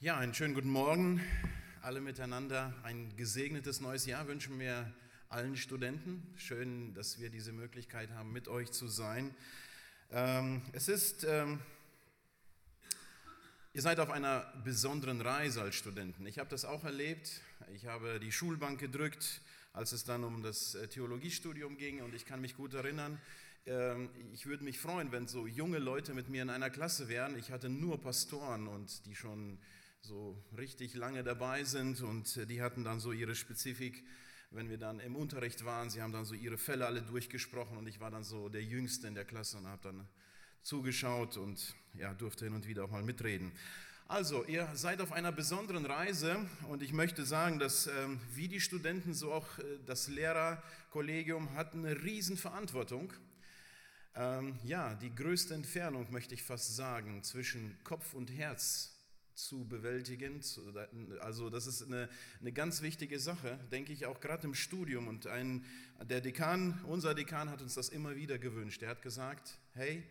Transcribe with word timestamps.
Ja, 0.00 0.16
einen 0.16 0.32
schönen 0.32 0.54
guten 0.54 0.70
Morgen 0.70 1.20
alle 1.82 2.00
miteinander. 2.00 2.72
Ein 2.84 3.16
gesegnetes 3.16 3.80
neues 3.80 4.06
Jahr 4.06 4.28
wünschen 4.28 4.56
wir 4.60 4.94
allen 5.28 5.56
Studenten. 5.56 6.22
Schön, 6.36 6.94
dass 6.94 7.18
wir 7.18 7.30
diese 7.30 7.50
Möglichkeit 7.50 8.12
haben, 8.12 8.32
mit 8.32 8.46
euch 8.46 8.70
zu 8.70 8.86
sein. 8.86 9.34
Ähm, 10.12 10.62
es 10.70 10.86
ist, 10.86 11.24
ähm, 11.24 11.58
ihr 13.72 13.82
seid 13.82 13.98
auf 13.98 14.10
einer 14.10 14.46
besonderen 14.62 15.20
Reise 15.20 15.62
als 15.62 15.74
Studenten. 15.74 16.26
Ich 16.26 16.38
habe 16.38 16.48
das 16.48 16.64
auch 16.64 16.84
erlebt. 16.84 17.40
Ich 17.74 17.86
habe 17.86 18.20
die 18.20 18.30
Schulbank 18.30 18.78
gedrückt, 18.78 19.40
als 19.72 19.90
es 19.90 20.04
dann 20.04 20.22
um 20.22 20.44
das 20.44 20.76
äh, 20.76 20.86
Theologiestudium 20.86 21.76
ging 21.76 22.02
und 22.02 22.14
ich 22.14 22.24
kann 22.24 22.40
mich 22.40 22.56
gut 22.56 22.72
erinnern, 22.72 23.20
ähm, 23.66 24.10
ich 24.32 24.46
würde 24.46 24.62
mich 24.62 24.78
freuen, 24.78 25.10
wenn 25.10 25.26
so 25.26 25.48
junge 25.48 25.78
Leute 25.78 26.14
mit 26.14 26.28
mir 26.28 26.42
in 26.42 26.50
einer 26.50 26.70
Klasse 26.70 27.08
wären. 27.08 27.36
Ich 27.36 27.50
hatte 27.50 27.68
nur 27.68 28.00
Pastoren 28.00 28.68
und 28.68 29.04
die 29.06 29.16
schon 29.16 29.58
so 30.02 30.42
richtig 30.56 30.94
lange 30.94 31.22
dabei 31.22 31.64
sind 31.64 32.00
und 32.02 32.36
äh, 32.36 32.46
die 32.46 32.62
hatten 32.62 32.84
dann 32.84 33.00
so 33.00 33.12
ihre 33.12 33.34
Spezifik, 33.34 34.04
wenn 34.50 34.70
wir 34.70 34.78
dann 34.78 35.00
im 35.00 35.16
Unterricht 35.16 35.64
waren, 35.64 35.90
sie 35.90 36.00
haben 36.00 36.12
dann 36.12 36.24
so 36.24 36.34
ihre 36.34 36.56
Fälle 36.56 36.86
alle 36.86 37.02
durchgesprochen 37.02 37.76
und 37.76 37.86
ich 37.86 38.00
war 38.00 38.10
dann 38.10 38.24
so 38.24 38.48
der 38.48 38.62
Jüngste 38.62 39.06
in 39.06 39.14
der 39.14 39.24
Klasse 39.24 39.58
und 39.58 39.66
habe 39.66 39.82
dann 39.82 40.08
zugeschaut 40.62 41.36
und 41.36 41.74
ja, 41.94 42.14
durfte 42.14 42.44
hin 42.44 42.54
und 42.54 42.66
wieder 42.66 42.84
auch 42.84 42.90
mal 42.90 43.02
mitreden. 43.02 43.52
Also, 44.10 44.46
ihr 44.46 44.66
seid 44.72 45.02
auf 45.02 45.12
einer 45.12 45.32
besonderen 45.32 45.84
Reise 45.84 46.48
und 46.68 46.82
ich 46.82 46.94
möchte 46.94 47.26
sagen, 47.26 47.58
dass 47.58 47.88
ähm, 47.88 48.18
wie 48.34 48.48
die 48.48 48.60
Studenten, 48.60 49.12
so 49.12 49.32
auch 49.34 49.58
äh, 49.58 49.64
das 49.84 50.08
Lehrerkollegium 50.08 51.54
hat 51.54 51.74
eine 51.74 52.02
Riesenverantwortung. 52.02 53.12
Ähm, 54.14 54.58
ja, 54.64 54.94
die 54.94 55.14
größte 55.14 55.52
Entfernung, 55.52 56.10
möchte 56.10 56.32
ich 56.32 56.42
fast 56.42 56.74
sagen, 56.74 57.22
zwischen 57.22 57.76
Kopf 57.84 58.14
und 58.14 58.30
Herz 58.30 58.97
zu 59.38 59.64
bewältigen. 59.64 60.40
Also 61.20 61.48
das 61.48 61.66
ist 61.66 61.82
eine, 61.82 62.08
eine 62.40 62.52
ganz 62.52 62.82
wichtige 62.82 63.18
Sache, 63.20 63.58
denke 63.70 63.92
ich 63.92 64.06
auch 64.06 64.20
gerade 64.20 64.46
im 64.46 64.54
Studium. 64.54 65.06
Und 65.06 65.26
ein, 65.26 65.64
der 66.08 66.20
Dekan, 66.20 66.80
unser 66.86 67.14
Dekan 67.14 67.48
hat 67.48 67.62
uns 67.62 67.74
das 67.74 67.88
immer 67.88 68.16
wieder 68.16 68.38
gewünscht. 68.38 68.82
Er 68.82 68.90
hat 68.90 69.02
gesagt, 69.02 69.58
hey, 69.74 70.02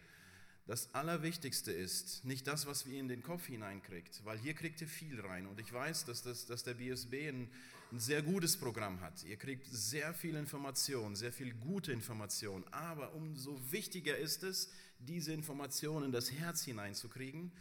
das 0.65 0.93
Allerwichtigste 0.93 1.71
ist 1.71 2.25
nicht 2.25 2.47
das, 2.47 2.65
was 2.67 2.85
wir 2.85 2.99
in 2.99 3.07
den 3.07 3.21
Kopf 3.21 3.45
hineinkriegt, 3.45 4.21
weil 4.25 4.37
hier 4.37 4.53
kriegt 4.53 4.81
ihr 4.81 4.87
viel 4.87 5.19
rein. 5.19 5.45
Und 5.47 5.59
ich 5.59 5.71
weiß, 5.71 6.05
dass, 6.05 6.23
das, 6.23 6.45
dass 6.45 6.63
der 6.63 6.75
BSB 6.75 7.13
ein, 7.29 7.49
ein 7.91 7.99
sehr 7.99 8.21
gutes 8.21 8.57
Programm 8.57 9.01
hat. 9.01 9.23
Ihr 9.23 9.37
kriegt 9.37 9.65
sehr 9.65 10.13
viel 10.13 10.35
Information, 10.35 11.15
sehr 11.15 11.33
viel 11.33 11.53
gute 11.53 11.91
Information. 11.91 12.65
Aber 12.71 13.13
umso 13.13 13.59
wichtiger 13.71 14.17
ist 14.17 14.43
es, 14.43 14.71
diese 14.99 15.33
Informationen 15.33 16.07
in 16.07 16.11
das 16.11 16.31
Herz 16.31 16.63
hineinzukriegen 16.63 17.51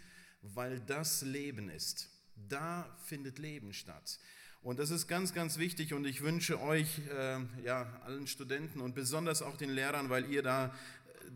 weil 0.43 0.81
das 0.81 1.23
Leben 1.23 1.69
ist. 1.69 2.09
Da 2.49 2.97
findet 3.05 3.39
Leben 3.39 3.73
statt. 3.73 4.19
Und 4.63 4.79
das 4.79 4.91
ist 4.91 5.07
ganz, 5.07 5.33
ganz 5.33 5.59
wichtig 5.59 5.95
und 5.95 6.05
ich 6.07 6.23
wünsche 6.23 6.61
euch, 6.61 7.01
äh, 7.17 7.39
ja, 7.65 8.01
allen 8.05 8.27
Studenten 8.27 8.81
und 8.81 8.95
besonders 8.95 9.41
auch 9.41 9.57
den 9.57 9.71
Lehrern, 9.71 10.11
weil 10.11 10.29
ihr 10.31 10.43
da 10.43 10.67
äh, 10.67 10.71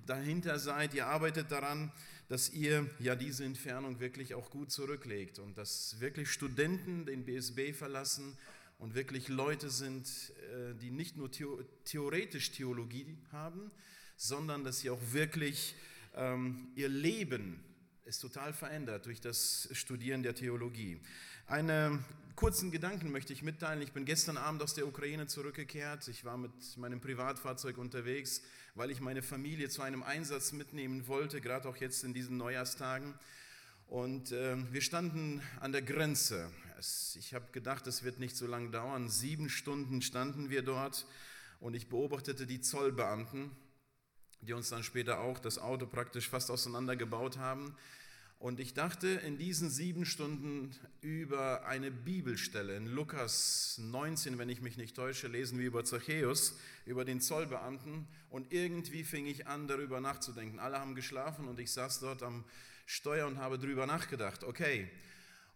dahinter 0.05 0.59
seid, 0.59 0.95
ihr 0.95 1.07
arbeitet 1.07 1.53
daran, 1.53 1.93
dass 2.29 2.51
ihr 2.51 2.89
ja 2.99 3.15
diese 3.15 3.45
Entfernung 3.45 4.01
wirklich 4.01 4.35
auch 4.35 4.51
gut 4.51 4.73
zurücklegt 4.73 5.39
und 5.39 5.57
dass 5.59 6.01
wirklich 6.01 6.31
Studenten 6.31 7.07
den 7.07 7.25
BSB 7.25 7.73
verlassen 7.73 8.37
und 8.79 8.95
wirklich 8.95 9.29
Leute 9.29 9.71
sind, 9.71 10.09
äh, 10.53 10.75
die 10.75 10.91
nicht 10.91 11.17
nur 11.17 11.31
theoretisch 11.85 12.51
Theologie 12.51 13.17
haben, 13.31 13.71
sondern 14.17 14.65
dass 14.65 14.81
sie 14.81 14.91
auch 14.91 15.01
wirklich 15.13 15.77
ähm, 16.15 16.69
ihr 16.75 16.89
Leben 16.89 17.63
ist 18.05 18.21
total 18.21 18.53
verändert 18.53 19.07
durch 19.07 19.21
das 19.21 19.69
Studieren 19.73 20.23
der 20.23 20.35
Theologie. 20.35 21.01
Einen 21.47 22.05
kurzen 22.37 22.71
Gedanken 22.71 23.11
möchte 23.11 23.33
ich 23.33 23.43
mitteilen. 23.43 23.83
Ich 23.83 23.93
bin 23.93 24.05
gestern 24.05 24.37
Abend 24.37 24.63
aus 24.63 24.75
der 24.75 24.87
Ukraine 24.87 25.27
zurückgekehrt. 25.27 26.09
Ich 26.09 26.25
war 26.25 26.37
mit 26.37 26.53
meinem 26.77 27.01
Privatfahrzeug 27.01 27.77
unterwegs, 27.79 28.43
weil 28.75 28.91
ich 28.91 29.01
meine 29.01 29.23
Familie 29.23 29.69
zu 29.69 29.83
einem 29.83 30.03
Einsatz 30.03 30.53
mitnehmen 30.53 31.07
wollte, 31.07 31.41
gerade 31.41 31.69
auch 31.69 31.77
jetzt 31.77 32.03
in 32.05 32.15
diesen 32.15 32.37
Neujahrstagen. 32.37 33.15
Und 33.87 34.33
äh, 34.33 34.57
wir 34.73 34.81
standen 34.81 35.43
an 35.61 35.73
der 35.73 35.83
Grenze. 35.83 36.51
Es, 36.79 37.17
ich 37.19 37.35
habe 37.35 37.47
gedacht, 37.53 37.87
es 37.89 38.05
wird 38.05 38.21
nicht 38.21 38.37
so 38.37 38.47
lange 38.47 38.71
dauern. 38.71 39.09
Sieben 39.09 39.49
Stunden 39.49 40.01
standen 40.01 40.49
wir 40.49 40.63
dort 40.63 41.07
und 41.59 41.75
ich 41.75 41.89
beobachtete 41.89 42.47
die 42.47 42.61
Zollbeamten, 42.61 43.51
die 44.41 44.53
uns 44.53 44.71
dann 44.71 44.85
später 44.85 45.21
auch 45.21 45.39
das 45.39 45.59
Auto 45.59 45.87
praktisch 45.87 46.29
fast 46.29 46.51
auseinandergebaut 46.51 47.37
haben. 47.37 47.77
Und 48.41 48.59
ich 48.59 48.73
dachte 48.73 49.07
in 49.07 49.37
diesen 49.37 49.69
sieben 49.69 50.07
Stunden 50.07 50.75
über 51.03 51.67
eine 51.67 51.91
Bibelstelle. 51.91 52.75
In 52.75 52.87
Lukas 52.87 53.77
19, 53.79 54.39
wenn 54.39 54.49
ich 54.49 54.63
mich 54.63 54.79
nicht 54.79 54.97
täusche, 54.97 55.29
lesen 55.29 55.59
wir 55.59 55.67
über 55.67 55.85
Zachäus, 55.85 56.59
über 56.87 57.05
den 57.05 57.21
Zollbeamten. 57.21 58.09
Und 58.31 58.51
irgendwie 58.51 59.05
fing 59.05 59.27
ich 59.27 59.47
an, 59.47 59.69
darüber 59.69 60.01
nachzudenken. 60.01 60.59
Alle 60.59 60.81
haben 60.81 60.95
geschlafen 60.95 61.49
und 61.49 61.61
ich 61.61 61.71
saß 61.71 62.01
dort 62.01 62.23
am 62.23 62.47
Steuer 62.87 63.27
und 63.27 63.37
habe 63.37 63.59
darüber 63.59 63.87
nachgedacht. 63.87 64.43
Okay. 64.43 64.89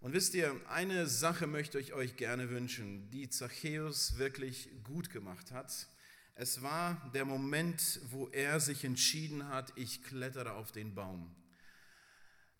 Und 0.02 0.12
wisst 0.12 0.34
ihr, 0.34 0.54
eine 0.68 1.06
Sache 1.06 1.46
möchte 1.46 1.80
ich 1.80 1.94
euch 1.94 2.16
gerne 2.16 2.50
wünschen, 2.50 3.08
die 3.08 3.30
Zachäus 3.30 4.18
wirklich 4.18 4.68
gut 4.84 5.08
gemacht 5.08 5.52
hat. 5.52 5.88
Es 6.34 6.60
war 6.60 7.10
der 7.14 7.24
Moment, 7.24 8.02
wo 8.10 8.28
er 8.28 8.60
sich 8.60 8.84
entschieden 8.84 9.48
hat, 9.48 9.72
ich 9.74 10.02
klettere 10.04 10.52
auf 10.52 10.70
den 10.70 10.94
Baum. 10.94 11.34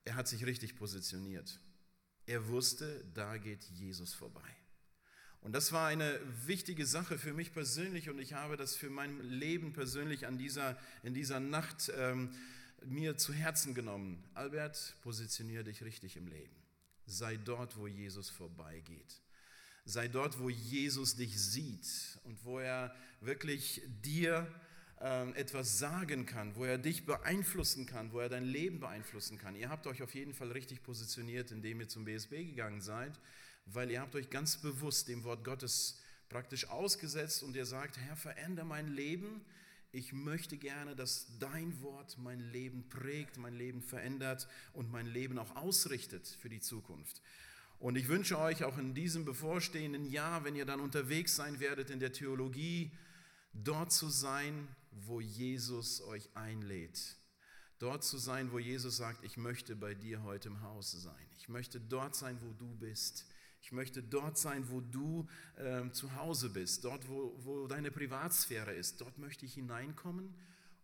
Er 0.04 0.16
hat 0.16 0.28
sich 0.28 0.44
richtig 0.44 0.76
positioniert. 0.76 1.60
Er 2.26 2.48
wusste, 2.48 3.04
da 3.14 3.36
geht 3.36 3.64
Jesus 3.64 4.14
vorbei. 4.14 4.40
Und 5.40 5.52
das 5.52 5.72
war 5.72 5.88
eine 5.88 6.18
wichtige 6.46 6.86
Sache 6.86 7.18
für 7.18 7.34
mich 7.34 7.52
persönlich 7.52 8.08
und 8.08 8.18
ich 8.18 8.32
habe 8.32 8.56
das 8.56 8.76
für 8.76 8.88
mein 8.88 9.20
Leben 9.20 9.74
persönlich 9.74 10.26
an 10.26 10.38
dieser, 10.38 10.78
in 11.02 11.12
dieser 11.12 11.38
Nacht 11.38 11.92
ähm, 11.96 12.30
mir 12.82 13.18
zu 13.18 13.34
Herzen 13.34 13.74
genommen. 13.74 14.24
Albert, 14.32 14.96
positioniere 15.02 15.64
dich 15.64 15.82
richtig 15.82 16.16
im 16.16 16.28
Leben. 16.28 16.56
Sei 17.04 17.36
dort, 17.36 17.76
wo 17.76 17.86
Jesus 17.86 18.30
vorbeigeht. 18.30 19.20
Sei 19.84 20.08
dort, 20.08 20.38
wo 20.38 20.48
Jesus 20.48 21.16
dich 21.16 21.38
sieht 21.38 22.18
und 22.24 22.42
wo 22.44 22.58
er 22.58 22.94
wirklich 23.20 23.82
dir 24.02 24.48
etwas 25.34 25.78
sagen 25.78 26.24
kann, 26.24 26.56
wo 26.56 26.64
er 26.64 26.78
dich 26.78 27.04
beeinflussen 27.04 27.84
kann, 27.84 28.12
wo 28.12 28.20
er 28.20 28.30
dein 28.30 28.44
Leben 28.44 28.80
beeinflussen 28.80 29.36
kann. 29.36 29.54
Ihr 29.54 29.68
habt 29.68 29.86
euch 29.86 30.02
auf 30.02 30.14
jeden 30.14 30.32
Fall 30.32 30.50
richtig 30.52 30.82
positioniert, 30.82 31.50
indem 31.50 31.80
ihr 31.80 31.88
zum 31.88 32.06
BSB 32.06 32.30
gegangen 32.46 32.80
seid, 32.80 33.12
weil 33.66 33.90
ihr 33.90 34.00
habt 34.00 34.14
euch 34.14 34.30
ganz 34.30 34.56
bewusst 34.56 35.08
dem 35.08 35.22
Wort 35.24 35.44
Gottes 35.44 36.00
praktisch 36.30 36.70
ausgesetzt 36.70 37.42
und 37.42 37.54
ihr 37.54 37.66
sagt, 37.66 37.98
Herr, 37.98 38.16
verändere 38.16 38.64
mein 38.64 38.88
Leben. 38.88 39.44
Ich 39.92 40.14
möchte 40.14 40.56
gerne, 40.56 40.96
dass 40.96 41.26
dein 41.38 41.80
Wort 41.82 42.16
mein 42.18 42.40
Leben 42.40 42.88
prägt, 42.88 43.36
mein 43.36 43.54
Leben 43.54 43.82
verändert 43.82 44.48
und 44.72 44.90
mein 44.90 45.06
Leben 45.06 45.38
auch 45.38 45.54
ausrichtet 45.54 46.26
für 46.40 46.48
die 46.48 46.60
Zukunft. 46.60 47.20
Und 47.78 47.96
ich 47.96 48.08
wünsche 48.08 48.38
euch 48.38 48.64
auch 48.64 48.78
in 48.78 48.94
diesem 48.94 49.26
bevorstehenden 49.26 50.06
Jahr, 50.06 50.44
wenn 50.44 50.56
ihr 50.56 50.64
dann 50.64 50.80
unterwegs 50.80 51.36
sein 51.36 51.60
werdet 51.60 51.90
in 51.90 52.00
der 52.00 52.12
Theologie, 52.12 52.90
dort 53.52 53.92
zu 53.92 54.08
sein, 54.08 54.66
wo 55.06 55.20
Jesus 55.20 56.00
euch 56.02 56.28
einlädt. 56.34 57.16
Dort 57.78 58.04
zu 58.04 58.18
sein, 58.18 58.52
wo 58.52 58.58
Jesus 58.58 58.96
sagt, 58.96 59.24
ich 59.24 59.36
möchte 59.36 59.76
bei 59.76 59.94
dir 59.94 60.22
heute 60.22 60.48
im 60.48 60.62
Haus 60.62 60.92
sein. 60.92 61.26
Ich 61.38 61.48
möchte 61.48 61.80
dort 61.80 62.14
sein, 62.14 62.38
wo 62.40 62.52
du 62.52 62.74
bist. 62.76 63.26
Ich 63.62 63.72
möchte 63.72 64.02
dort 64.02 64.38
sein, 64.38 64.68
wo 64.70 64.80
du 64.80 65.26
äh, 65.56 65.90
zu 65.90 66.14
Hause 66.16 66.50
bist, 66.50 66.84
dort, 66.84 67.08
wo, 67.08 67.34
wo 67.44 67.66
deine 67.66 67.90
Privatsphäre 67.90 68.72
ist. 68.72 69.00
Dort 69.00 69.18
möchte 69.18 69.46
ich 69.46 69.54
hineinkommen 69.54 70.34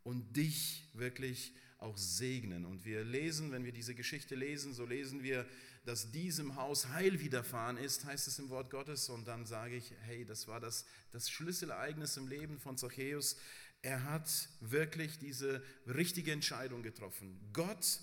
und 0.02 0.36
dich 0.36 0.84
wirklich 0.94 1.52
auch 1.78 1.96
segnen. 1.96 2.64
Und 2.64 2.84
wir 2.84 3.04
lesen, 3.04 3.52
wenn 3.52 3.64
wir 3.64 3.72
diese 3.72 3.94
Geschichte 3.94 4.34
lesen, 4.34 4.74
so 4.74 4.84
lesen 4.84 5.22
wir, 5.22 5.46
dass 5.84 6.10
diesem 6.10 6.56
Haus 6.56 6.88
Heil 6.88 7.20
widerfahren 7.20 7.78
ist, 7.78 8.04
heißt 8.04 8.28
es 8.28 8.38
im 8.38 8.50
Wort 8.50 8.70
Gottes. 8.70 9.08
Und 9.08 9.26
dann 9.26 9.46
sage 9.46 9.76
ich, 9.76 9.92
hey, 10.02 10.24
das 10.24 10.46
war 10.48 10.60
das, 10.60 10.84
das 11.12 11.30
Schlüsselereignis 11.30 12.16
im 12.16 12.28
Leben 12.28 12.58
von 12.58 12.76
Zachäus. 12.76 13.36
Er 13.82 14.04
hat 14.04 14.48
wirklich 14.60 15.18
diese 15.18 15.62
richtige 15.86 16.32
Entscheidung 16.32 16.82
getroffen. 16.82 17.40
Gott, 17.52 18.00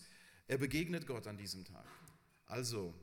er 0.48 0.58
begegnet 0.58 1.06
Gott 1.06 1.28
an 1.28 1.38
diesem 1.38 1.66
Tag. 1.66 1.86
Also 2.48 2.94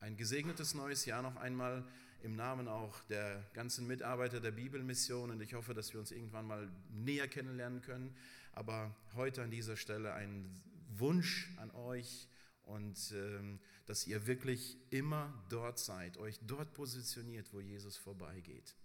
ein 0.00 0.16
gesegnetes 0.16 0.74
neues 0.74 1.04
Jahr 1.04 1.22
noch 1.22 1.36
einmal 1.36 1.84
im 2.22 2.36
Namen 2.36 2.68
auch 2.68 3.00
der 3.04 3.44
ganzen 3.52 3.86
Mitarbeiter 3.86 4.40
der 4.40 4.52
Bibelmission 4.52 5.30
und 5.30 5.40
ich 5.40 5.54
hoffe, 5.54 5.74
dass 5.74 5.92
wir 5.92 6.00
uns 6.00 6.12
irgendwann 6.12 6.46
mal 6.46 6.70
näher 6.90 7.28
kennenlernen 7.28 7.82
können. 7.82 8.16
Aber 8.52 8.94
heute 9.14 9.42
an 9.42 9.50
dieser 9.50 9.76
Stelle 9.76 10.14
ein 10.14 10.62
Wunsch 10.88 11.50
an 11.56 11.70
euch 11.72 12.28
und 12.62 13.12
ähm, 13.14 13.58
dass 13.86 14.06
ihr 14.06 14.26
wirklich 14.26 14.78
immer 14.90 15.32
dort 15.48 15.78
seid, 15.78 16.16
euch 16.16 16.38
dort 16.46 16.72
positioniert, 16.74 17.52
wo 17.52 17.60
Jesus 17.60 17.96
vorbeigeht. 17.96 18.76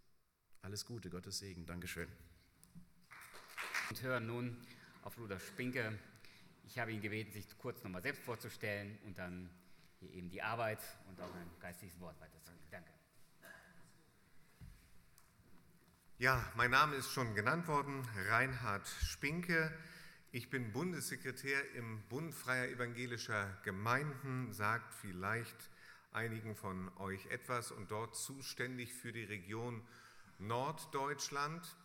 Alles 0.62 0.86
Gute, 0.86 1.10
Gottes 1.10 1.40
Segen. 1.40 1.66
Dankeschön. 1.66 2.08
Und 3.90 4.02
hören 4.02 4.28
nun 4.28 4.58
auf 5.04 5.16
Bruder 5.16 5.40
Spinke. 5.40 5.98
Ich 6.66 6.78
habe 6.78 6.92
ihn 6.92 7.02
gebeten, 7.02 7.32
sich 7.32 7.46
kurz 7.58 7.82
nochmal 7.84 8.02
selbst 8.02 8.22
vorzustellen 8.24 8.98
und 9.06 9.18
dann 9.18 9.50
hier 10.00 10.12
eben 10.12 10.30
die 10.30 10.42
Arbeit 10.42 10.80
und 11.08 11.22
auch 11.22 11.34
ein 11.34 11.50
geistliches 11.62 11.98
Wort 12.02 12.20
weiterzugeben. 12.20 12.68
Danke. 12.70 12.92
Ja, 16.18 16.52
mein 16.56 16.72
Name 16.72 16.96
ist 16.96 17.12
schon 17.12 17.34
genannt 17.34 17.68
worden, 17.68 18.06
Reinhard 18.28 18.86
Spinke. 18.88 19.72
Ich 20.32 20.50
bin 20.50 20.74
Bundessekretär 20.74 21.72
im 21.76 22.02
Bund 22.10 22.34
Freier 22.36 22.68
Evangelischer 22.68 23.58
Gemeinden, 23.64 24.52
sagt 24.52 24.94
vielleicht 24.96 25.70
einigen 26.12 26.56
von 26.56 26.92
euch 26.98 27.26
etwas 27.28 27.72
und 27.72 27.90
dort 27.92 28.18
zuständig 28.18 28.94
für 28.94 29.14
die 29.14 29.24
Region 29.24 29.82
Norddeutschland. 30.40 31.78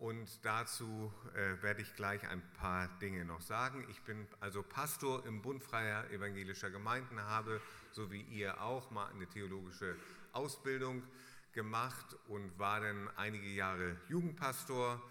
Und 0.00 0.42
dazu 0.46 1.12
äh, 1.34 1.62
werde 1.62 1.82
ich 1.82 1.94
gleich 1.94 2.26
ein 2.26 2.40
paar 2.54 2.88
Dinge 3.00 3.22
noch 3.26 3.42
sagen. 3.42 3.86
Ich 3.90 4.00
bin 4.00 4.26
also 4.40 4.62
Pastor 4.62 5.26
im 5.26 5.42
Bund 5.42 5.62
Freier 5.62 6.10
Evangelischer 6.10 6.70
Gemeinden, 6.70 7.20
habe, 7.20 7.60
so 7.92 8.10
wie 8.10 8.22
ihr 8.22 8.62
auch, 8.62 8.90
mal 8.90 9.10
eine 9.10 9.26
theologische 9.26 9.94
Ausbildung 10.32 11.02
gemacht 11.52 12.16
und 12.28 12.58
war 12.58 12.80
dann 12.80 13.10
einige 13.16 13.48
Jahre 13.48 13.94
Jugendpastor, 14.08 15.02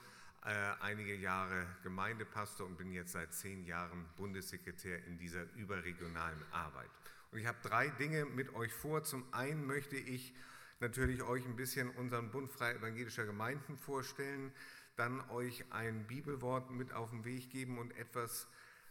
äh, 0.44 0.50
einige 0.82 1.14
Jahre 1.14 1.68
Gemeindepastor 1.84 2.66
und 2.66 2.76
bin 2.76 2.92
jetzt 2.92 3.12
seit 3.12 3.32
zehn 3.32 3.64
Jahren 3.66 4.08
Bundessekretär 4.18 5.06
in 5.06 5.20
dieser 5.20 5.44
überregionalen 5.54 6.42
Arbeit. 6.52 6.90
Und 7.32 7.38
ich 7.38 7.46
habe 7.46 7.60
drei 7.62 7.90
Dinge 7.90 8.26
mit 8.26 8.56
euch 8.56 8.74
vor. 8.74 9.04
Zum 9.04 9.32
einen 9.36 9.68
möchte 9.68 9.98
ich 9.98 10.34
natürlich 10.80 11.22
euch 11.22 11.46
ein 11.46 11.56
bisschen 11.56 11.92
unseren 11.92 12.32
Bund 12.32 12.50
Freier 12.50 12.78
Evangelischer 12.78 13.28
Gemeinden 13.28 13.78
vorstellen 13.78 14.52
dann 15.00 15.22
euch 15.30 15.64
ein 15.72 16.06
Bibelwort 16.06 16.70
mit 16.72 16.94
auf 16.94 17.10
den 17.10 17.24
Weg 17.24 17.50
geben 17.50 17.78
und 17.78 17.96
etwas 17.98 18.48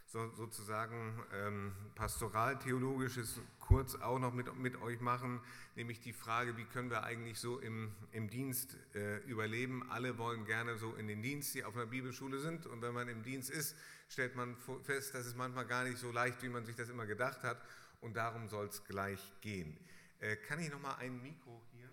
so, 0.07 0.27
sozusagen 0.31 1.23
ähm, 1.33 1.71
pastoral-theologisches 1.93 3.39
kurz 3.59 3.93
auch 3.93 4.17
noch 4.17 4.33
mit, 4.33 4.53
mit 4.55 4.81
euch 4.81 4.99
machen, 5.01 5.39
nämlich 5.75 6.01
die 6.01 6.13
Frage, 6.13 6.57
wie 6.57 6.65
können 6.65 6.89
wir 6.89 7.03
eigentlich 7.03 7.39
so 7.39 7.59
im, 7.59 7.91
im 8.11 8.27
Dienst 8.27 8.75
äh, 8.95 9.17
überleben. 9.19 9.87
Alle 9.91 10.17
wollen 10.17 10.45
gerne 10.45 10.79
so 10.79 10.95
in 10.95 11.07
den 11.07 11.21
Dienst, 11.21 11.53
die 11.53 11.63
auf 11.63 11.75
einer 11.75 11.85
Bibelschule 11.85 12.39
sind 12.39 12.65
und 12.65 12.81
wenn 12.81 12.93
man 12.95 13.07
im 13.07 13.21
Dienst 13.21 13.51
ist, 13.51 13.75
stellt 14.07 14.35
man 14.35 14.57
fest, 14.83 15.13
dass 15.13 15.27
es 15.27 15.35
manchmal 15.35 15.67
gar 15.67 15.83
nicht 15.83 15.99
so 15.99 16.11
leicht, 16.11 16.41
wie 16.41 16.49
man 16.49 16.65
sich 16.65 16.75
das 16.75 16.89
immer 16.89 17.05
gedacht 17.05 17.43
hat 17.43 17.61
und 18.01 18.15
darum 18.15 18.49
soll 18.49 18.65
es 18.65 18.83
gleich 18.85 19.21
gehen. 19.41 19.77
Äh, 20.17 20.37
kann 20.37 20.59
ich 20.59 20.71
noch 20.71 20.81
mal 20.81 20.95
ein 20.95 21.21
Mikro 21.21 21.61
hier? 21.71 21.89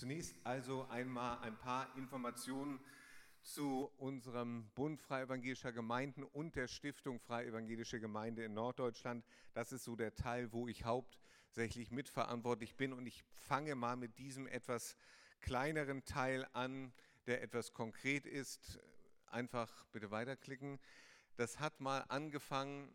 Zunächst 0.00 0.34
also 0.44 0.86
einmal 0.88 1.36
ein 1.42 1.58
paar 1.58 1.94
Informationen 1.94 2.80
zu 3.42 3.92
unserem 3.98 4.70
Bund 4.74 4.98
Freie 4.98 5.24
Evangelischer 5.24 5.72
Gemeinden 5.72 6.24
und 6.24 6.56
der 6.56 6.68
Stiftung 6.68 7.20
Freie 7.20 7.48
Evangelische 7.48 8.00
Gemeinde 8.00 8.42
in 8.42 8.54
Norddeutschland. 8.54 9.22
Das 9.52 9.72
ist 9.72 9.84
so 9.84 9.96
der 9.96 10.14
Teil, 10.14 10.54
wo 10.54 10.66
ich 10.68 10.86
hauptsächlich 10.86 11.90
mitverantwortlich 11.90 12.76
bin. 12.76 12.94
Und 12.94 13.04
ich 13.04 13.22
fange 13.46 13.74
mal 13.74 13.94
mit 13.94 14.16
diesem 14.16 14.46
etwas 14.46 14.96
kleineren 15.42 16.02
Teil 16.06 16.48
an, 16.54 16.94
der 17.26 17.42
etwas 17.42 17.74
konkret 17.74 18.24
ist. 18.24 18.80
Einfach 19.26 19.84
bitte 19.92 20.10
weiterklicken. 20.10 20.80
Das 21.36 21.60
hat 21.60 21.78
mal 21.78 22.06
angefangen 22.08 22.90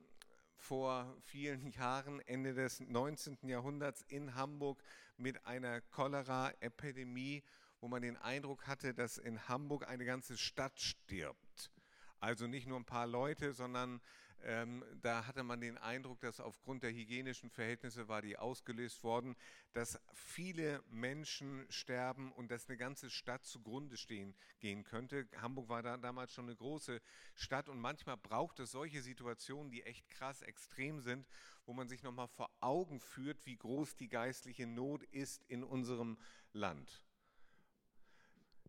vor 0.55 1.15
vielen 1.23 1.71
Jahren, 1.71 2.19
Ende 2.21 2.53
des 2.53 2.79
19. 2.79 3.37
Jahrhunderts 3.47 4.03
in 4.07 4.35
Hamburg 4.35 4.81
mit 5.17 5.45
einer 5.45 5.81
Cholera-Epidemie, 5.81 7.43
wo 7.81 7.87
man 7.87 8.01
den 8.01 8.17
Eindruck 8.17 8.67
hatte, 8.67 8.93
dass 8.93 9.17
in 9.17 9.47
Hamburg 9.47 9.87
eine 9.87 10.05
ganze 10.05 10.37
Stadt 10.37 10.79
stirbt. 10.79 11.71
Also 12.19 12.47
nicht 12.47 12.67
nur 12.67 12.79
ein 12.79 12.85
paar 12.85 13.07
Leute, 13.07 13.53
sondern 13.53 14.01
ähm, 14.45 14.86
da 15.01 15.25
hatte 15.25 15.44
man 15.44 15.59
den 15.59 15.77
Eindruck, 15.80 16.19
dass 16.19 16.39
aufgrund 16.39 16.83
der 16.83 16.92
hygienischen 16.92 17.50
Verhältnisse 17.50 18.07
war 18.07 18.21
die 18.21 18.38
ausgelöst 18.38 19.03
worden, 19.03 19.36
dass 19.74 20.00
viele 20.13 20.83
Menschen 20.89 21.65
sterben 21.69 22.31
und 22.31 22.51
dass 22.51 22.69
eine 22.69 22.77
ganze 22.77 23.09
Stadt 23.09 23.44
zugrunde 23.44 23.97
stehen 23.97 24.36
gehen 24.59 24.83
könnte. 24.83 25.27
Hamburg 25.42 25.69
war 25.69 25.81
da 25.81 25.97
damals 25.97 26.31
schon 26.31 26.45
eine 26.45 26.56
große 26.56 27.01
Stadt 27.33 27.69
und 27.69 27.80
manchmal 27.80 28.18
braucht 28.18 28.59
es 28.59 28.71
solche 28.71 29.01
Situationen, 29.01 29.71
die 29.71 29.83
echt 29.83 30.07
krass 30.09 30.44
extrem 30.44 31.00
sind, 31.00 31.27
wo 31.65 31.74
man 31.74 31.88
sich 31.88 32.03
nochmal 32.03 32.27
vor 32.27 32.51
Augen 32.62 33.00
führt, 33.00 33.45
wie 33.45 33.57
groß 33.57 33.95
die 33.95 34.09
geistliche 34.09 34.68
Not 34.68 35.03
ist 35.06 35.44
in 35.48 35.63
unserem 35.63 36.18
Land. 36.53 37.04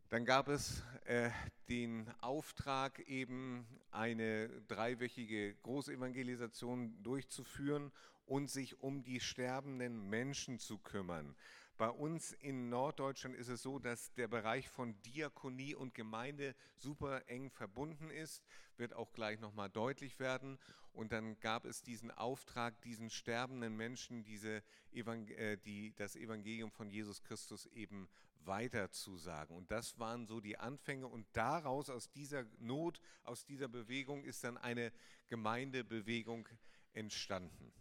Dann 0.09 0.25
gab 0.25 0.47
es 0.47 0.85
äh, 1.07 1.31
den 1.69 2.09
Auftrag, 2.21 3.01
eben 3.09 3.67
eine 3.91 4.49
dreiwöchige 4.69 5.55
Großevangelisation 5.57 7.03
durchzuführen 7.03 7.91
und 8.25 8.49
sich 8.49 8.81
um 8.81 9.03
die 9.03 9.19
sterbenden 9.19 10.09
Menschen 10.09 10.61
zu 10.61 10.79
kümmern. 10.79 11.35
Bei 11.77 11.91
uns 11.91 12.33
in 12.33 12.69
Norddeutschland 12.69 13.37
ist 13.37 13.49
es 13.49 13.63
so, 13.63 13.79
dass 13.81 14.15
der 14.15 14.29
Bereich 14.29 14.69
von 14.69 14.95
Diakonie 15.03 15.75
und 15.75 15.93
Gemeinde 15.93 16.55
super 16.77 17.29
eng 17.29 17.51
verbunden 17.51 18.09
ist, 18.11 18.45
wird 18.77 18.95
auch 18.95 19.13
gleich 19.13 19.41
nochmal 19.41 19.69
deutlich 19.69 20.19
werden. 20.21 20.59
Und 20.93 21.13
dann 21.13 21.39
gab 21.41 21.67
es 21.67 21.83
diesen 21.83 22.11
Auftrag, 22.13 22.81
diesen 22.83 23.11
sterbenden 23.11 23.77
Menschen 23.77 24.25
diese 24.25 24.63
Evangel 24.93 25.37
äh, 25.37 25.59
die, 25.59 25.93
das 25.97 26.17
Evangelium 26.17 26.71
von 26.71 26.89
Jesus 26.89 27.23
Christus 27.23 27.67
eben 27.67 28.09
weiterzusagen. 28.47 29.57
Und 29.57 29.71
das 29.71 29.99
waren 29.99 30.27
so 30.27 30.41
die 30.41 30.59
Anfänge. 30.59 31.07
Und 31.07 31.27
daraus, 31.33 31.91
aus 31.91 32.11
dieser 32.11 32.45
Not, 32.59 33.01
aus 33.25 33.45
dieser 33.45 33.69
Bewegung, 33.69 34.25
ist 34.25 34.45
dann 34.45 34.57
eine 34.57 34.93
Gemeindebewegung 35.27 36.49
entstanden. 36.93 37.73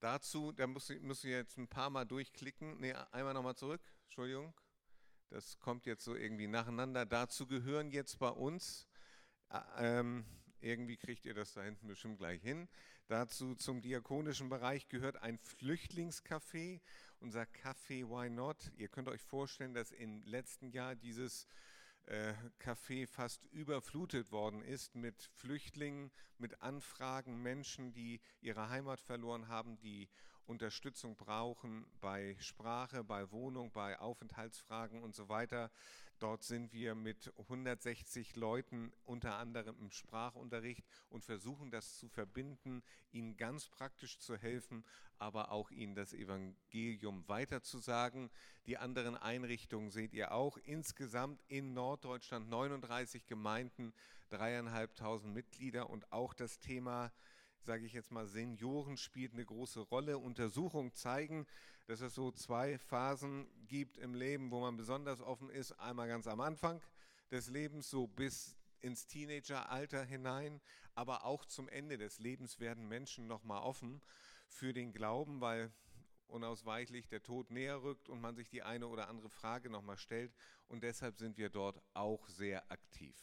Dazu, 0.00 0.52
da 0.52 0.66
muss 0.66 0.90
ich, 0.90 1.00
muss 1.00 1.24
ich 1.24 1.30
jetzt 1.30 1.56
ein 1.58 1.68
paar 1.68 1.90
Mal 1.90 2.04
durchklicken. 2.04 2.80
Ne, 2.80 3.12
einmal 3.12 3.34
nochmal 3.34 3.56
zurück. 3.56 3.80
Entschuldigung. 4.04 4.54
Das 5.30 5.58
kommt 5.58 5.86
jetzt 5.86 6.04
so 6.04 6.14
irgendwie 6.14 6.46
nacheinander. 6.46 7.04
Dazu 7.04 7.46
gehören 7.46 7.90
jetzt 7.90 8.18
bei 8.18 8.28
uns, 8.28 8.86
äh, 9.50 9.60
ähm, 9.78 10.24
irgendwie 10.60 10.96
kriegt 10.96 11.26
ihr 11.26 11.34
das 11.34 11.52
da 11.52 11.62
hinten 11.62 11.88
bestimmt 11.88 12.18
gleich 12.18 12.40
hin. 12.42 12.68
Dazu 13.08 13.54
zum 13.54 13.80
diakonischen 13.82 14.48
Bereich 14.48 14.88
gehört 14.88 15.16
ein 15.22 15.38
Flüchtlingscafé 15.38 16.80
unser 17.20 17.42
Café 17.42 18.08
Why 18.08 18.30
Not. 18.30 18.70
Ihr 18.76 18.88
könnt 18.88 19.08
euch 19.08 19.22
vorstellen, 19.22 19.74
dass 19.74 19.92
im 19.92 20.22
letzten 20.24 20.70
Jahr 20.70 20.94
dieses 20.94 21.46
äh, 22.06 22.34
Café 22.60 23.06
fast 23.06 23.44
überflutet 23.46 24.30
worden 24.32 24.62
ist 24.62 24.94
mit 24.94 25.30
Flüchtlingen, 25.34 26.10
mit 26.38 26.62
Anfragen, 26.62 27.42
Menschen, 27.42 27.92
die 27.92 28.20
ihre 28.40 28.68
Heimat 28.68 29.00
verloren 29.00 29.48
haben, 29.48 29.78
die 29.78 30.08
Unterstützung 30.46 31.16
brauchen 31.16 31.86
bei 32.00 32.36
Sprache, 32.38 33.02
bei 33.02 33.30
Wohnung, 33.32 33.72
bei 33.72 33.98
Aufenthaltsfragen 33.98 35.02
und 35.02 35.14
so 35.14 35.28
weiter. 35.28 35.70
Dort 36.18 36.44
sind 36.44 36.72
wir 36.72 36.94
mit 36.94 37.30
160 37.36 38.36
Leuten 38.36 38.90
unter 39.04 39.36
anderem 39.36 39.76
im 39.78 39.90
Sprachunterricht 39.90 40.84
und 41.10 41.24
versuchen 41.24 41.70
das 41.70 41.98
zu 41.98 42.08
verbinden, 42.08 42.82
ihnen 43.12 43.36
ganz 43.36 43.68
praktisch 43.68 44.18
zu 44.18 44.36
helfen, 44.36 44.82
aber 45.18 45.50
auch 45.50 45.70
ihnen 45.70 45.94
das 45.94 46.14
Evangelium 46.14 47.28
weiterzusagen. 47.28 48.30
Die 48.64 48.78
anderen 48.78 49.14
Einrichtungen 49.14 49.90
seht 49.90 50.14
ihr 50.14 50.32
auch. 50.32 50.56
Insgesamt 50.64 51.42
in 51.48 51.74
Norddeutschland 51.74 52.48
39 52.48 53.26
Gemeinden, 53.26 53.92
dreieinhalbtausend 54.30 55.34
Mitglieder 55.34 55.90
und 55.90 56.12
auch 56.12 56.32
das 56.32 56.58
Thema 56.60 57.12
sage 57.66 57.84
ich 57.84 57.92
jetzt 57.92 58.12
mal, 58.12 58.26
Senioren 58.26 58.96
spielt 58.96 59.32
eine 59.32 59.44
große 59.44 59.80
Rolle. 59.80 60.18
Untersuchungen 60.18 60.92
zeigen, 60.94 61.46
dass 61.86 62.00
es 62.00 62.14
so 62.14 62.30
zwei 62.30 62.78
Phasen 62.78 63.48
gibt 63.66 63.98
im 63.98 64.14
Leben, 64.14 64.50
wo 64.50 64.60
man 64.60 64.76
besonders 64.76 65.20
offen 65.20 65.50
ist. 65.50 65.72
Einmal 65.72 66.08
ganz 66.08 66.26
am 66.26 66.40
Anfang 66.40 66.80
des 67.30 67.48
Lebens, 67.48 67.90
so 67.90 68.06
bis 68.06 68.56
ins 68.80 69.06
Teenageralter 69.06 70.04
hinein, 70.04 70.60
aber 70.94 71.24
auch 71.24 71.44
zum 71.44 71.68
Ende 71.68 71.98
des 71.98 72.20
Lebens 72.20 72.60
werden 72.60 72.86
Menschen 72.86 73.26
nochmal 73.26 73.62
offen 73.62 74.00
für 74.48 74.72
den 74.72 74.92
Glauben, 74.92 75.40
weil 75.40 75.72
unausweichlich 76.28 77.08
der 77.08 77.22
Tod 77.22 77.50
näher 77.50 77.82
rückt 77.82 78.08
und 78.08 78.20
man 78.20 78.36
sich 78.36 78.48
die 78.48 78.62
eine 78.62 78.86
oder 78.86 79.08
andere 79.08 79.28
Frage 79.28 79.70
nochmal 79.70 79.98
stellt. 79.98 80.32
Und 80.68 80.82
deshalb 80.82 81.18
sind 81.18 81.36
wir 81.36 81.50
dort 81.50 81.82
auch 81.94 82.28
sehr 82.28 82.70
aktiv. 82.70 83.16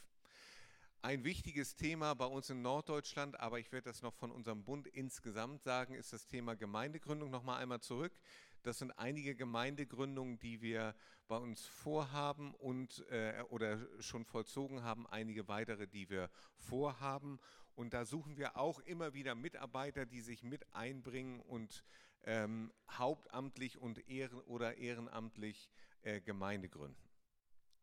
Ein 1.05 1.25
wichtiges 1.25 1.75
Thema 1.75 2.13
bei 2.13 2.27
uns 2.27 2.49
in 2.49 2.61
Norddeutschland, 2.61 3.37
aber 3.37 3.59
ich 3.59 3.73
werde 3.73 3.89
das 3.89 4.01
noch 4.01 4.13
von 4.13 4.31
unserem 4.31 4.63
Bund 4.63 4.87
insgesamt 4.87 5.61
sagen, 5.61 5.95
ist 5.95 6.13
das 6.13 6.27
Thema 6.27 6.55
Gemeindegründung. 6.55 7.29
Nochmal 7.29 7.61
einmal 7.61 7.81
zurück. 7.81 8.13
Das 8.61 8.79
sind 8.79 8.91
einige 8.91 9.35
Gemeindegründungen, 9.35 10.39
die 10.39 10.61
wir 10.61 10.95
bei 11.27 11.35
uns 11.35 11.65
vorhaben 11.65 12.55
und 12.55 13.05
äh, 13.09 13.43
oder 13.49 13.85
schon 14.01 14.23
vollzogen 14.23 14.83
haben, 14.83 15.05
einige 15.07 15.49
weitere, 15.49 15.87
die 15.87 16.09
wir 16.09 16.29
vorhaben. 16.55 17.37
Und 17.75 17.93
da 17.93 18.05
suchen 18.05 18.37
wir 18.37 18.55
auch 18.55 18.79
immer 18.79 19.13
wieder 19.13 19.35
Mitarbeiter, 19.35 20.05
die 20.05 20.21
sich 20.21 20.41
mit 20.41 20.73
einbringen 20.73 21.41
und 21.41 21.83
ähm, 22.23 22.71
hauptamtlich 22.89 23.77
und 23.77 24.07
ehren 24.07 24.39
oder 24.43 24.77
ehrenamtlich 24.77 25.69
äh, 26.03 26.21
Gemeinde 26.21 26.69
gründen. 26.69 27.09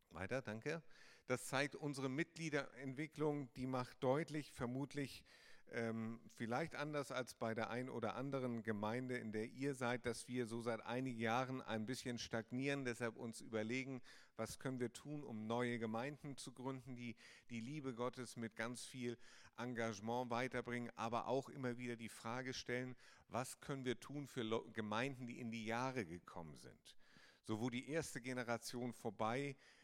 Weiter, 0.09 0.41
danke. 0.41 0.81
Das 1.27 1.45
zeigt 1.45 1.75
unsere 1.75 2.09
Mitgliederentwicklung, 2.09 3.51
die 3.53 3.67
macht 3.67 4.03
deutlich, 4.03 4.51
vermutlich 4.51 5.23
ähm, 5.71 6.19
vielleicht 6.35 6.75
anders 6.75 7.11
als 7.11 7.33
bei 7.33 7.53
der 7.53 7.69
ein 7.69 7.89
oder 7.89 8.15
anderen 8.15 8.63
Gemeinde, 8.63 9.17
in 9.17 9.31
der 9.31 9.45
ihr 9.45 9.73
seid, 9.73 10.05
dass 10.05 10.27
wir 10.27 10.45
so 10.45 10.61
seit 10.61 10.85
einigen 10.85 11.19
Jahren 11.19 11.61
ein 11.61 11.85
bisschen 11.85 12.17
stagnieren, 12.17 12.83
deshalb 12.83 13.15
uns 13.15 13.39
überlegen, 13.39 14.01
was 14.35 14.59
können 14.59 14.79
wir 14.79 14.91
tun, 14.91 15.23
um 15.23 15.47
neue 15.47 15.79
Gemeinden 15.79 16.35
zu 16.35 16.51
gründen, 16.51 16.95
die 16.95 17.15
die 17.49 17.61
Liebe 17.61 17.93
Gottes 17.93 18.35
mit 18.35 18.55
ganz 18.55 18.85
viel 18.85 19.17
Engagement 19.57 20.29
weiterbringen, 20.29 20.91
aber 20.95 21.27
auch 21.27 21.47
immer 21.47 21.77
wieder 21.77 21.95
die 21.95 22.09
Frage 22.09 22.53
stellen, 22.53 22.95
was 23.29 23.61
können 23.61 23.85
wir 23.85 23.99
tun 23.99 24.27
für 24.27 24.43
Gemeinden, 24.73 25.27
die 25.27 25.39
in 25.39 25.51
die 25.51 25.65
Jahre 25.65 26.05
gekommen 26.05 26.57
sind. 26.57 26.97
So 27.43 27.61
wo 27.61 27.69
die 27.69 27.89
erste 27.89 28.19
Generation 28.19 28.93
vorbei 28.93 29.49
ist 29.51 29.80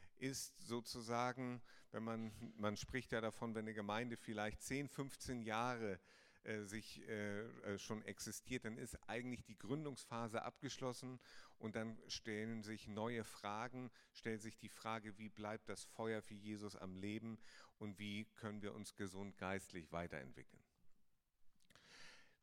sozusagen, 0.60 1.62
wenn 1.92 2.04
man, 2.04 2.32
man 2.58 2.78
spricht 2.78 3.12
ja 3.12 3.22
davon, 3.22 3.56
wenn 3.56 3.66
eine 3.66 3.74
Gemeinde 3.74 4.18
vielleicht 4.18 4.62
10, 4.62 4.88
15 4.88 5.42
Jahre 5.42 6.00
äh, 6.44 6.64
sich 6.64 7.08
äh, 7.10 7.42
äh, 7.42 7.78
schon 7.78 8.02
existiert, 8.04 8.64
dann 8.64 8.78
ist 8.78 8.98
eigentlich 9.10 9.44
die 9.44 9.58
Gründungsphase 9.58 10.44
abgeschlossen 10.44 11.20
und 11.58 11.76
dann 11.76 11.98
stellen 12.08 12.64
sich 12.64 12.88
neue 12.88 13.24
Fragen, 13.24 13.92
stellt 14.14 14.42
sich 14.42 14.58
die 14.58 14.70
Frage, 14.70 15.18
wie 15.18 15.30
bleibt 15.30 15.68
das 15.68 15.84
Feuer 15.84 16.22
für 16.22 16.36
Jesus 16.36 16.76
am 16.78 16.96
Leben 16.96 17.38
und 17.80 18.00
wie 18.00 18.26
können 18.36 18.62
wir 18.62 18.74
uns 18.74 18.96
gesund 18.96 19.38
geistlich 19.38 19.92
weiterentwickeln. 19.92 20.64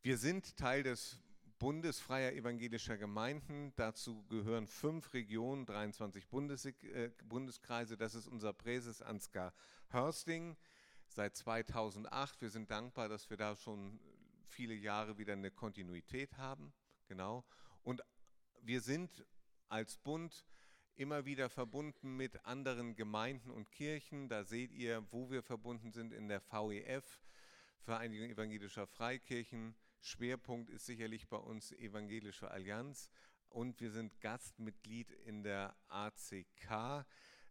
Wir 0.02 0.18
sind 0.18 0.56
Teil 0.58 0.82
des 0.82 1.18
bundesfreier 1.64 2.34
evangelischer 2.34 2.98
Gemeinden. 2.98 3.72
Dazu 3.76 4.22
gehören 4.24 4.66
fünf 4.66 5.14
Regionen, 5.14 5.64
23 5.64 6.28
Bundes 6.28 6.66
äh, 6.66 7.10
Bundeskreise. 7.24 7.96
Das 7.96 8.14
ist 8.14 8.28
unser 8.28 8.52
Präses 8.52 9.00
Ansgar 9.00 9.54
Hörsting 9.88 10.58
seit 11.06 11.34
2008. 11.34 12.42
Wir 12.42 12.50
sind 12.50 12.70
dankbar, 12.70 13.08
dass 13.08 13.30
wir 13.30 13.38
da 13.38 13.56
schon 13.56 13.98
viele 14.46 14.74
Jahre 14.74 15.16
wieder 15.16 15.32
eine 15.32 15.50
Kontinuität 15.50 16.36
haben. 16.36 16.74
Genau. 17.08 17.46
Und 17.82 18.02
wir 18.60 18.82
sind 18.82 19.24
als 19.70 19.96
Bund 19.96 20.44
immer 20.96 21.24
wieder 21.24 21.48
verbunden 21.48 22.14
mit 22.14 22.44
anderen 22.44 22.94
Gemeinden 22.94 23.50
und 23.50 23.72
Kirchen. 23.72 24.28
Da 24.28 24.44
seht 24.44 24.70
ihr, 24.70 25.02
wo 25.10 25.30
wir 25.30 25.42
verbunden 25.42 25.92
sind 25.92 26.12
in 26.12 26.28
der 26.28 26.42
VEF, 26.42 27.22
Vereinigung 27.80 28.28
evangelischer 28.28 28.86
Freikirchen. 28.86 29.74
Schwerpunkt 30.04 30.68
ist 30.68 30.84
sicherlich 30.84 31.28
bei 31.28 31.38
uns 31.38 31.72
Evangelische 31.72 32.50
Allianz 32.50 33.08
und 33.48 33.80
wir 33.80 33.90
sind 33.90 34.20
Gastmitglied 34.20 35.10
in 35.24 35.42
der 35.42 35.74
ACK. 35.88 37.06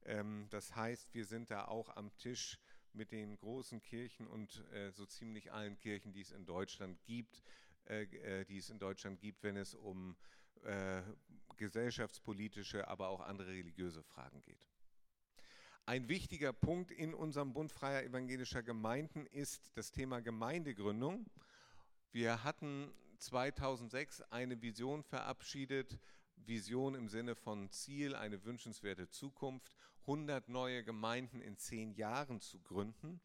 Ähm, 0.05 0.45
das 0.51 0.75
heißt, 0.75 1.15
wir 1.15 1.25
sind 1.25 1.49
da 1.49 1.65
auch 1.65 1.95
am 1.95 2.15
Tisch 2.15 2.59
mit 2.93 3.11
den 3.11 3.37
großen 3.37 3.81
Kirchen 3.81 4.27
und 4.27 4.63
äh, 4.71 4.91
so 4.91 5.07
ziemlich 5.07 5.51
allen 5.51 5.79
Kirchen, 5.79 6.13
die 6.13 6.21
es 6.21 6.31
in 6.31 6.45
Deutschland 6.45 7.03
gibt, 7.05 7.41
äh, 7.85 8.03
äh, 8.03 8.45
die 8.45 8.57
es 8.57 8.69
in 8.69 8.77
Deutschland 8.77 9.19
gibt, 9.19 9.43
wenn 9.43 9.57
es 9.57 9.73
um 9.73 10.15
gesellschaftspolitische, 11.57 12.87
aber 12.87 13.09
auch 13.09 13.19
andere 13.19 13.49
religiöse 13.49 14.01
Fragen 14.01 14.41
geht. 14.43 14.65
Ein 15.85 16.07
wichtiger 16.07 16.53
Punkt 16.53 16.89
in 16.89 17.13
unserem 17.13 17.51
Bund 17.51 17.69
freier 17.69 18.03
evangelischer 18.03 18.63
Gemeinden 18.63 19.25
ist 19.25 19.75
das 19.75 19.91
Thema 19.91 20.21
Gemeindegründung. 20.21 21.25
Wir 22.13 22.43
hatten 22.43 22.93
2006 23.17 24.21
eine 24.29 24.61
Vision 24.61 25.01
verabschiedet, 25.01 25.97
Vision 26.35 26.93
im 26.93 27.09
Sinne 27.09 27.33
von 27.33 27.71
Ziel, 27.71 28.13
eine 28.13 28.45
wünschenswerte 28.45 29.09
Zukunft, 29.09 29.75
100 30.01 30.47
neue 30.47 30.83
Gemeinden 30.83 31.41
in 31.41 31.57
zehn 31.57 31.91
Jahren 31.95 32.39
zu 32.39 32.59
gründen. 32.59 33.19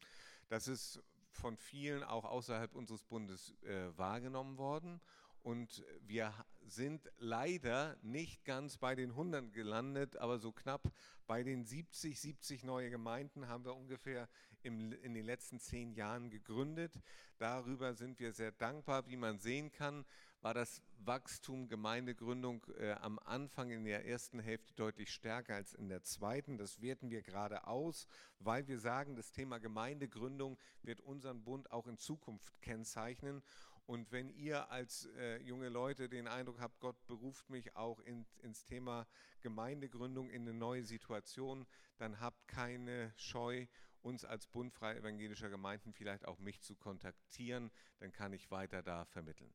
Das 0.47 0.67
ist 0.67 1.03
von 1.29 1.55
vielen 1.55 2.03
auch 2.03 2.25
außerhalb 2.25 2.73
unseres 2.73 3.03
Bundes 3.03 3.53
äh, 3.61 3.95
wahrgenommen 3.95 4.57
worden. 4.57 4.99
Und 5.43 5.85
wir 6.01 6.33
sind 6.65 7.11
leider 7.19 7.95
nicht 8.01 8.43
ganz 8.43 8.79
bei 8.79 8.95
den 8.95 9.11
100 9.11 9.53
gelandet, 9.53 10.17
aber 10.17 10.39
so 10.39 10.51
knapp 10.51 10.91
bei 11.27 11.43
den 11.43 11.63
70, 11.63 12.19
70 12.19 12.63
neue 12.63 12.89
Gemeinden 12.89 13.47
haben 13.47 13.65
wir 13.65 13.75
ungefähr 13.75 14.27
im, 14.63 14.91
in 14.91 15.13
den 15.13 15.25
letzten 15.25 15.59
zehn 15.59 15.91
Jahren 15.93 16.29
gegründet. 16.29 16.99
Darüber 17.37 17.93
sind 17.93 18.19
wir 18.19 18.33
sehr 18.33 18.51
dankbar. 18.51 19.07
Wie 19.07 19.15
man 19.15 19.39
sehen 19.39 19.71
kann, 19.71 20.05
war 20.41 20.53
das 20.53 20.81
Wachstum 20.99 21.67
Gemeindegründung 21.67 22.65
äh, 22.77 22.91
am 22.93 23.19
Anfang 23.19 23.71
in 23.71 23.83
der 23.83 24.05
ersten 24.05 24.39
Hälfte 24.39 24.73
deutlich 24.75 25.11
stärker 25.13 25.55
als 25.55 25.73
in 25.73 25.89
der 25.89 26.03
zweiten. 26.03 26.57
Das 26.57 26.81
werten 26.81 27.09
wir 27.09 27.21
gerade 27.21 27.67
aus, 27.67 28.07
weil 28.39 28.67
wir 28.67 28.79
sagen, 28.79 29.15
das 29.15 29.31
Thema 29.31 29.59
Gemeindegründung 29.59 30.57
wird 30.81 31.01
unseren 31.01 31.43
Bund 31.43 31.71
auch 31.71 31.87
in 31.87 31.97
Zukunft 31.97 32.61
kennzeichnen. 32.61 33.41
Und 33.89 34.11
wenn 34.11 34.29
ihr 34.29 34.69
als 34.69 35.09
äh, 35.17 35.41
junge 35.41 35.67
Leute 35.67 36.09
den 36.09 36.27
Eindruck 36.27 36.59
habt, 36.59 36.79
Gott 36.79 37.07
beruft 37.07 37.49
mich 37.49 37.75
auch 37.75 37.99
in, 38.01 38.23
ins 38.43 38.63
Thema 38.63 39.07
Gemeindegründung 39.41 40.29
in 40.29 40.43
eine 40.43 40.53
neue 40.53 40.83
Situation, 40.83 41.65
dann 41.97 42.19
habt 42.19 42.47
keine 42.47 43.11
Scheu, 43.15 43.65
uns 44.01 44.25
als 44.25 44.47
Bund 44.47 44.73
freier 44.73 44.97
evangelischer 44.97 45.49
Gemeinden 45.49 45.93
vielleicht 45.93 46.25
auch 46.25 46.39
mich 46.39 46.61
zu 46.61 46.75
kontaktieren, 46.75 47.71
dann 47.99 48.11
kann 48.11 48.33
ich 48.33 48.51
weiter 48.51 48.81
da 48.81 49.05
vermitteln. 49.05 49.53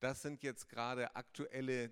Das 0.00 0.22
sind 0.22 0.42
jetzt 0.42 0.68
gerade 0.68 1.16
aktuelle 1.16 1.90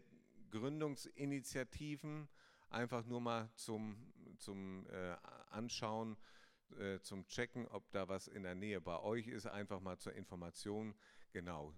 Gründungsinitiativen, 0.50 2.28
einfach 2.70 3.04
nur 3.06 3.20
mal 3.20 3.50
zum, 3.54 4.12
zum 4.38 4.86
äh, 4.88 5.16
Anschauen, 5.50 6.16
äh, 6.78 7.00
zum 7.00 7.26
Checken, 7.26 7.66
ob 7.68 7.90
da 7.90 8.08
was 8.08 8.28
in 8.28 8.42
der 8.42 8.54
Nähe 8.54 8.80
bei 8.80 8.98
euch 9.00 9.26
ist, 9.26 9.46
einfach 9.46 9.80
mal 9.80 9.98
zur 9.98 10.12
Information. 10.14 10.94
Genau. 11.32 11.72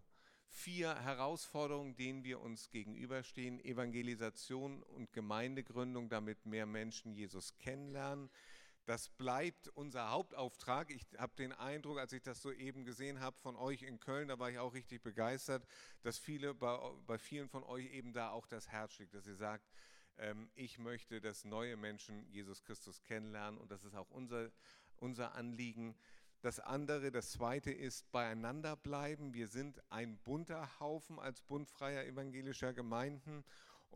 Vier 0.48 0.94
Herausforderungen, 1.02 1.96
denen 1.96 2.24
wir 2.24 2.40
uns 2.40 2.70
gegenüberstehen. 2.70 3.60
Evangelisation 3.60 4.82
und 4.82 5.12
Gemeindegründung, 5.12 6.08
damit 6.08 6.46
mehr 6.46 6.66
Menschen 6.66 7.12
Jesus 7.12 7.56
kennenlernen. 7.58 8.30
Das 8.86 9.08
bleibt 9.08 9.66
unser 9.68 10.10
Hauptauftrag. 10.10 10.90
Ich 10.92 11.02
habe 11.18 11.34
den 11.34 11.52
Eindruck, 11.52 11.98
als 11.98 12.12
ich 12.12 12.22
das 12.22 12.40
so 12.40 12.52
eben 12.52 12.84
gesehen 12.84 13.18
habe 13.18 13.36
von 13.40 13.56
euch 13.56 13.82
in 13.82 13.98
Köln, 13.98 14.28
da 14.28 14.38
war 14.38 14.48
ich 14.48 14.60
auch 14.60 14.74
richtig 14.74 15.02
begeistert, 15.02 15.66
dass 16.02 16.18
viele 16.18 16.54
bei, 16.54 16.78
bei 17.04 17.18
vielen 17.18 17.48
von 17.48 17.64
euch 17.64 17.90
eben 17.92 18.12
da 18.12 18.30
auch 18.30 18.46
das 18.46 18.68
Herz 18.68 18.94
schlägt, 18.94 19.12
dass 19.12 19.26
ihr 19.26 19.34
sagt, 19.34 19.68
ähm, 20.18 20.48
ich 20.54 20.78
möchte, 20.78 21.20
dass 21.20 21.44
neue 21.44 21.76
Menschen 21.76 22.28
Jesus 22.30 22.62
Christus 22.62 23.02
kennenlernen 23.02 23.58
und 23.58 23.72
das 23.72 23.84
ist 23.84 23.96
auch 23.96 24.08
unser, 24.10 24.52
unser 24.98 25.34
Anliegen. 25.34 25.96
Das 26.42 26.60
andere, 26.60 27.10
das 27.10 27.32
zweite 27.32 27.72
ist 27.72 28.12
beieinander 28.12 28.76
bleiben. 28.76 29.34
Wir 29.34 29.48
sind 29.48 29.82
ein 29.90 30.16
bunter 30.18 30.78
Haufen 30.78 31.18
als 31.18 31.42
bundfreier 31.42 32.04
evangelischer 32.04 32.72
Gemeinden 32.72 33.44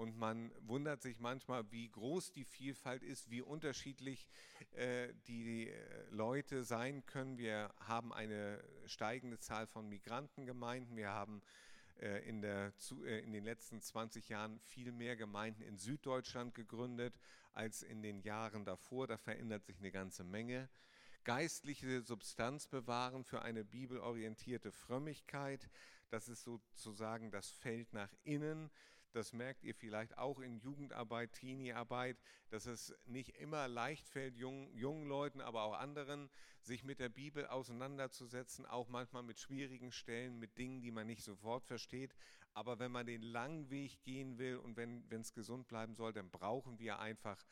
und 0.01 0.17
man 0.17 0.51
wundert 0.63 1.03
sich 1.03 1.19
manchmal, 1.19 1.71
wie 1.71 1.91
groß 1.91 2.33
die 2.33 2.47
Vielfalt 2.47 3.03
ist, 3.03 3.31
wie 3.31 3.43
unterschiedlich 3.43 4.27
äh, 4.71 5.13
die 5.29 5.69
äh, 5.69 5.75
Leute 6.09 6.65
sein 6.65 7.05
können. 7.05 7.37
Wir 7.37 7.71
haben 7.81 8.11
eine 8.11 8.65
steigende 8.87 9.39
Zahl 9.39 9.67
von 9.67 9.91
Migrantengemeinden. 9.91 10.97
Wir 10.97 11.11
haben 11.11 11.43
äh, 11.99 12.27
in, 12.27 12.41
der, 12.41 12.75
zu, 12.79 13.05
äh, 13.05 13.19
in 13.19 13.35
den 13.35 13.45
letzten 13.45 13.83
20 13.83 14.31
Jahren 14.31 14.59
viel 14.61 14.91
mehr 14.91 15.17
Gemeinden 15.17 15.61
in 15.61 15.77
Süddeutschland 15.77 16.55
gegründet 16.55 17.21
als 17.53 17.83
in 17.83 18.01
den 18.01 18.21
Jahren 18.21 18.65
davor. 18.65 19.07
Da 19.07 19.19
verändert 19.19 19.67
sich 19.67 19.81
eine 19.81 19.93
ganze 19.93 20.25
Menge 20.25 20.71
geistliche 21.25 22.01
Substanz 22.01 22.67
bewahren 22.67 23.25
für 23.25 23.43
eine 23.43 23.65
bibelorientierte 23.65 24.73
Frömmigkeit. 24.73 25.69
Das 26.09 26.29
ist 26.29 26.43
sozusagen 26.43 27.31
das 27.31 27.51
Feld 27.51 27.93
nach 27.93 28.11
innen. 28.25 28.71
Das 29.13 29.33
merkt 29.33 29.65
ihr 29.65 29.75
vielleicht 29.75 30.17
auch 30.19 30.39
in 30.39 30.59
Jugendarbeit, 30.59 31.33
Teenie-Arbeit, 31.33 32.17
dass 32.51 32.67
es 32.67 32.95
nicht 33.07 33.37
immer 33.41 33.67
leicht 33.67 34.09
fällt, 34.09 34.37
jungen, 34.37 34.73
jungen 34.77 35.07
Leuten, 35.07 35.41
aber 35.41 35.63
auch 35.63 35.75
anderen, 35.75 36.31
sich 36.63 36.85
mit 36.85 37.01
der 37.01 37.09
Bibel 37.09 37.47
auseinanderzusetzen, 37.47 38.67
auch 38.67 38.89
manchmal 38.89 39.23
mit 39.23 39.41
schwierigen 39.41 39.91
Stellen, 39.91 40.39
mit 40.39 40.59
Dingen, 40.59 40.81
die 40.81 40.91
man 40.91 41.07
nicht 41.07 41.25
sofort 41.25 41.65
versteht. 41.65 42.15
Aber 42.53 42.79
wenn 42.79 42.93
man 42.93 43.07
den 43.07 43.23
langen 43.23 43.71
Weg 43.71 44.03
gehen 44.03 44.39
will 44.39 44.57
und 44.57 44.77
wenn 44.77 45.05
es 45.11 45.33
gesund 45.33 45.67
bleiben 45.69 45.95
soll, 45.95 46.13
dann 46.13 46.31
brauchen 46.31 46.79
wir 46.79 46.99
einfach 46.99 47.45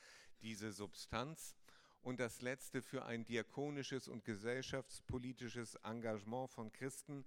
diese 0.43 0.73
Substanz. 0.73 1.57
Und 2.01 2.21
das 2.21 2.41
Letzte 2.41 2.81
für 2.81 3.05
ein 3.05 3.25
diakonisches 3.25 4.07
und 4.07 4.25
gesellschaftspolitisches 4.25 5.75
Engagement 5.83 6.51
von 6.51 6.73
Christen. 6.73 7.25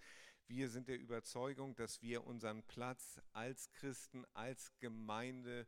Wir 0.53 0.67
sind 0.67 0.89
der 0.89 0.99
Überzeugung, 0.99 1.77
dass 1.77 2.01
wir 2.01 2.27
unseren 2.27 2.61
Platz 2.63 3.21
als 3.31 3.71
Christen, 3.71 4.25
als 4.33 4.77
Gemeinde, 4.79 5.65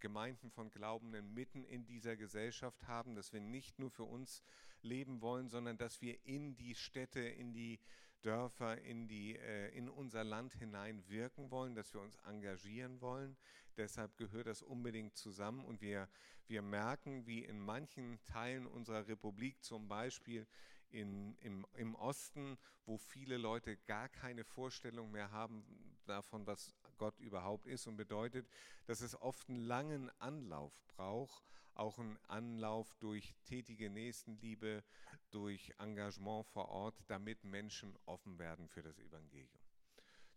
Gemeinden 0.00 0.50
von 0.50 0.70
Glaubenden 0.70 1.34
mitten 1.34 1.64
in 1.64 1.84
dieser 1.84 2.16
Gesellschaft 2.16 2.86
haben, 2.86 3.14
dass 3.14 3.34
wir 3.34 3.42
nicht 3.42 3.78
nur 3.78 3.90
für 3.90 4.04
uns 4.04 4.42
leben 4.80 5.20
wollen, 5.20 5.50
sondern 5.50 5.76
dass 5.76 6.00
wir 6.00 6.16
in 6.24 6.56
die 6.56 6.74
Städte, 6.74 7.20
in 7.20 7.52
die 7.52 7.78
Dörfer 8.22 8.80
in, 8.80 9.06
die, 9.06 9.36
äh, 9.36 9.68
in 9.76 9.90
unser 9.90 10.24
Land 10.24 10.54
hinein 10.54 11.06
wirken 11.08 11.50
wollen, 11.50 11.74
dass 11.74 11.92
wir 11.92 12.00
uns 12.00 12.16
engagieren 12.24 13.02
wollen. 13.02 13.36
Deshalb 13.76 14.16
gehört 14.16 14.46
das 14.46 14.62
unbedingt 14.62 15.14
zusammen 15.14 15.62
und 15.62 15.82
wir, 15.82 16.08
wir 16.46 16.62
merken, 16.62 17.26
wie 17.26 17.44
in 17.44 17.60
manchen 17.60 18.18
Teilen 18.24 18.66
unserer 18.66 19.06
Republik, 19.06 19.62
zum 19.62 19.88
Beispiel 19.88 20.46
in, 20.92 21.36
im, 21.40 21.66
im 21.74 21.94
Osten, 21.94 22.58
wo 22.84 22.96
viele 22.96 23.36
Leute 23.36 23.76
gar 23.78 24.08
keine 24.08 24.44
Vorstellung 24.44 25.10
mehr 25.10 25.30
haben 25.30 25.64
davon, 26.06 26.46
was 26.46 26.74
Gott 26.98 27.18
überhaupt 27.18 27.66
ist 27.66 27.86
und 27.86 27.96
bedeutet, 27.96 28.46
dass 28.86 29.00
es 29.00 29.20
oft 29.20 29.48
einen 29.48 29.60
langen 29.60 30.10
Anlauf 30.20 30.72
braucht, 30.86 31.44
auch 31.74 31.98
einen 31.98 32.18
Anlauf 32.28 32.94
durch 32.96 33.34
tätige 33.44 33.88
Nächstenliebe, 33.90 34.84
durch 35.30 35.72
Engagement 35.78 36.46
vor 36.46 36.68
Ort, 36.68 36.94
damit 37.08 37.42
Menschen 37.44 37.96
offen 38.04 38.38
werden 38.38 38.68
für 38.68 38.82
das 38.82 38.98
Evangelium. 38.98 39.48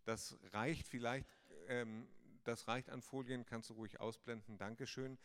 Das 0.05 0.37
reicht 0.53 0.87
vielleicht, 0.87 1.27
ähm, 1.67 2.07
das 2.43 2.67
reicht 2.67 2.89
an 2.89 3.01
Folien, 3.01 3.45
kannst 3.45 3.69
du 3.69 3.73
ruhig 3.73 3.99
ausblenden, 3.99 4.57
Dankeschön. 4.57 5.17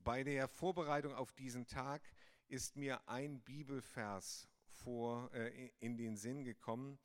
Bei 0.00 0.22
der 0.22 0.48
Vorbereitung 0.48 1.14
auf 1.14 1.32
diesen 1.32 1.66
Tag 1.66 2.02
ist 2.48 2.76
mir 2.76 3.08
ein 3.08 3.40
Bibelvers 3.40 4.48
vor, 4.84 5.32
äh, 5.34 5.70
in 5.80 5.96
den 5.96 6.16
Sinn 6.16 6.44
gekommen 6.44 6.98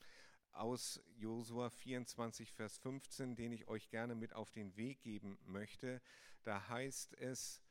aus 0.51 1.01
Josua 1.15 1.69
24, 1.69 2.51
Vers 2.53 2.77
15, 2.77 3.35
den 3.35 3.51
ich 3.51 3.67
euch 3.67 3.89
gerne 3.89 4.15
mit 4.15 4.33
auf 4.33 4.51
den 4.51 4.75
Weg 4.77 5.01
geben 5.01 5.39
möchte. 5.45 6.01
Da 6.43 6.67
heißt 6.67 7.13
es, 7.15 7.61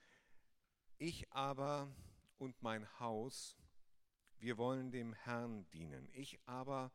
ich 0.98 1.32
aber 1.32 1.94
und 2.38 2.60
mein 2.62 2.88
Haus, 2.98 3.56
wir 4.38 4.58
wollen 4.58 4.90
dem 4.90 5.14
Herrn 5.14 5.68
dienen. 5.70 6.08
Ich 6.12 6.40
aber 6.46 6.92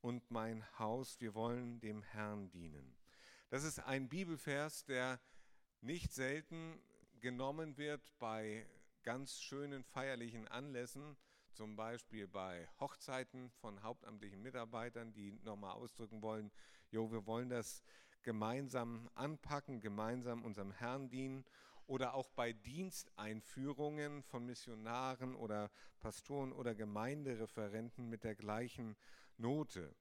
und 0.00 0.30
mein 0.30 0.64
Haus, 0.78 1.20
wir 1.20 1.34
wollen 1.34 1.80
dem 1.80 2.02
Herrn 2.02 2.50
dienen. 2.50 2.96
Das 3.50 3.64
ist 3.64 3.80
ein 3.80 4.08
Bibelvers, 4.08 4.84
der 4.84 5.20
nicht 5.80 6.12
selten 6.12 6.80
genommen 7.20 7.76
wird 7.76 8.12
bei 8.18 8.66
ganz 9.02 9.40
schönen 9.40 9.82
feierlichen 9.82 10.48
Anlässen, 10.48 11.16
zum 11.54 11.76
Beispiel 11.76 12.26
bei 12.26 12.68
Hochzeiten 12.80 13.50
von 13.50 13.82
hauptamtlichen 13.82 14.42
Mitarbeitern, 14.42 15.12
die 15.12 15.32
nochmal 15.44 15.72
ausdrücken 15.72 16.20
wollen, 16.22 16.50
jo, 16.90 17.10
wir 17.10 17.26
wollen 17.26 17.48
das 17.48 17.82
gemeinsam 18.22 19.08
anpacken, 19.14 19.80
gemeinsam 19.80 20.44
unserem 20.44 20.72
Herrn 20.72 21.08
dienen 21.08 21.44
oder 21.86 22.14
auch 22.14 22.30
bei 22.30 22.52
Diensteinführungen 22.52 24.22
von 24.22 24.46
Missionaren 24.46 25.34
oder 25.36 25.70
Pastoren 26.00 26.52
oder 26.52 26.74
Gemeindereferenten 26.74 28.08
mit 28.08 28.24
der 28.24 28.34
gleichen 28.34 28.96
Note. 29.36 29.94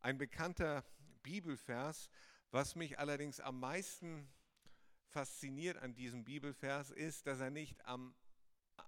Ein 0.00 0.18
bekannter 0.18 0.84
Bibelvers, 1.22 2.08
was 2.50 2.76
mich 2.76 2.98
allerdings 2.98 3.40
am 3.40 3.58
meisten 3.58 4.28
fasziniert 5.06 5.76
an 5.78 5.94
diesem 5.94 6.24
Bibelvers, 6.24 6.90
ist, 6.90 7.26
dass 7.26 7.40
er 7.40 7.50
nicht 7.50 7.84
am 7.86 8.14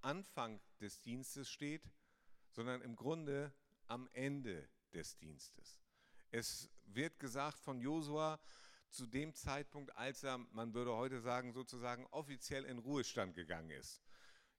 Anfang 0.03 0.61
des 0.81 1.01
Dienstes 1.01 1.51
steht, 1.51 1.83
sondern 2.57 2.81
im 2.81 2.97
Grunde 2.97 3.53
am 3.87 4.09
Ende 4.15 4.67
des 4.95 5.17
Dienstes. 5.19 5.79
Es 6.31 6.71
wird 6.87 7.19
gesagt 7.21 7.59
von 7.59 7.81
Josua 7.81 8.41
zu 8.89 9.07
dem 9.07 9.35
Zeitpunkt, 9.35 9.95
als 9.95 10.25
er, 10.25 10.39
man 10.39 10.73
würde 10.73 10.97
heute 10.97 11.21
sagen, 11.21 11.53
sozusagen 11.53 12.07
offiziell 12.07 12.65
in 12.65 12.79
Ruhestand 12.79 13.35
gegangen 13.35 13.71
ist. 13.71 14.03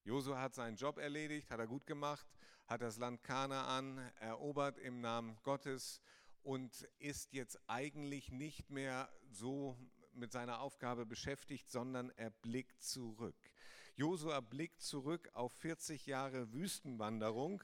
Josua 0.04 0.39
hat 0.39 0.54
seinen 0.54 0.77
Job 0.77 1.00
erledigt, 1.00 1.50
hat 1.50 1.60
er 1.60 1.66
gut 1.66 1.88
gemacht, 1.88 2.27
hat 2.68 2.82
das 2.82 2.98
Land 2.98 3.24
Kanaan 3.24 3.98
erobert 4.20 4.77
im 4.77 5.01
Namen 5.01 5.36
Gottes 5.42 6.00
und 6.44 6.88
ist 7.00 7.34
jetzt 7.34 7.60
eigentlich 7.68 8.32
nicht 8.32 8.70
mehr 8.70 9.12
so 9.32 9.75
mit 10.13 10.32
seiner 10.32 10.60
Aufgabe 10.60 11.08
beschäftigt, 11.08 11.72
sondern 11.72 12.12
er 12.12 12.30
blickt 12.30 12.82
zurück. 12.84 13.36
Josua 13.96 14.39
blickt 14.42 14.82
zurück 14.82 15.30
auf 15.34 15.51
40 15.54 16.06
Jahre 16.06 16.54
Wüstenwanderung 16.54 17.63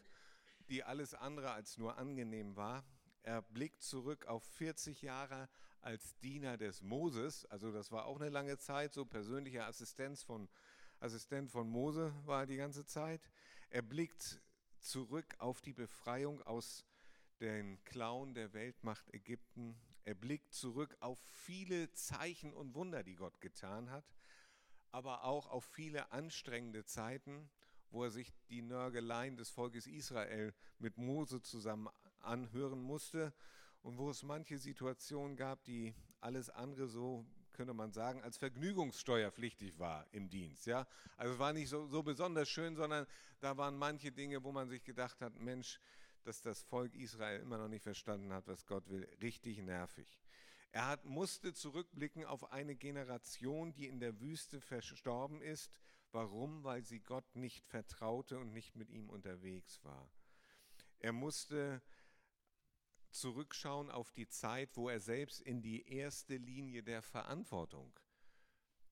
die 0.74 0.84
alles 0.84 1.14
andere 1.14 1.52
als 1.52 1.78
nur 1.78 2.00
angenehm 2.00 2.56
war. 2.56 2.84
Er 3.22 3.44
blickt 3.44 3.84
zurück 3.84 4.26
auf 4.26 4.44
40 4.44 5.04
Jahre 5.04 5.48
als 5.82 6.18
Diener 6.18 6.58
des 6.58 6.82
Moses, 6.82 7.46
also 7.46 7.72
das 7.72 7.92
war 7.92 8.06
auch 8.06 8.20
eine 8.20 8.30
lange 8.30 8.58
Zeit, 8.58 8.92
so 8.92 9.06
persönlicher 9.06 9.68
Assistenz 9.68 10.24
von, 10.24 10.50
Assistent 11.00 11.52
von 11.52 11.70
Mose 11.70 12.12
war 12.26 12.42
er 12.42 12.46
die 12.48 12.56
ganze 12.56 12.86
Zeit. 12.86 13.22
Er 13.70 13.84
blickt 13.84 14.42
zurück 14.80 15.36
auf 15.38 15.62
die 15.62 15.74
Befreiung 15.74 16.42
aus 16.42 16.88
den 17.40 17.84
Klauen 17.84 18.34
der 18.34 18.54
Weltmacht 18.54 19.14
Ägypten. 19.14 19.80
Er 20.06 20.16
blickt 20.16 20.56
zurück 20.56 20.98
auf 21.02 21.20
viele 21.20 21.92
Zeichen 21.92 22.52
und 22.52 22.74
Wunder, 22.74 23.04
die 23.04 23.16
Gott 23.16 23.42
getan 23.42 23.92
hat, 23.92 24.12
aber 24.92 25.24
auch 25.24 25.50
auf 25.50 25.66
viele 25.66 26.12
anstrengende 26.12 26.84
Zeiten 26.84 27.52
wo 27.94 28.04
er 28.04 28.10
sich 28.10 28.34
die 28.50 28.64
Nörgeleien 28.64 29.38
des 29.38 29.50
Volkes 29.50 29.86
Israel 29.86 30.54
mit 30.80 30.98
Mose 30.98 31.42
zusammen 31.42 31.88
anhören 32.22 32.82
musste 32.82 33.34
und 33.84 33.98
wo 33.98 34.10
es 34.10 34.24
manche 34.24 34.58
Situationen 34.58 35.38
gab, 35.38 35.64
die 35.64 35.94
alles 36.20 36.50
andere 36.50 36.88
so 36.88 37.26
könnte 37.54 37.76
man 37.76 37.92
sagen, 37.92 38.24
als 38.24 38.38
vergnügungssteuerpflichtig 38.38 39.78
war 39.78 40.08
im 40.12 40.28
Dienst. 40.28 40.66
Ja? 40.66 40.88
Also 41.18 41.34
es 41.34 41.40
war 41.40 41.54
nicht 41.54 41.70
so, 41.70 41.86
so 41.86 42.02
besonders 42.02 42.50
schön, 42.50 42.76
sondern 42.76 43.06
da 43.42 43.56
waren 43.58 43.78
manche 43.78 44.12
Dinge, 44.12 44.44
wo 44.44 44.52
man 44.52 44.70
sich 44.70 44.84
gedacht 44.84 45.22
hat, 45.22 45.40
Mensch, 45.40 45.80
dass 46.24 46.42
das 46.42 46.64
Volk 46.64 46.96
Israel 46.96 47.42
immer 47.42 47.60
noch 47.60 47.68
nicht 47.68 47.84
verstanden 47.84 48.34
hat, 48.34 48.48
was 48.48 48.66
Gott 48.66 48.90
will, 48.90 49.08
richtig 49.22 49.60
nervig. 49.60 50.20
Er 50.72 50.88
hat, 50.88 51.06
musste 51.06 51.54
zurückblicken 51.54 52.26
auf 52.26 52.52
eine 52.52 52.76
Generation, 52.76 53.72
die 53.76 53.86
in 53.86 54.00
der 54.00 54.20
Wüste 54.20 54.60
verstorben 54.60 55.44
ist, 55.44 55.70
Warum? 56.14 56.64
Weil 56.64 56.84
sie 56.84 57.00
Gott 57.00 57.36
nicht 57.36 57.66
vertraute 57.66 58.38
und 58.38 58.54
nicht 58.54 58.76
mit 58.76 58.90
ihm 58.92 59.10
unterwegs 59.10 59.84
war. 59.84 60.10
Er 61.00 61.12
musste 61.12 61.82
zurückschauen 63.10 63.90
auf 63.90 64.12
die 64.12 64.28
Zeit, 64.28 64.78
wo 64.78 64.90
er 64.90 65.00
selbst 65.00 65.42
in 65.42 65.62
die 65.62 65.88
erste 65.88 66.38
Linie 66.38 66.84
der 66.84 67.02
Verantwortung 67.02 67.92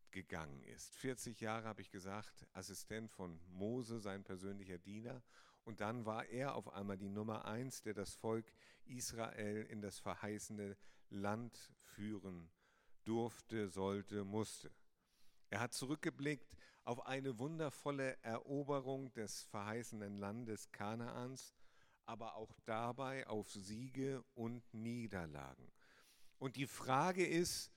gegangen 0.10 0.64
ist. 0.64 0.96
40 0.96 1.40
Jahre 1.42 1.68
habe 1.68 1.82
ich 1.82 1.92
gesagt, 1.92 2.48
Assistent 2.54 3.12
von 3.12 3.40
Mose, 3.48 4.00
sein 4.00 4.24
persönlicher 4.24 4.80
Diener. 4.80 5.22
Und 5.64 5.80
dann 5.80 6.06
war 6.06 6.26
er 6.26 6.56
auf 6.56 6.74
einmal 6.74 6.98
die 6.98 7.10
Nummer 7.10 7.46
eins, 7.46 7.84
der 7.84 7.94
das 7.94 8.16
Volk 8.16 8.52
Israel 8.86 9.64
in 9.66 9.82
das 9.82 10.00
verheißene 10.00 10.76
Land 11.10 11.72
führen 11.82 12.50
durfte, 13.04 13.70
sollte, 13.70 14.24
musste. 14.24 14.72
Er 15.52 15.60
hat 15.60 15.74
zurückgeblickt 15.74 16.58
auf 16.84 17.06
eine 17.06 17.38
wundervolle 17.39 18.17
Eroberung 18.24 19.13
des 19.13 19.44
verheißenen 19.44 20.17
Landes 20.17 20.72
Kanaans, 20.72 21.56
aber 22.06 22.36
auch 22.36 22.54
dabei 22.65 23.28
auf 23.28 23.50
Siege 23.52 24.24
und 24.34 24.74
Niederlagen. 24.74 25.72
Und 26.39 26.56
die 26.56 26.67
Frage 26.67 27.26
ist, 27.26 27.72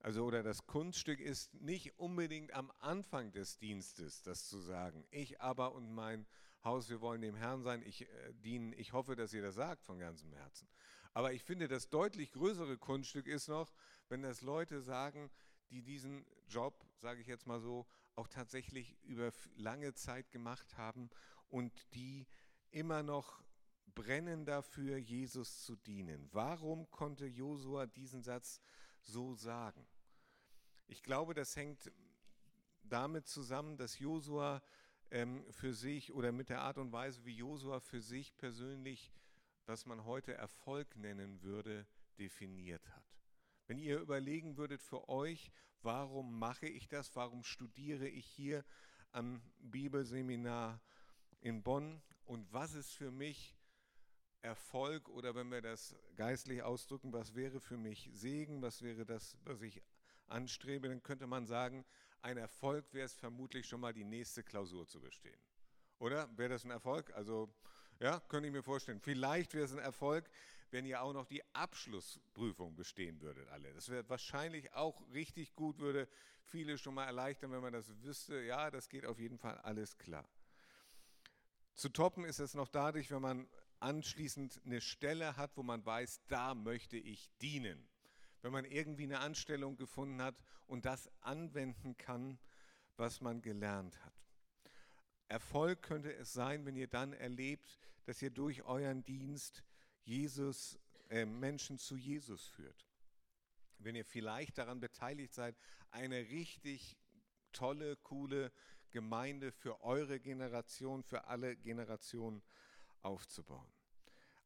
also 0.00 0.24
oder 0.24 0.42
das 0.42 0.66
Kunststück 0.66 1.18
ist 1.18 1.54
nicht 1.54 1.98
unbedingt 1.98 2.52
am 2.52 2.70
Anfang 2.80 3.32
des 3.32 3.56
Dienstes 3.56 4.22
das 4.22 4.46
zu 4.46 4.58
sagen. 4.58 5.06
Ich 5.10 5.40
aber 5.40 5.72
und 5.72 5.94
mein 5.94 6.26
Haus, 6.62 6.90
wir 6.90 7.00
wollen 7.00 7.22
dem 7.22 7.36
Herrn 7.36 7.62
sein, 7.62 7.82
ich 7.82 8.02
äh, 8.02 8.34
dienen, 8.34 8.74
ich 8.74 8.92
hoffe, 8.92 9.16
dass 9.16 9.32
ihr 9.32 9.42
das 9.42 9.54
sagt 9.54 9.82
von 9.82 9.98
ganzem 9.98 10.32
Herzen. 10.32 10.68
Aber 11.14 11.32
ich 11.32 11.42
finde, 11.44 11.68
das 11.68 11.88
deutlich 11.88 12.32
größere 12.32 12.76
Kunststück 12.76 13.26
ist 13.26 13.48
noch, 13.48 13.72
wenn 14.08 14.22
das 14.22 14.42
Leute 14.42 14.82
sagen, 14.82 15.30
die 15.70 15.82
diesen 15.82 16.26
Job, 16.48 16.84
sage 16.98 17.20
ich 17.20 17.26
jetzt 17.26 17.46
mal 17.46 17.60
so, 17.60 17.86
auch 18.16 18.28
tatsächlich 18.28 18.96
über 19.02 19.32
lange 19.56 19.94
Zeit 19.94 20.30
gemacht 20.30 20.76
haben 20.76 21.10
und 21.48 21.72
die 21.94 22.26
immer 22.70 23.02
noch 23.02 23.42
brennen 23.94 24.44
dafür, 24.44 24.96
Jesus 24.96 25.62
zu 25.64 25.76
dienen. 25.76 26.28
Warum 26.32 26.90
konnte 26.90 27.26
Josua 27.26 27.86
diesen 27.86 28.22
Satz 28.22 28.60
so 29.00 29.34
sagen? 29.34 29.86
Ich 30.86 31.02
glaube, 31.02 31.34
das 31.34 31.56
hängt 31.56 31.92
damit 32.82 33.26
zusammen, 33.26 33.76
dass 33.76 33.98
Josua 33.98 34.62
ähm, 35.10 35.44
für 35.50 35.72
sich 35.72 36.12
oder 36.12 36.32
mit 36.32 36.48
der 36.48 36.60
Art 36.60 36.78
und 36.78 36.92
Weise, 36.92 37.24
wie 37.24 37.36
Josua 37.36 37.80
für 37.80 38.00
sich 38.00 38.36
persönlich, 38.36 39.12
was 39.66 39.86
man 39.86 40.04
heute 40.04 40.34
Erfolg 40.34 40.96
nennen 40.96 41.42
würde, 41.42 41.86
definiert 42.18 42.86
hat. 42.90 43.04
Wenn 43.66 43.78
ihr 43.78 43.98
überlegen 44.00 44.56
würdet 44.56 44.82
für 44.82 45.08
euch, 45.08 45.50
warum 45.82 46.38
mache 46.38 46.66
ich 46.66 46.88
das, 46.88 47.14
warum 47.16 47.44
studiere 47.44 48.08
ich 48.08 48.26
hier 48.26 48.64
am 49.12 49.40
Bibelseminar 49.58 50.80
in 51.40 51.62
Bonn 51.62 52.02
und 52.24 52.52
was 52.52 52.74
ist 52.74 52.92
für 52.92 53.10
mich 53.10 53.56
Erfolg 54.42 55.08
oder 55.08 55.34
wenn 55.34 55.50
wir 55.50 55.62
das 55.62 55.96
geistlich 56.16 56.62
ausdrücken, 56.62 57.12
was 57.12 57.34
wäre 57.34 57.60
für 57.60 57.78
mich 57.78 58.10
Segen, 58.12 58.60
was 58.60 58.82
wäre 58.82 59.06
das, 59.06 59.38
was 59.44 59.62
ich 59.62 59.82
anstrebe, 60.26 60.88
dann 60.88 61.02
könnte 61.02 61.26
man 61.26 61.46
sagen, 61.46 61.84
ein 62.20 62.36
Erfolg 62.36 62.92
wäre 62.92 63.06
es 63.06 63.14
vermutlich 63.14 63.66
schon 63.66 63.80
mal 63.80 63.92
die 63.92 64.04
nächste 64.04 64.42
Klausur 64.42 64.86
zu 64.86 65.00
bestehen. 65.00 65.40
Oder 65.98 66.28
wäre 66.36 66.50
das 66.50 66.64
ein 66.64 66.70
Erfolg? 66.70 67.14
Also 67.14 67.54
Ja, 68.00 68.20
könnte 68.28 68.48
ich 68.48 68.52
mir 68.52 68.62
vorstellen. 68.62 69.00
Vielleicht 69.00 69.54
wäre 69.54 69.64
es 69.64 69.72
ein 69.72 69.78
Erfolg, 69.78 70.28
wenn 70.70 70.84
ihr 70.84 71.02
auch 71.02 71.12
noch 71.12 71.26
die 71.26 71.42
Abschlussprüfung 71.54 72.74
bestehen 72.74 73.20
würdet, 73.20 73.48
alle. 73.48 73.72
Das 73.74 73.88
wäre 73.88 74.08
wahrscheinlich 74.08 74.72
auch 74.72 75.00
richtig 75.12 75.54
gut, 75.54 75.78
würde 75.78 76.08
viele 76.44 76.78
schon 76.78 76.94
mal 76.94 77.04
erleichtern, 77.04 77.52
wenn 77.52 77.62
man 77.62 77.72
das 77.72 77.90
wüsste. 78.02 78.42
Ja, 78.42 78.70
das 78.70 78.88
geht 78.88 79.06
auf 79.06 79.18
jeden 79.18 79.38
Fall 79.38 79.58
alles 79.58 79.98
klar. 79.98 80.28
Zu 81.74 81.88
toppen 81.88 82.24
ist 82.24 82.38
es 82.38 82.54
noch 82.54 82.68
dadurch, 82.68 83.10
wenn 83.10 83.22
man 83.22 83.48
anschließend 83.80 84.60
eine 84.64 84.80
Stelle 84.80 85.36
hat, 85.36 85.56
wo 85.56 85.62
man 85.62 85.84
weiß, 85.84 86.22
da 86.28 86.54
möchte 86.54 86.96
ich 86.96 87.30
dienen. 87.42 87.88
Wenn 88.42 88.52
man 88.52 88.64
irgendwie 88.64 89.04
eine 89.04 89.20
Anstellung 89.20 89.76
gefunden 89.76 90.22
hat 90.22 90.36
und 90.66 90.84
das 90.84 91.10
anwenden 91.20 91.96
kann, 91.96 92.38
was 92.96 93.20
man 93.20 93.42
gelernt 93.42 94.02
hat. 94.04 94.14
Erfolg 95.28 95.82
könnte 95.82 96.14
es 96.14 96.32
sein, 96.32 96.64
wenn 96.64 96.76
ihr 96.76 96.86
dann 96.86 97.12
erlebt, 97.12 97.78
dass 98.04 98.20
ihr 98.22 98.30
durch 98.30 98.62
euren 98.64 99.04
Dienst 99.04 99.64
Jesus, 100.04 100.78
äh, 101.10 101.24
Menschen 101.24 101.78
zu 101.78 101.96
Jesus 101.96 102.46
führt. 102.46 102.86
Wenn 103.78 103.96
ihr 103.96 104.04
vielleicht 104.04 104.58
daran 104.58 104.80
beteiligt 104.80 105.34
seid, 105.34 105.56
eine 105.90 106.28
richtig 106.28 106.96
tolle, 107.52 107.96
coole 107.96 108.52
Gemeinde 108.90 109.50
für 109.50 109.82
eure 109.82 110.20
Generation, 110.20 111.02
für 111.02 111.26
alle 111.26 111.56
Generationen 111.56 112.42
aufzubauen. 113.02 113.72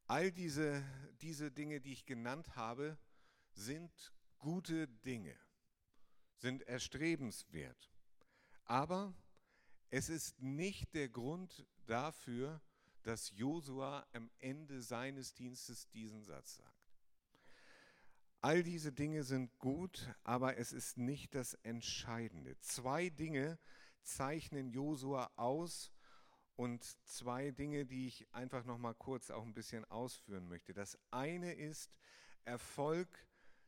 All 0.06 0.32
diese, 0.32 0.82
diese 1.20 1.52
Dinge, 1.52 1.80
die 1.80 1.92
ich 1.92 2.06
genannt 2.06 2.56
habe, 2.56 2.98
sind 3.52 4.12
gute 4.38 4.88
Dinge, 4.88 5.36
sind 6.36 6.62
erstrebenswert. 6.62 7.90
Aber 8.64 9.14
es 9.90 10.08
ist 10.08 10.40
nicht 10.40 10.94
der 10.94 11.08
Grund 11.08 11.66
dafür, 11.86 12.60
dass 13.02 13.30
Josua 13.30 14.06
am 14.12 14.30
Ende 14.38 14.82
seines 14.82 15.34
Dienstes 15.34 15.88
diesen 15.88 16.22
Satz 16.24 16.56
sagt. 16.56 16.78
All 18.40 18.62
diese 18.62 18.92
Dinge 18.92 19.24
sind 19.24 19.58
gut, 19.58 20.14
aber 20.22 20.58
es 20.58 20.72
ist 20.72 20.96
nicht 20.96 21.34
das 21.34 21.54
Entscheidende. 21.54 22.58
Zwei 22.60 23.08
Dinge 23.08 23.58
zeichnen 24.02 24.70
Josua 24.70 25.30
aus 25.36 25.92
und 26.54 26.84
zwei 27.04 27.50
Dinge, 27.50 27.84
die 27.84 28.06
ich 28.06 28.32
einfach 28.32 28.64
noch 28.64 28.78
mal 28.78 28.94
kurz 28.94 29.30
auch 29.30 29.44
ein 29.44 29.54
bisschen 29.54 29.84
ausführen 29.86 30.48
möchte. 30.48 30.72
Das 30.72 30.98
eine 31.10 31.54
ist 31.54 31.96
Erfolg, 32.44 33.08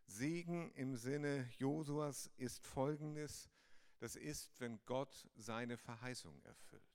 Segen 0.07 0.73
im 0.73 0.97
Sinne 0.97 1.49
Josuas 1.59 2.31
ist 2.37 2.67
folgendes: 2.67 3.49
Das 3.99 4.17
ist, 4.17 4.59
wenn 4.61 4.81
Gott 4.87 5.29
seine 5.37 5.77
Verheißung 5.77 6.43
erfüllt. 6.43 6.90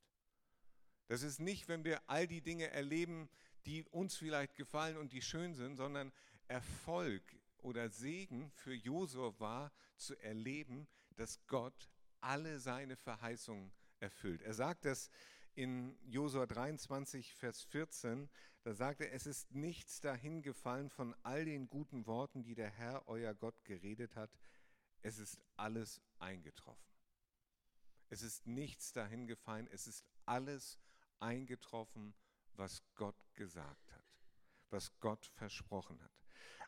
Das 1.08 1.22
ist 1.22 1.40
nicht, 1.40 1.68
wenn 1.68 1.84
wir 1.84 2.02
all 2.10 2.28
die 2.28 2.42
Dinge 2.42 2.70
erleben, 2.72 3.30
die 3.66 3.84
uns 3.86 4.16
vielleicht 4.16 4.56
gefallen 4.56 4.98
und 4.98 5.14
die 5.14 5.22
schön 5.22 5.54
sind, 5.54 5.78
sondern 5.78 6.12
Erfolg 6.48 7.24
oder 7.60 7.90
Segen 7.90 8.52
für 8.52 8.74
Josua 8.74 9.34
war 9.40 9.72
zu 9.98 10.16
erleben, 10.18 10.88
dass 11.16 11.46
Gott 11.48 11.90
alle 12.22 12.60
seine 12.60 12.96
Verheißungen 12.96 13.72
erfüllt. 14.00 14.42
Er 14.42 14.54
sagt 14.54 14.86
das 14.86 15.10
in 15.54 15.98
Josua 16.04 16.46
23, 16.46 17.34
Vers 17.34 17.64
14, 17.64 18.30
da 18.64 18.74
sagt 18.74 19.02
er, 19.02 19.14
es 19.14 19.26
ist 19.26 19.52
nichts 19.52 20.02
dahin 20.02 20.42
gefallen 20.42 20.90
von 20.90 21.16
all 21.24 21.46
den 21.46 21.70
guten 21.70 22.06
Worten, 22.08 22.44
die 22.44 22.56
der 22.56 22.70
Herr, 22.70 23.08
euer 23.08 23.34
Gott, 23.34 23.64
geredet 23.64 24.16
hat. 24.16 24.32
Es 25.02 25.20
ist 25.20 25.40
alles 25.56 26.02
eingetroffen. 26.20 26.84
Es 28.10 28.22
ist 28.22 28.46
nichts 28.48 28.92
dahin 28.92 29.28
gefallen, 29.28 29.68
es 29.72 29.88
ist 29.88 30.04
alles 30.26 30.80
eingetroffen, 31.20 32.14
was 32.54 32.84
Gott 32.96 33.18
gesagt 33.34 33.92
hat, 33.92 34.06
was 34.70 34.98
Gott 35.00 35.26
versprochen 35.26 36.02
hat. 36.02 36.12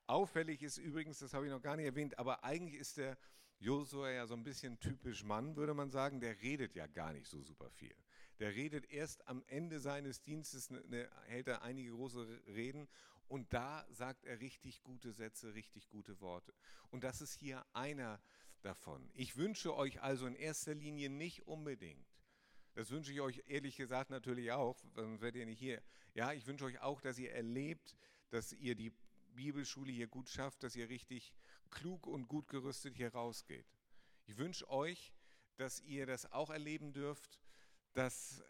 Auffällig 0.05 0.63
ist 0.63 0.77
übrigens, 0.77 1.19
das 1.19 1.33
habe 1.33 1.45
ich 1.45 1.51
noch 1.51 1.61
gar 1.61 1.75
nicht 1.75 1.85
erwähnt, 1.85 2.17
aber 2.17 2.43
eigentlich 2.43 2.79
ist 2.79 2.97
der 2.97 3.17
Josua 3.59 4.11
ja 4.11 4.27
so 4.27 4.35
ein 4.35 4.43
bisschen 4.43 4.79
typisch 4.79 5.23
Mann, 5.23 5.55
würde 5.55 5.73
man 5.73 5.89
sagen. 5.89 6.19
Der 6.19 6.39
redet 6.41 6.75
ja 6.75 6.87
gar 6.87 7.13
nicht 7.13 7.27
so 7.27 7.41
super 7.41 7.69
viel. 7.71 7.95
Der 8.39 8.53
redet 8.53 8.89
erst 8.91 9.27
am 9.27 9.43
Ende 9.47 9.79
seines 9.79 10.21
Dienstes, 10.21 10.69
ne, 10.69 10.83
ne, 10.87 11.09
hält 11.25 11.47
er 11.47 11.63
einige 11.63 11.91
große 11.91 12.41
Reden 12.47 12.87
und 13.27 13.51
da 13.51 13.85
sagt 13.89 14.25
er 14.25 14.39
richtig 14.39 14.83
gute 14.83 15.11
Sätze, 15.11 15.53
richtig 15.53 15.89
gute 15.89 16.21
Worte. 16.21 16.53
Und 16.89 17.03
das 17.03 17.21
ist 17.21 17.33
hier 17.33 17.65
einer 17.73 18.21
davon. 18.61 19.09
Ich 19.13 19.37
wünsche 19.37 19.75
euch 19.75 20.01
also 20.01 20.27
in 20.27 20.35
erster 20.35 20.75
Linie 20.75 21.09
nicht 21.09 21.47
unbedingt, 21.47 22.06
das 22.77 22.91
wünsche 22.91 23.11
ich 23.11 23.19
euch 23.21 23.41
ehrlich 23.47 23.75
gesagt 23.75 24.11
natürlich 24.11 24.51
auch, 24.51 24.77
sonst 24.93 25.19
werdet 25.19 25.39
ihr 25.39 25.47
nicht 25.47 25.57
hier. 25.57 25.81
Ja, 26.13 26.31
ich 26.31 26.45
wünsche 26.45 26.63
euch 26.63 26.79
auch, 26.79 27.01
dass 27.01 27.17
ihr 27.17 27.31
erlebt, 27.31 27.95
dass 28.29 28.53
ihr 28.53 28.75
die 28.75 28.93
Bibelschule 29.33 29.91
hier 29.91 30.05
gut 30.05 30.29
schafft, 30.29 30.61
dass 30.61 30.75
ihr 30.75 30.87
richtig 30.87 31.33
klug 31.71 32.05
und 32.05 32.27
gut 32.27 32.47
gerüstet 32.47 32.95
hier 32.95 33.11
rausgeht. 33.11 33.65
Ich 34.27 34.37
wünsche 34.37 34.69
euch, 34.69 35.11
dass 35.55 35.79
ihr 35.81 36.05
das 36.05 36.31
auch 36.31 36.51
erleben 36.51 36.93
dürft, 36.93 37.39
dass 37.93 38.43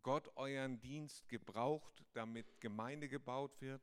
Gott 0.00 0.30
euren 0.36 0.78
Dienst 0.78 1.28
gebraucht, 1.28 2.04
damit 2.12 2.60
Gemeinde 2.60 3.08
gebaut 3.08 3.60
wird 3.60 3.82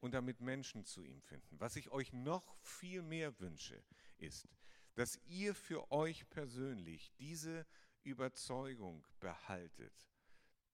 und 0.00 0.14
damit 0.14 0.40
Menschen 0.40 0.86
zu 0.86 1.04
ihm 1.04 1.20
finden. 1.20 1.60
Was 1.60 1.76
ich 1.76 1.90
euch 1.90 2.14
noch 2.14 2.56
viel 2.62 3.02
mehr 3.02 3.38
wünsche, 3.40 3.84
ist, 4.16 4.48
dass 4.94 5.20
ihr 5.26 5.54
für 5.54 5.92
euch 5.92 6.26
persönlich 6.30 7.12
diese 7.18 7.66
Überzeugung 8.04 9.06
behaltet, 9.20 10.08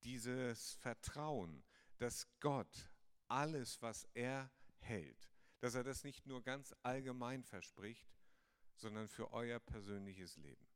dieses 0.05 0.75
Vertrauen, 0.75 1.65
dass 1.99 2.27
Gott 2.41 2.91
alles, 3.29 3.83
was 3.83 4.09
er 4.15 4.51
hält, 4.79 5.29
dass 5.61 5.75
er 5.75 5.85
das 5.85 6.05
nicht 6.05 6.27
nur 6.27 6.43
ganz 6.43 6.75
allgemein 6.83 7.43
verspricht, 7.43 8.09
sondern 8.77 9.09
für 9.09 9.33
euer 9.33 9.59
persönliches 9.59 10.37
Leben. 10.37 10.67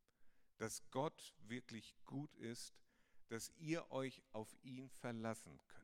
Dass 0.59 0.83
Gott 0.91 1.35
wirklich 1.39 1.97
gut 2.05 2.35
ist, 2.37 2.75
dass 3.29 3.51
ihr 3.57 3.91
euch 3.91 4.23
auf 4.33 4.55
ihn 4.63 4.91
verlassen 4.91 5.59
könnt. 5.67 5.83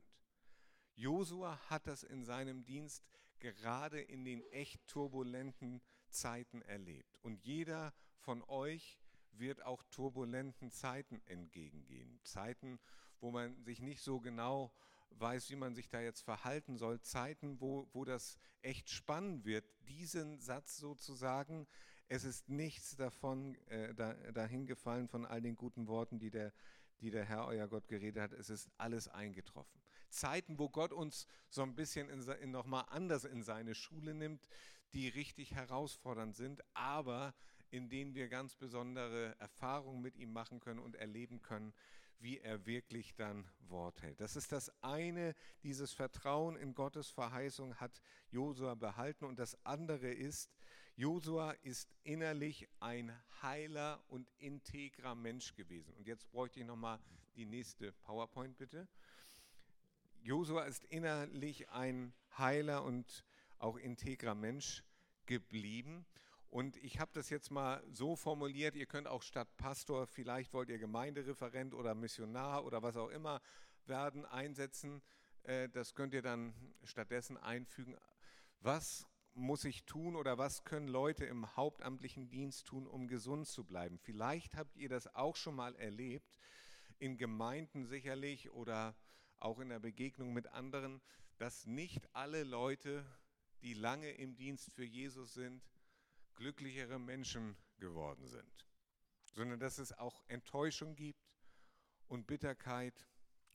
Josua 0.94 1.59
hat 1.70 1.87
das 1.87 2.02
in 2.02 2.24
seinem 2.24 2.64
Dienst 2.64 3.04
gerade 3.38 4.00
in 4.00 4.24
den 4.24 4.42
echt 4.50 4.87
turbulenten 4.88 5.81
Zeiten 6.11 6.61
erlebt. 6.62 7.16
Und 7.22 7.44
jeder 7.44 7.94
von 8.18 8.42
euch 8.44 8.98
wird 9.38 9.64
auch 9.64 9.83
turbulenten 9.90 10.70
Zeiten 10.70 11.20
entgegengehen. 11.27 12.20
Zeiten, 12.24 12.79
wo 13.20 13.31
man 13.31 13.62
sich 13.64 13.81
nicht 13.81 14.01
so 14.01 14.20
genau 14.20 14.72
weiß, 15.11 15.51
wie 15.51 15.57
man 15.57 15.74
sich 15.74 15.88
da 15.88 16.01
jetzt 16.01 16.22
verhalten 16.22 16.77
soll. 16.77 17.01
Zeiten, 17.01 17.61
wo, 17.61 17.88
wo 17.92 18.05
das 18.05 18.38
echt 18.62 18.90
spannend 18.90 19.44
wird. 19.44 19.64
Diesen 19.88 20.40
Satz 20.40 20.77
sozusagen, 20.77 21.66
es 22.09 22.24
ist 22.24 22.48
nichts 22.48 22.96
davon 22.96 23.55
äh, 23.66 23.94
da, 23.94 24.14
dahin 24.33 24.66
gefallen 24.66 25.09
von 25.09 25.27
all 25.27 25.40
den 25.40 25.57
guten 25.57 25.87
Worten, 25.88 26.18
die 26.18 26.31
der, 26.31 26.53
die 27.01 27.11
der 27.11 27.24
Herr, 27.24 27.46
euer 27.46 27.68
Gott, 27.68 27.88
geredet 27.88 28.22
hat. 28.22 28.33
Es 28.33 28.51
ist 28.51 28.70
alles 28.77 29.09
eingetroffen. 29.09 29.81
Zeiten, 30.11 30.59
wo 30.59 30.68
Gott 30.68 30.92
uns 30.92 31.27
so 31.51 31.62
ein 31.62 31.74
bisschen 31.74 32.09
in, 32.09 32.22
in 32.22 32.51
nochmal 32.51 32.85
anders 32.88 33.24
in 33.24 33.42
seine 33.42 33.74
Schule 33.74 34.14
nimmt, 34.14 34.48
die 34.94 35.09
richtig 35.09 35.55
herausfordernd 35.55 36.35
sind, 36.35 36.62
aber 36.74 37.35
in 37.70 37.88
denen 37.88 38.14
wir 38.14 38.28
ganz 38.28 38.57
besondere 38.57 39.35
Erfahrungen 39.38 40.00
mit 40.00 40.16
ihm 40.16 40.33
machen 40.33 40.61
können 40.61 40.81
und 40.81 40.96
erleben 40.96 41.42
können, 41.42 41.72
wie 42.20 42.38
er 42.38 42.66
wirklich 42.66 43.14
dann 43.14 43.48
Wort 43.68 44.02
hält. 44.02 44.20
Das 44.20 44.37
ist 44.37 44.50
das 44.52 44.72
eine, 44.83 45.35
dieses 45.62 45.92
Vertrauen 45.92 46.57
in 46.57 46.74
Gottes 46.74 47.11
Verheißung 47.11 47.76
hat 47.76 48.00
Josua 48.31 48.74
behalten 48.74 49.24
und 49.24 49.38
das 49.38 49.64
andere 49.64 50.09
ist, 50.09 50.50
Josua 50.96 51.52
ist 51.62 51.88
innerlich 52.02 52.68
ein 52.81 53.16
heiler 53.40 54.02
und 54.09 54.28
integrer 54.38 55.14
Mensch 55.14 55.54
gewesen. 55.54 55.94
Und 55.94 56.09
jetzt 56.09 56.28
bräuchte 56.31 56.59
ich 56.59 56.66
nochmal 56.66 56.98
die 57.37 57.44
nächste 57.44 57.92
PowerPoint 57.92 58.59
bitte. 58.59 58.88
Josua 60.22 60.64
ist 60.64 60.85
innerlich 60.87 61.68
ein 61.68 62.12
heiler 62.37 62.83
und 62.83 63.24
auch 63.59 63.76
integrer 63.76 64.35
Mensch 64.35 64.83
geblieben. 65.26 66.04
Und 66.50 66.76
ich 66.78 66.98
habe 66.98 67.11
das 67.12 67.28
jetzt 67.28 67.50
mal 67.50 67.82
so 67.90 68.16
formuliert, 68.16 68.74
ihr 68.74 68.87
könnt 68.87 69.06
auch 69.06 69.22
statt 69.22 69.48
Pastor, 69.58 70.06
vielleicht 70.06 70.54
wollt 70.54 70.70
ihr 70.70 70.78
Gemeindereferent 70.78 71.74
oder 71.74 71.94
Missionar 71.94 72.64
oder 72.64 72.82
was 72.82 72.96
auch 72.96 73.11
immer 73.11 73.40
werden, 73.84 74.24
einsetzen. 74.24 75.02
Äh, 75.42 75.68
das 75.68 75.94
könnt 75.94 76.14
ihr 76.14 76.22
dann 76.22 76.54
stattdessen 76.84 77.37
einfügen. 77.37 77.96
Was 78.61 79.06
muss 79.34 79.64
ich 79.64 79.84
tun 79.84 80.16
oder 80.16 80.38
was 80.38 80.64
können 80.64 80.88
Leute 80.88 81.26
im 81.26 81.54
hauptamtlichen 81.56 82.30
Dienst 82.30 82.66
tun, 82.66 82.87
um 82.87 83.08
gesund 83.08 83.46
zu 83.46 83.64
bleiben? 83.64 83.98
Vielleicht 83.98 84.56
habt 84.56 84.76
ihr 84.76 84.88
das 84.88 85.14
auch 85.14 85.37
schon 85.37 85.54
mal 85.54 85.76
erlebt, 85.76 86.38
in 86.98 87.18
Gemeinden 87.18 87.87
sicherlich 87.87 88.50
oder 88.50 88.96
auch 89.38 89.61
in 89.61 89.68
der 89.68 89.78
Begegnung 89.78 90.32
mit 90.32 90.48
anderen, 90.48 91.00
dass 91.37 91.66
nicht 91.66 92.08
alle 92.14 92.42
Leute, 92.42 93.04
die 93.62 93.74
lange 93.74 94.11
im 94.11 94.34
Dienst 94.34 94.72
für 94.72 94.84
Jesus 94.84 95.34
sind, 95.34 95.62
glücklichere 96.38 97.01
Menschen 97.01 97.57
geworden 97.79 98.27
sind, 98.29 98.66
sondern 99.35 99.59
dass 99.59 99.79
es 99.79 99.92
auch 99.92 100.22
Enttäuschung 100.29 100.94
gibt 100.94 101.29
und 102.07 102.27
Bitterkeit 102.27 103.09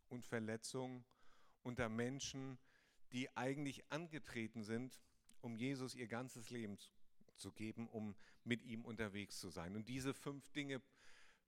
und 0.10 0.26
Verletzung 0.26 1.06
unter 1.64 1.88
Menschen, 1.88 2.60
die 3.14 3.36
eigentlich 3.38 3.90
angetreten 3.90 4.64
sind, 4.64 5.02
um 5.40 5.56
Jesus 5.56 5.96
ihr 5.96 6.08
ganzes 6.08 6.50
Leben 6.50 6.78
zu 7.36 7.54
geben, 7.54 7.88
um 7.88 8.16
mit 8.44 8.64
ihm 8.64 8.84
unterwegs 8.84 9.40
zu 9.40 9.50
sein. 9.50 9.76
Und 9.76 9.88
diese 9.88 10.14
fünf 10.14 10.50
Dinge 10.52 10.82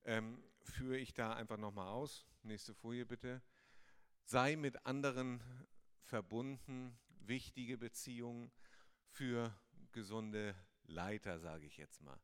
ähm, 0.06 0.42
führe 0.64 0.98
ich 0.98 1.14
da 1.14 1.34
einfach 1.34 1.58
nochmal 1.58 1.90
aus. 1.90 2.26
Nächste 2.44 2.74
Folie 2.74 3.06
bitte. 3.06 3.42
Sei 4.24 4.56
mit 4.56 4.86
anderen 4.86 5.42
verbunden, 6.02 6.98
wichtige 7.20 7.78
Beziehungen 7.78 8.52
für 9.10 9.54
gesunde 9.92 10.56
Leiter, 10.88 11.40
sage 11.40 11.66
ich 11.66 11.78
jetzt 11.78 12.02
mal. 12.02 12.20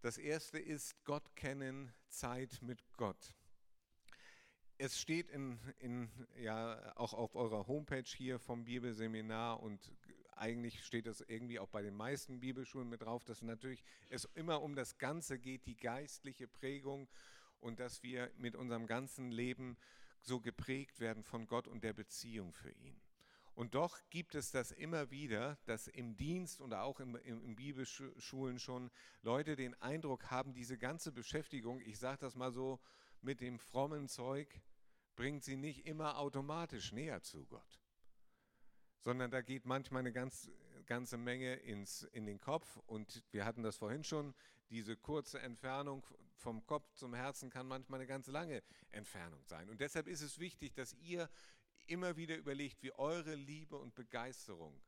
Das 0.00 0.16
erste 0.16 0.58
ist 0.58 1.04
Gott 1.04 1.34
kennen, 1.34 1.92
Zeit 2.08 2.62
mit 2.62 2.80
Gott. 2.96 3.34
Es 4.76 5.00
steht 5.00 5.28
in, 5.30 5.58
in, 5.80 6.08
ja, 6.40 6.96
auch 6.96 7.14
auf 7.14 7.34
eurer 7.34 7.66
Homepage 7.66 8.04
hier 8.04 8.38
vom 8.38 8.64
Bibelseminar 8.64 9.60
und 9.60 9.92
eigentlich 10.36 10.84
steht 10.84 11.08
es 11.08 11.20
irgendwie 11.20 11.58
auch 11.58 11.68
bei 11.68 11.82
den 11.82 11.96
meisten 11.96 12.38
Bibelschulen 12.38 12.88
mit 12.88 13.02
drauf, 13.02 13.24
dass 13.24 13.42
natürlich 13.42 13.82
es 14.08 14.24
immer 14.34 14.62
um 14.62 14.76
das 14.76 14.98
Ganze 14.98 15.38
geht, 15.38 15.66
die 15.66 15.76
geistliche 15.76 16.46
Prägung 16.46 17.08
und 17.58 17.80
dass 17.80 18.04
wir 18.04 18.30
mit 18.36 18.54
unserem 18.54 18.86
ganzen 18.86 19.32
Leben 19.32 19.76
so 20.20 20.40
geprägt 20.40 21.00
werden 21.00 21.24
von 21.24 21.46
Gott 21.46 21.66
und 21.66 21.82
der 21.82 21.92
Beziehung 21.92 22.52
für 22.52 22.70
ihn. 22.70 23.00
Und 23.58 23.74
doch 23.74 23.98
gibt 24.10 24.36
es 24.36 24.52
das 24.52 24.70
immer 24.70 25.10
wieder, 25.10 25.58
dass 25.64 25.88
im 25.88 26.16
Dienst 26.16 26.60
oder 26.60 26.84
auch 26.84 27.00
in, 27.00 27.16
in, 27.16 27.42
in 27.42 27.56
Bibelschulen 27.56 28.60
schon 28.60 28.88
Leute 29.22 29.56
den 29.56 29.74
Eindruck 29.82 30.30
haben, 30.30 30.54
diese 30.54 30.78
ganze 30.78 31.10
Beschäftigung, 31.10 31.80
ich 31.80 31.98
sage 31.98 32.18
das 32.20 32.36
mal 32.36 32.52
so, 32.52 32.78
mit 33.20 33.40
dem 33.40 33.58
frommen 33.58 34.06
Zeug, 34.06 34.62
bringt 35.16 35.42
sie 35.42 35.56
nicht 35.56 35.86
immer 35.86 36.18
automatisch 36.18 36.92
näher 36.92 37.20
zu 37.22 37.46
Gott, 37.46 37.80
sondern 39.00 39.32
da 39.32 39.40
geht 39.40 39.66
manchmal 39.66 40.02
eine 40.02 40.12
ganz, 40.12 40.48
ganze 40.86 41.16
Menge 41.16 41.54
ins, 41.54 42.04
in 42.12 42.26
den 42.26 42.40
Kopf. 42.40 42.76
Und 42.86 43.24
wir 43.32 43.44
hatten 43.44 43.64
das 43.64 43.76
vorhin 43.76 44.04
schon, 44.04 44.36
diese 44.70 44.96
kurze 44.96 45.40
Entfernung 45.40 46.06
vom 46.36 46.64
Kopf 46.64 46.94
zum 46.94 47.12
Herzen 47.12 47.50
kann 47.50 47.66
manchmal 47.66 47.98
eine 47.98 48.06
ganz 48.06 48.28
lange 48.28 48.62
Entfernung 48.92 49.44
sein. 49.46 49.68
Und 49.68 49.80
deshalb 49.80 50.06
ist 50.06 50.22
es 50.22 50.38
wichtig, 50.38 50.74
dass 50.74 50.94
ihr 50.94 51.28
immer 51.88 52.16
wieder 52.16 52.36
überlegt, 52.36 52.82
wie 52.82 52.92
eure 52.92 53.34
Liebe 53.34 53.76
und 53.76 53.94
Begeisterung 53.94 54.80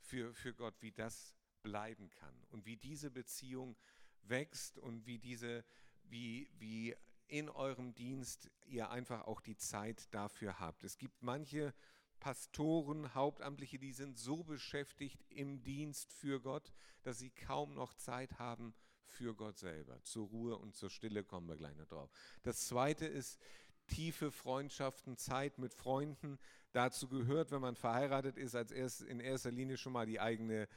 für, 0.00 0.34
für 0.34 0.54
Gott, 0.54 0.74
wie 0.80 0.92
das 0.92 1.34
bleiben 1.62 2.10
kann 2.10 2.44
und 2.50 2.66
wie 2.66 2.76
diese 2.76 3.10
Beziehung 3.10 3.76
wächst 4.22 4.78
und 4.78 5.06
wie 5.06 5.18
diese, 5.18 5.64
wie, 6.04 6.50
wie 6.58 6.94
in 7.26 7.48
eurem 7.48 7.94
Dienst 7.94 8.50
ihr 8.66 8.90
einfach 8.90 9.22
auch 9.22 9.40
die 9.40 9.56
Zeit 9.56 10.12
dafür 10.14 10.60
habt. 10.60 10.84
Es 10.84 10.98
gibt 10.98 11.22
manche 11.22 11.74
Pastoren, 12.20 13.14
Hauptamtliche, 13.14 13.78
die 13.78 13.92
sind 13.92 14.18
so 14.18 14.44
beschäftigt 14.44 15.24
im 15.28 15.62
Dienst 15.62 16.12
für 16.12 16.40
Gott, 16.40 16.72
dass 17.02 17.18
sie 17.18 17.30
kaum 17.30 17.74
noch 17.74 17.94
Zeit 17.94 18.38
haben 18.38 18.74
für 19.04 19.34
Gott 19.34 19.58
selber. 19.58 20.02
Zur 20.02 20.28
Ruhe 20.28 20.56
und 20.56 20.74
zur 20.74 20.90
Stille 20.90 21.24
kommen 21.24 21.48
wir 21.48 21.56
gleich 21.56 21.76
noch 21.76 21.86
drauf. 21.86 22.10
Das 22.42 22.66
zweite 22.66 23.06
ist, 23.06 23.38
tiefe 23.86 24.30
Freundschaften, 24.30 25.16
Zeit 25.16 25.58
mit 25.58 25.74
Freunden. 25.74 26.38
Dazu 26.72 27.08
gehört, 27.08 27.50
wenn 27.50 27.60
man 27.60 27.76
verheiratet 27.76 28.36
ist, 28.36 28.54
als 28.54 28.70
erst, 28.70 29.02
in 29.02 29.20
erster 29.20 29.50
Linie 29.50 29.76
schon 29.76 29.92
mal 29.92 30.06
die 30.06 30.20
eigene 30.20 30.68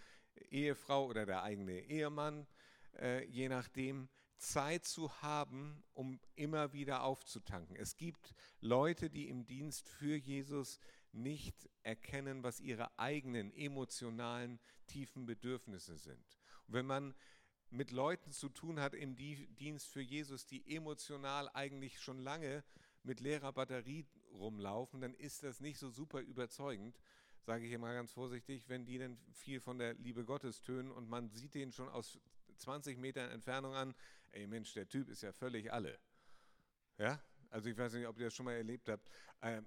Ehefrau 0.50 1.08
oder 1.08 1.26
der 1.26 1.43
eigene 1.43 1.80
Ehemann, 1.82 2.48
äh, 3.00 3.26
je 3.26 3.50
nachdem. 3.50 4.10
Zeit 4.38 4.86
zu 4.86 5.12
haben, 5.24 5.84
um 5.93 6.20
immer 6.36 6.72
wieder 6.72 7.04
aufzutanken. 7.04 7.76
Es 7.76 7.98
gibt 7.98 8.36
Leute, 8.62 9.10
die 9.10 9.30
im 9.30 9.48
Dienst 9.48 9.89
für 9.89 10.15
Jesus 10.15 10.80
nicht 11.12 11.67
erkennen, 11.82 12.43
was 12.43 12.60
ihre 12.60 12.98
eigenen 13.00 13.52
emotionalen, 13.52 14.60
tiefen 14.86 15.26
Bedürfnisse 15.26 15.98
sind. 15.98 16.38
Und 16.67 16.76
wenn 16.76 16.86
man 16.86 17.15
mit 17.70 17.91
Leuten 17.91 18.32
zu 18.32 18.50
tun 18.50 18.80
hat 18.80 18.93
im 18.93 19.15
Dienst 19.15 19.88
für 19.88 20.02
Jesus, 20.02 20.46
die 20.46 20.76
emotional 20.76 21.50
eigentlich 21.54 22.00
schon 22.00 22.20
lange 22.20 22.63
mit 23.03 23.19
leerer 23.19 23.51
Batterie 23.51 24.05
rumlaufen, 24.31 25.01
dann 25.01 25.13
ist 25.13 25.43
das 25.43 25.62
nicht 25.62 25.79
so 25.79 25.89
super 25.89 26.19
überzeugend, 26.19 26.99
sage 27.41 27.65
ich 27.65 27.71
immer 27.71 27.93
ganz 27.93 28.12
vorsichtig, 28.12 28.67
wenn 28.67 28.86
die 28.86 28.97
dann 28.97 29.17
viel 29.31 29.60
von 29.60 29.77
der 29.77 29.93
Liebe 29.95 30.25
Gottes 30.25 30.62
tönen 30.62 30.91
und 30.91 31.10
man 31.10 31.29
sieht 31.29 31.55
den 31.55 31.71
schon 31.71 31.89
aus 31.89 32.19
20 32.57 32.97
Metern 32.97 33.29
Entfernung 33.31 33.73
an, 33.73 33.95
ey 34.31 34.47
Mensch, 34.47 34.73
der 34.73 34.88
Typ 34.88 35.10
ist 35.10 35.21
ja 35.21 35.31
völlig 35.31 35.71
alle. 35.71 35.97
Ja, 36.97 37.21
also 37.49 37.69
ich 37.69 37.77
weiß 37.77 37.93
nicht, 37.93 38.07
ob 38.07 38.17
ihr 38.17 38.25
das 38.25 38.33
schon 38.33 38.45
mal 38.45 38.55
erlebt 38.55 38.89
habt. 38.89 39.10
Ähm, 39.41 39.65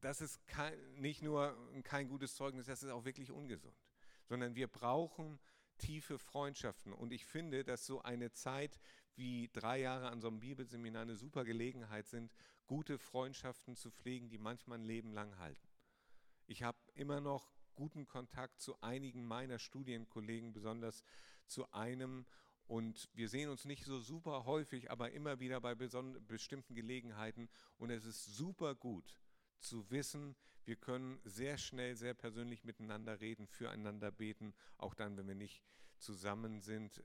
das 0.00 0.20
ist 0.20 0.46
kein, 0.48 0.74
nicht 0.94 1.22
nur 1.22 1.56
kein 1.84 2.08
gutes 2.08 2.34
Zeugnis, 2.34 2.66
das 2.66 2.82
ist 2.82 2.90
auch 2.90 3.04
wirklich 3.04 3.30
ungesund, 3.30 3.76
sondern 4.24 4.54
wir 4.54 4.66
brauchen 4.66 5.38
tiefe 5.78 6.18
Freundschaften. 6.18 6.92
Und 6.92 7.12
ich 7.12 7.24
finde, 7.24 7.64
dass 7.64 7.86
so 7.86 8.02
eine 8.02 8.32
Zeit 8.32 8.80
wie 9.16 9.50
drei 9.52 9.80
Jahre 9.80 10.08
an 10.10 10.20
so 10.20 10.28
einem 10.28 10.40
Bibelseminar 10.40 11.02
eine 11.02 11.16
super 11.16 11.44
Gelegenheit 11.44 12.06
sind, 12.08 12.32
gute 12.66 12.98
Freundschaften 12.98 13.76
zu 13.76 13.90
pflegen, 13.90 14.28
die 14.28 14.38
manchmal 14.38 14.78
ein 14.78 14.84
Leben 14.84 15.12
lang 15.12 15.38
halten. 15.38 15.68
Ich 16.46 16.62
habe 16.62 16.78
immer 16.94 17.20
noch 17.20 17.52
guten 17.74 18.06
Kontakt 18.06 18.60
zu 18.60 18.80
einigen 18.80 19.26
meiner 19.26 19.58
Studienkollegen, 19.58 20.52
besonders 20.52 21.02
zu 21.46 21.70
einem. 21.72 22.26
Und 22.66 23.08
wir 23.14 23.28
sehen 23.28 23.50
uns 23.50 23.64
nicht 23.64 23.84
so 23.84 24.00
super 24.00 24.44
häufig, 24.44 24.90
aber 24.90 25.12
immer 25.12 25.40
wieder 25.40 25.60
bei 25.60 25.74
bestimmten 25.74 26.74
Gelegenheiten. 26.74 27.48
Und 27.78 27.90
es 27.90 28.04
ist 28.04 28.24
super 28.36 28.74
gut 28.74 29.18
zu 29.58 29.90
wissen, 29.90 30.36
wir 30.64 30.76
können 30.76 31.20
sehr 31.24 31.58
schnell, 31.58 31.96
sehr 31.96 32.14
persönlich 32.14 32.64
miteinander 32.64 33.20
reden, 33.20 33.46
füreinander 33.46 34.12
beten, 34.12 34.54
auch 34.78 34.94
dann, 34.94 35.16
wenn 35.16 35.26
wir 35.26 35.34
nicht 35.34 35.64
zusammen 35.98 36.60
sind. 36.60 37.02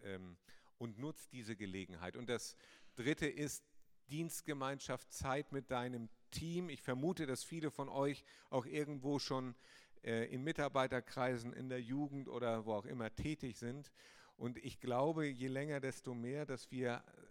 Und 0.77 0.99
nutzt 0.99 1.31
diese 1.33 1.55
Gelegenheit. 1.55 2.15
Und 2.15 2.29
das 2.29 2.55
Dritte 2.95 3.27
ist 3.27 3.63
Dienstgemeinschaft, 4.09 5.11
Zeit 5.11 5.51
mit 5.51 5.71
deinem 5.71 6.09
Team. 6.31 6.69
Ich 6.69 6.81
vermute, 6.81 7.25
dass 7.25 7.43
viele 7.43 7.71
von 7.71 7.89
euch 7.89 8.23
auch 8.49 8.65
irgendwo 8.65 9.19
schon 9.19 9.55
äh, 10.03 10.25
in 10.25 10.43
Mitarbeiterkreisen, 10.43 11.53
in 11.53 11.69
der 11.69 11.81
Jugend 11.81 12.29
oder 12.29 12.65
wo 12.65 12.73
auch 12.73 12.85
immer 12.85 13.13
tätig 13.13 13.57
sind. 13.57 13.91
Und 14.37 14.57
ich 14.57 14.79
glaube, 14.79 15.25
je 15.25 15.47
länger, 15.47 15.79
desto 15.79 16.13
mehr, 16.13 16.45
dass 16.45 16.71
wir 16.71 17.03
äh, 17.05 17.21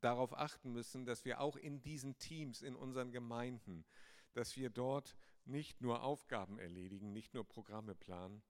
darauf 0.00 0.36
achten 0.36 0.72
müssen, 0.72 1.06
dass 1.06 1.24
wir 1.24 1.40
auch 1.40 1.56
in 1.56 1.82
diesen 1.82 2.18
Teams, 2.18 2.62
in 2.62 2.76
unseren 2.76 3.12
Gemeinden, 3.12 3.84
dass 4.34 4.56
wir 4.56 4.70
dort 4.70 5.16
nicht 5.44 5.80
nur 5.80 6.02
Aufgaben 6.02 6.58
erledigen, 6.58 7.12
nicht 7.12 7.34
nur 7.34 7.46
Programme 7.46 7.94
planen, 7.94 8.42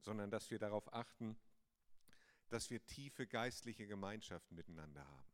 sondern 0.00 0.30
dass 0.30 0.50
wir 0.50 0.58
darauf 0.58 0.92
achten, 0.92 1.36
dass 2.50 2.70
wir 2.70 2.84
tiefe 2.86 3.26
geistliche 3.26 3.86
Gemeinschaften 3.86 4.54
miteinander 4.54 5.06
haben. 5.06 5.30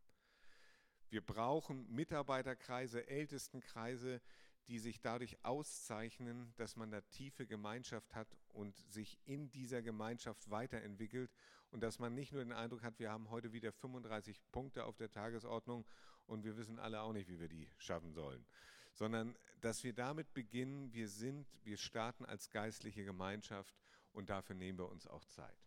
Wir 1.08 1.20
brauchen 1.20 1.90
Mitarbeiterkreise, 1.92 3.06
Ältestenkreise, 3.06 4.20
die 4.68 4.78
sich 4.78 5.00
dadurch 5.00 5.44
auszeichnen, 5.44 6.52
dass 6.56 6.76
man 6.76 6.90
da 6.90 7.00
tiefe 7.00 7.46
Gemeinschaft 7.46 8.14
hat 8.14 8.36
und 8.48 8.76
sich 8.90 9.18
in 9.24 9.50
dieser 9.50 9.82
Gemeinschaft 9.82 10.50
weiterentwickelt 10.50 11.30
und 11.70 11.82
dass 11.82 11.98
man 11.98 12.14
nicht 12.14 12.32
nur 12.32 12.42
den 12.42 12.52
Eindruck 12.52 12.82
hat, 12.82 12.98
wir 12.98 13.10
haben 13.10 13.30
heute 13.30 13.52
wieder 13.52 13.72
35 13.72 14.40
Punkte 14.50 14.84
auf 14.84 14.96
der 14.96 15.10
Tagesordnung 15.10 15.86
und 16.26 16.44
wir 16.44 16.56
wissen 16.56 16.78
alle 16.78 17.00
auch 17.00 17.12
nicht, 17.12 17.28
wie 17.28 17.38
wir 17.38 17.48
die 17.48 17.68
schaffen 17.78 18.12
sollen, 18.12 18.44
sondern 18.92 19.36
dass 19.60 19.84
wir 19.84 19.92
damit 19.92 20.32
beginnen, 20.34 20.92
wir 20.92 21.08
sind, 21.08 21.46
wir 21.62 21.76
starten 21.76 22.24
als 22.24 22.50
geistliche 22.50 23.04
Gemeinschaft 23.04 23.76
und 24.12 24.30
dafür 24.30 24.56
nehmen 24.56 24.78
wir 24.78 24.88
uns 24.88 25.06
auch 25.06 25.24
Zeit. 25.26 25.65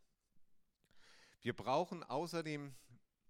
Wir 1.41 1.53
brauchen 1.53 2.03
außerdem 2.03 2.75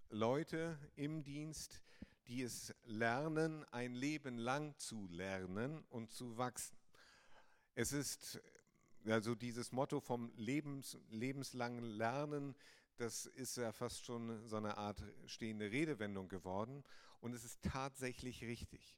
Leute 0.10 0.80
im 0.96 1.24
Dienst, 1.24 1.80
die 2.26 2.42
es 2.42 2.74
lernen, 2.86 3.64
ein 3.72 3.94
Leben 3.94 4.40
lang 4.40 4.76
zu 4.80 5.08
lernen 5.10 5.86
und 5.90 6.12
zu 6.12 6.36
wachsen. 6.36 6.76
Es 7.76 7.94
ist 7.94 8.42
also 9.06 9.36
dieses 9.36 9.72
Motto 9.72 10.00
vom 10.00 10.32
Lebens, 10.38 10.98
lebenslangen 11.10 11.84
Lernen, 11.84 12.56
das 12.98 13.28
ist 13.28 13.58
ja 13.58 13.72
fast 13.72 14.04
schon 14.04 14.44
so 14.48 14.58
eine 14.58 14.76
Art 14.78 15.04
stehende 15.28 15.70
Redewendung 15.70 16.30
geworden. 16.30 16.84
Und 17.22 17.34
es 17.34 17.46
ist 17.46 17.62
tatsächlich 17.62 18.42
richtig, 18.42 18.98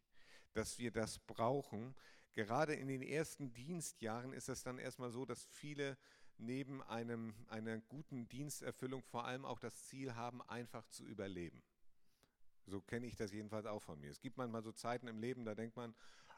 dass 0.54 0.80
wir 0.80 0.91
das 0.91 1.19
brauchen. 1.19 1.95
Gerade 2.32 2.76
in 2.76 2.88
den 2.88 3.02
ersten 3.02 3.52
Dienstjahren 3.52 4.32
ist 4.32 4.47
es 4.47 4.63
dann 4.63 4.80
erstmal 4.80 5.12
so, 5.12 5.26
dass 5.26 5.43
viele 5.43 5.97
neben 6.41 6.82
einem, 6.84 7.34
einer 7.47 7.80
guten 7.80 8.27
Diensterfüllung 8.30 9.04
vor 9.04 9.25
allem 9.25 9.45
auch 9.45 9.60
das 9.60 9.86
Ziel 9.86 10.15
haben, 10.15 10.41
einfach 10.43 10.88
zu 10.88 11.06
überleben. 11.06 11.62
So 12.65 12.82
kenne 12.82 13.08
ich 13.08 13.15
das 13.15 13.32
jedenfalls 13.32 13.65
auch 13.65 13.82
von 13.82 13.99
mir. 13.99 14.12
Es 14.12 14.19
gibt 14.21 14.38
manchmal 14.38 14.63
so 14.63 14.71
Zeiten 14.71 15.08
im 15.08 15.19
Leben, 15.19 15.45
da 15.45 15.56
denkt 15.56 15.75
man, 15.75 15.95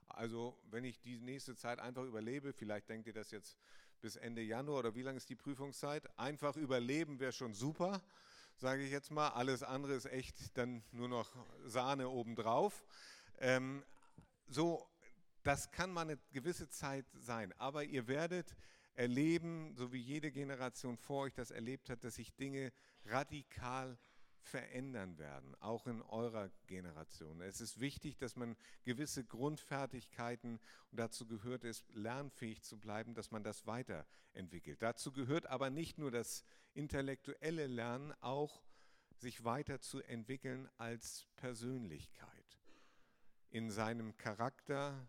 also 0.07 0.59
wenn 0.69 0.83
ich 0.83 0.99
die 0.99 1.19
nächste 1.19 1.55
Zeit 1.55 1.79
einfach 1.79 2.03
überlebe, 2.03 2.53
vielleicht 2.53 2.89
denkt 2.89 3.07
ihr 3.07 3.13
das 3.13 3.31
jetzt 3.31 3.57
bis 4.01 4.15
Ende 4.15 4.41
Januar 4.41 4.79
oder 4.79 4.95
wie 4.95 5.01
lange 5.01 5.17
ist 5.17 5.29
die 5.29 5.35
Prüfungszeit? 5.35 6.07
Einfach 6.19 6.57
überleben 6.57 7.19
wäre 7.19 7.31
schon 7.31 7.53
super, 7.53 8.03
sage 8.57 8.83
ich 8.83 8.91
jetzt 8.91 9.11
mal. 9.11 9.29
Alles 9.29 9.63
andere 9.63 9.93
ist 9.93 10.05
echt 10.05 10.57
dann 10.57 10.83
nur 10.91 11.07
noch 11.07 11.33
Sahne 11.65 12.09
obendrauf. 12.09 12.83
Ähm, 13.39 13.83
so, 14.47 14.87
Das 15.43 15.71
kann 15.71 15.91
mal 15.91 16.01
eine 16.01 16.17
gewisse 16.31 16.69
Zeit 16.69 17.05
sein, 17.15 17.53
aber 17.57 17.83
ihr 17.83 18.07
werdet 18.07 18.55
erleben, 18.95 19.73
so 19.75 19.91
wie 19.91 19.99
jede 19.99 20.31
Generation 20.31 20.97
vor 20.97 21.23
euch 21.23 21.33
das 21.33 21.51
erlebt 21.51 21.89
hat, 21.89 22.03
dass 22.03 22.15
sich 22.15 22.35
Dinge 22.35 22.71
radikal 23.05 23.97
verändern 24.43 25.17
werden, 25.17 25.55
auch 25.61 25.87
in 25.87 26.01
eurer 26.01 26.49
Generation. 26.67 27.41
Es 27.41 27.61
ist 27.61 27.79
wichtig, 27.79 28.17
dass 28.17 28.35
man 28.35 28.55
gewisse 28.83 29.23
Grundfertigkeiten, 29.23 30.59
und 30.91 30.99
dazu 30.99 31.25
gehört 31.25 31.63
es, 31.63 31.83
lernfähig 31.93 32.61
zu 32.61 32.77
bleiben, 32.77 33.13
dass 33.13 33.31
man 33.31 33.43
das 33.43 33.65
weiterentwickelt. 33.65 34.81
Dazu 34.81 35.11
gehört 35.11 35.47
aber 35.47 35.69
nicht 35.69 35.97
nur 35.97 36.11
das 36.11 36.43
intellektuelle 36.73 37.67
Lernen, 37.67 38.13
auch 38.19 38.63
sich 39.15 39.43
weiterzuentwickeln 39.43 40.69
als 40.77 41.25
Persönlichkeit 41.37 42.29
in 43.49 43.71
seinem 43.71 44.17
Charakter 44.17 45.07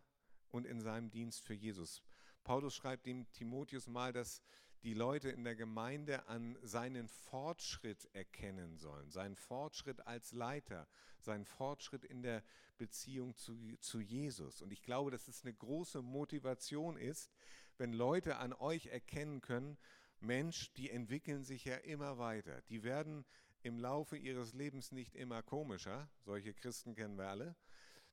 und 0.50 0.66
in 0.66 0.80
seinem 0.80 1.10
Dienst 1.10 1.42
für 1.42 1.54
Jesus. 1.54 2.02
Paulus 2.44 2.74
schreibt 2.74 3.06
dem 3.06 3.30
Timotheus 3.32 3.86
mal, 3.86 4.12
dass 4.12 4.42
die 4.82 4.92
Leute 4.92 5.30
in 5.30 5.44
der 5.44 5.56
Gemeinde 5.56 6.28
an 6.28 6.58
seinen 6.62 7.08
Fortschritt 7.08 8.06
erkennen 8.12 8.76
sollen, 8.76 9.10
seinen 9.10 9.34
Fortschritt 9.34 10.06
als 10.06 10.32
Leiter, 10.32 10.86
seinen 11.20 11.46
Fortschritt 11.46 12.04
in 12.04 12.22
der 12.22 12.44
Beziehung 12.76 13.34
zu, 13.34 13.56
zu 13.80 14.00
Jesus. 14.00 14.60
Und 14.60 14.72
ich 14.72 14.82
glaube, 14.82 15.10
dass 15.10 15.26
es 15.26 15.42
eine 15.42 15.54
große 15.54 16.02
Motivation 16.02 16.98
ist, 16.98 17.30
wenn 17.78 17.94
Leute 17.94 18.36
an 18.36 18.52
euch 18.52 18.86
erkennen 18.86 19.40
können, 19.40 19.78
Mensch, 20.20 20.72
die 20.74 20.90
entwickeln 20.90 21.44
sich 21.44 21.64
ja 21.64 21.76
immer 21.76 22.18
weiter. 22.18 22.60
Die 22.68 22.82
werden 22.82 23.24
im 23.62 23.78
Laufe 23.78 24.18
ihres 24.18 24.52
Lebens 24.52 24.92
nicht 24.92 25.14
immer 25.14 25.42
komischer, 25.42 26.10
solche 26.20 26.52
Christen 26.52 26.94
kennen 26.94 27.16
wir 27.16 27.28
alle, 27.28 27.56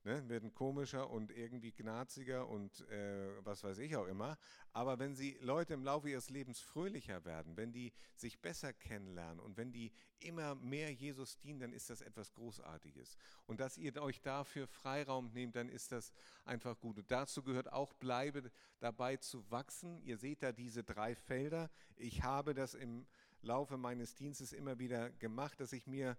ne, 0.04 0.28
werden 0.28 0.52
komischer 0.54 1.10
und 1.10 1.30
irgendwie 1.30 1.72
gnaziger 1.72 2.48
und 2.48 2.80
äh, 2.88 3.44
was 3.44 3.62
weiß 3.64 3.78
ich 3.78 3.96
auch 3.96 4.06
immer. 4.06 4.38
Aber 4.72 4.98
wenn 4.98 5.14
sie 5.14 5.36
Leute 5.40 5.74
im 5.74 5.84
Laufe 5.84 6.08
ihres 6.08 6.30
Lebens 6.30 6.60
fröhlicher 6.60 7.24
werden, 7.24 7.56
wenn 7.56 7.72
die 7.72 7.92
sich 8.16 8.40
besser 8.40 8.72
kennenlernen 8.72 9.40
und 9.40 9.56
wenn 9.56 9.72
die 9.72 9.92
immer 10.20 10.54
mehr 10.54 10.92
Jesus 10.92 11.38
dienen, 11.38 11.60
dann 11.60 11.72
ist 11.72 11.90
das 11.90 12.00
etwas 12.00 12.32
Großartiges. 12.32 13.16
Und 13.46 13.60
dass 13.60 13.78
ihr 13.78 14.00
euch 14.00 14.20
dafür 14.20 14.66
Freiraum 14.66 15.30
nehmt, 15.32 15.56
dann 15.56 15.68
ist 15.68 15.92
das 15.92 16.12
einfach 16.44 16.78
gut. 16.78 16.98
Und 16.98 17.10
dazu 17.10 17.42
gehört 17.42 17.72
auch, 17.72 17.92
bleibe 17.94 18.50
dabei 18.80 19.16
zu 19.16 19.48
wachsen. 19.50 20.00
Ihr 20.02 20.16
seht 20.16 20.42
da 20.42 20.52
diese 20.52 20.84
drei 20.84 21.14
Felder. 21.14 21.70
Ich 21.96 22.22
habe 22.22 22.54
das 22.54 22.74
im 22.74 23.06
Laufe 23.42 23.76
meines 23.76 24.14
Dienstes 24.14 24.52
immer 24.52 24.78
wieder 24.78 25.10
gemacht, 25.10 25.60
dass 25.60 25.72
ich 25.72 25.86
mir 25.86 26.16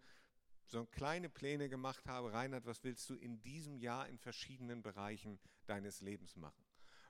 so 0.67 0.85
kleine 0.85 1.29
Pläne 1.29 1.69
gemacht 1.69 2.07
habe, 2.07 2.33
Reinhard, 2.33 2.65
was 2.65 2.83
willst 2.83 3.09
du 3.09 3.15
in 3.15 3.41
diesem 3.41 3.77
Jahr 3.77 4.07
in 4.07 4.17
verschiedenen 4.17 4.81
Bereichen 4.81 5.39
deines 5.65 6.01
Lebens 6.01 6.35
machen? 6.35 6.63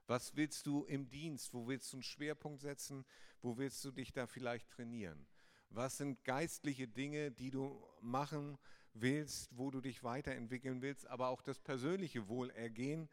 Was 0.07 0.35
willst 0.35 0.65
du 0.67 0.83
im 0.85 1.09
Dienst? 1.09 1.53
Wo 1.53 1.67
willst 1.67 1.91
du 1.93 1.97
einen 1.97 2.03
Schwerpunkt 2.03 2.61
setzen? 2.61 3.05
Wo 3.41 3.57
willst 3.57 3.83
du 3.85 3.91
dich 3.91 4.11
da 4.11 4.27
vielleicht 4.27 4.69
trainieren? 4.69 5.25
Was 5.69 5.97
sind 5.97 6.23
geistliche 6.23 6.87
Dinge, 6.87 7.31
die 7.31 7.51
du 7.51 7.81
machen 8.01 8.57
willst, 8.93 9.49
wo 9.57 9.71
du 9.71 9.81
dich 9.81 10.03
weiterentwickeln 10.03 10.81
willst, 10.81 11.07
aber 11.07 11.29
auch 11.29 11.41
das 11.41 11.59
persönliche 11.59 12.27
Wohlergehen? 12.27 13.09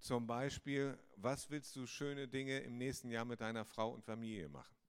Zum 0.00 0.26
Beispiel, 0.26 0.98
was 1.16 1.50
willst 1.50 1.76
du 1.76 1.86
schöne 1.86 2.26
Dinge 2.26 2.58
im 2.60 2.76
nächsten 2.76 3.10
Jahr 3.10 3.24
mit 3.24 3.40
deiner 3.40 3.64
Frau 3.64 3.92
und 3.92 4.04
Familie 4.04 4.48
machen? 4.48 4.79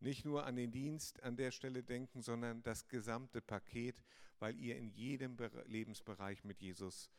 Nicht 0.00 0.24
nur 0.24 0.46
an 0.46 0.56
den 0.56 0.72
Dienst 0.72 1.22
an 1.22 1.36
der 1.36 1.50
Stelle 1.50 1.82
denken, 1.82 2.22
sondern 2.22 2.62
das 2.62 2.88
gesamte 2.88 3.40
Paket, 3.40 4.02
weil 4.38 4.58
ihr 4.58 4.76
in 4.76 4.88
jedem 4.88 5.36
Lebensbereich 5.66 6.44
mit 6.44 6.60
Jesus 6.60 7.10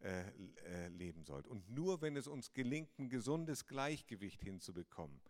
äh, 0.00 0.22
äh, 0.64 0.88
leben 0.88 1.24
sollt. 1.24 1.46
Und 1.46 1.68
nur 1.68 2.00
wenn 2.00 2.16
es 2.16 2.26
uns 2.26 2.52
gelingt, 2.52 2.98
ein 2.98 3.10
gesundes 3.10 3.66
Gleichgewicht 3.66 4.42
hinzubekommen, 4.42 5.20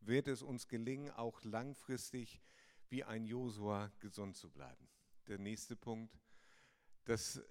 wird 0.00 0.28
es 0.28 0.42
uns 0.42 0.68
gelingen, 0.68 1.10
auch 1.10 1.42
langfristig 1.42 2.40
wie 2.88 3.02
ein 3.02 3.24
Josua 3.24 3.90
gesund 3.98 4.36
zu 4.36 4.50
bleiben. 4.50 4.88
Der 5.26 5.38
nächste 5.38 5.76
Punkt. 5.76 6.16
Das 7.04 7.42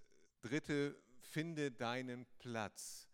dritte, 0.41 0.95
finde 1.19 1.71
deinen 1.71 2.25
Platz. 2.39 3.09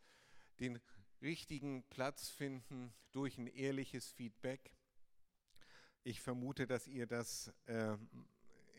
Den 0.60 0.80
richtigen 1.22 1.84
Platz 1.90 2.30
finden 2.30 2.94
durch 3.12 3.38
ein 3.38 3.48
ehrliches 3.48 4.12
Feedback 4.12 4.77
ich 6.08 6.22
vermute, 6.22 6.68
dass 6.68 6.88
ihr 6.88 7.06
das 7.06 7.54
äh, 7.66 7.98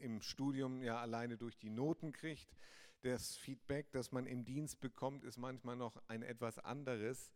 im 0.00 0.22
Studium 0.22 0.82
ja 0.82 0.98
alleine 0.98 1.36
durch 1.36 1.58
die 1.58 1.68
Noten 1.68 2.12
kriegt. 2.12 2.54
Das 3.02 3.36
Feedback, 3.36 3.92
das 3.92 4.12
man 4.12 4.24
im 4.24 4.46
Dienst 4.46 4.80
bekommt, 4.80 5.24
ist 5.24 5.36
manchmal 5.36 5.76
noch 5.76 6.00
ein 6.08 6.22
etwas 6.22 6.58
anderes. 6.58 7.30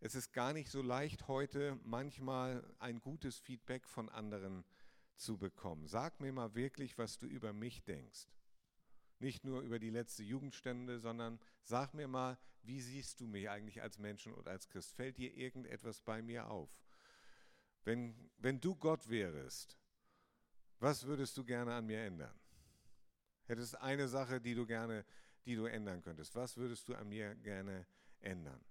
Es 0.00 0.16
ist 0.16 0.32
gar 0.32 0.52
nicht 0.52 0.70
so 0.70 0.82
leicht 0.82 1.28
heute 1.28 1.78
manchmal 1.84 2.64
ein 2.80 3.00
gutes 3.00 3.38
Feedback 3.38 3.86
von 3.86 4.08
anderen 4.08 4.64
zu 5.14 5.38
bekommen. 5.38 5.86
Sag 5.86 6.18
mir 6.20 6.32
mal 6.32 6.56
wirklich, 6.56 6.98
was 6.98 7.18
du 7.18 7.26
über 7.26 7.52
mich 7.52 7.84
denkst. 7.84 8.26
Nicht 9.20 9.44
nur 9.44 9.60
über 9.60 9.78
die 9.78 9.90
letzte 9.90 10.24
Jugendstände, 10.24 10.98
sondern 10.98 11.38
sag 11.62 11.94
mir 11.94 12.08
mal, 12.08 12.38
wie 12.62 12.80
siehst 12.80 13.20
du 13.20 13.28
mich 13.28 13.48
eigentlich 13.48 13.82
als 13.82 13.98
Menschen 13.98 14.34
und 14.34 14.48
als 14.48 14.68
Christ? 14.68 14.96
Fällt 14.96 15.16
dir 15.16 15.32
irgendetwas 15.32 16.00
bei 16.00 16.22
mir 16.22 16.50
auf? 16.50 16.76
Wenn, 17.88 18.14
wenn 18.36 18.60
du 18.60 18.76
Gott 18.76 19.08
wärst, 19.08 19.78
was 20.78 21.06
würdest 21.06 21.34
du 21.38 21.42
gerne 21.42 21.72
an 21.72 21.86
mir 21.86 22.02
ändern? 22.02 22.38
Hättest 23.46 23.80
eine 23.80 24.08
Sache, 24.08 24.42
die 24.42 24.54
du 24.54 24.66
gerne, 24.66 25.06
die 25.46 25.54
du 25.54 25.64
ändern 25.64 26.02
könntest. 26.02 26.34
Was 26.34 26.58
würdest 26.58 26.86
du 26.86 26.94
an 26.94 27.08
mir 27.08 27.34
gerne 27.36 27.86
ändern? 28.20 28.62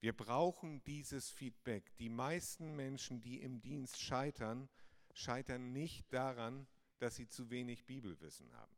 Wir 0.00 0.14
brauchen 0.14 0.82
dieses 0.84 1.28
Feedback. 1.28 1.94
Die 1.98 2.08
meisten 2.08 2.74
Menschen, 2.74 3.20
die 3.20 3.42
im 3.42 3.60
Dienst 3.60 4.00
scheitern, 4.00 4.70
scheitern 5.12 5.74
nicht 5.74 6.10
daran, 6.10 6.66
dass 7.00 7.16
sie 7.16 7.28
zu 7.28 7.50
wenig 7.50 7.84
Bibelwissen 7.84 8.50
haben. 8.54 8.76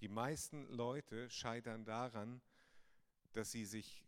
Die 0.00 0.08
meisten 0.08 0.66
Leute 0.68 1.28
scheitern 1.28 1.84
daran, 1.84 2.40
dass 3.34 3.50
sie 3.50 3.66
sich 3.66 4.05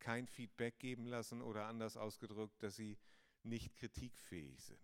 kein 0.00 0.26
Feedback 0.26 0.78
geben 0.78 1.06
lassen 1.06 1.42
oder 1.42 1.66
anders 1.66 1.96
ausgedrückt, 1.96 2.62
dass 2.62 2.76
sie 2.76 2.98
nicht 3.42 3.74
kritikfähig 3.74 4.62
sind. 4.62 4.80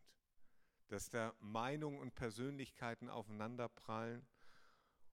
Dass 0.89 1.11
da 1.11 1.35
Meinungen 1.41 2.01
und 2.01 2.15
Persönlichkeiten 2.15 3.09
aufeinanderprallen 3.09 4.27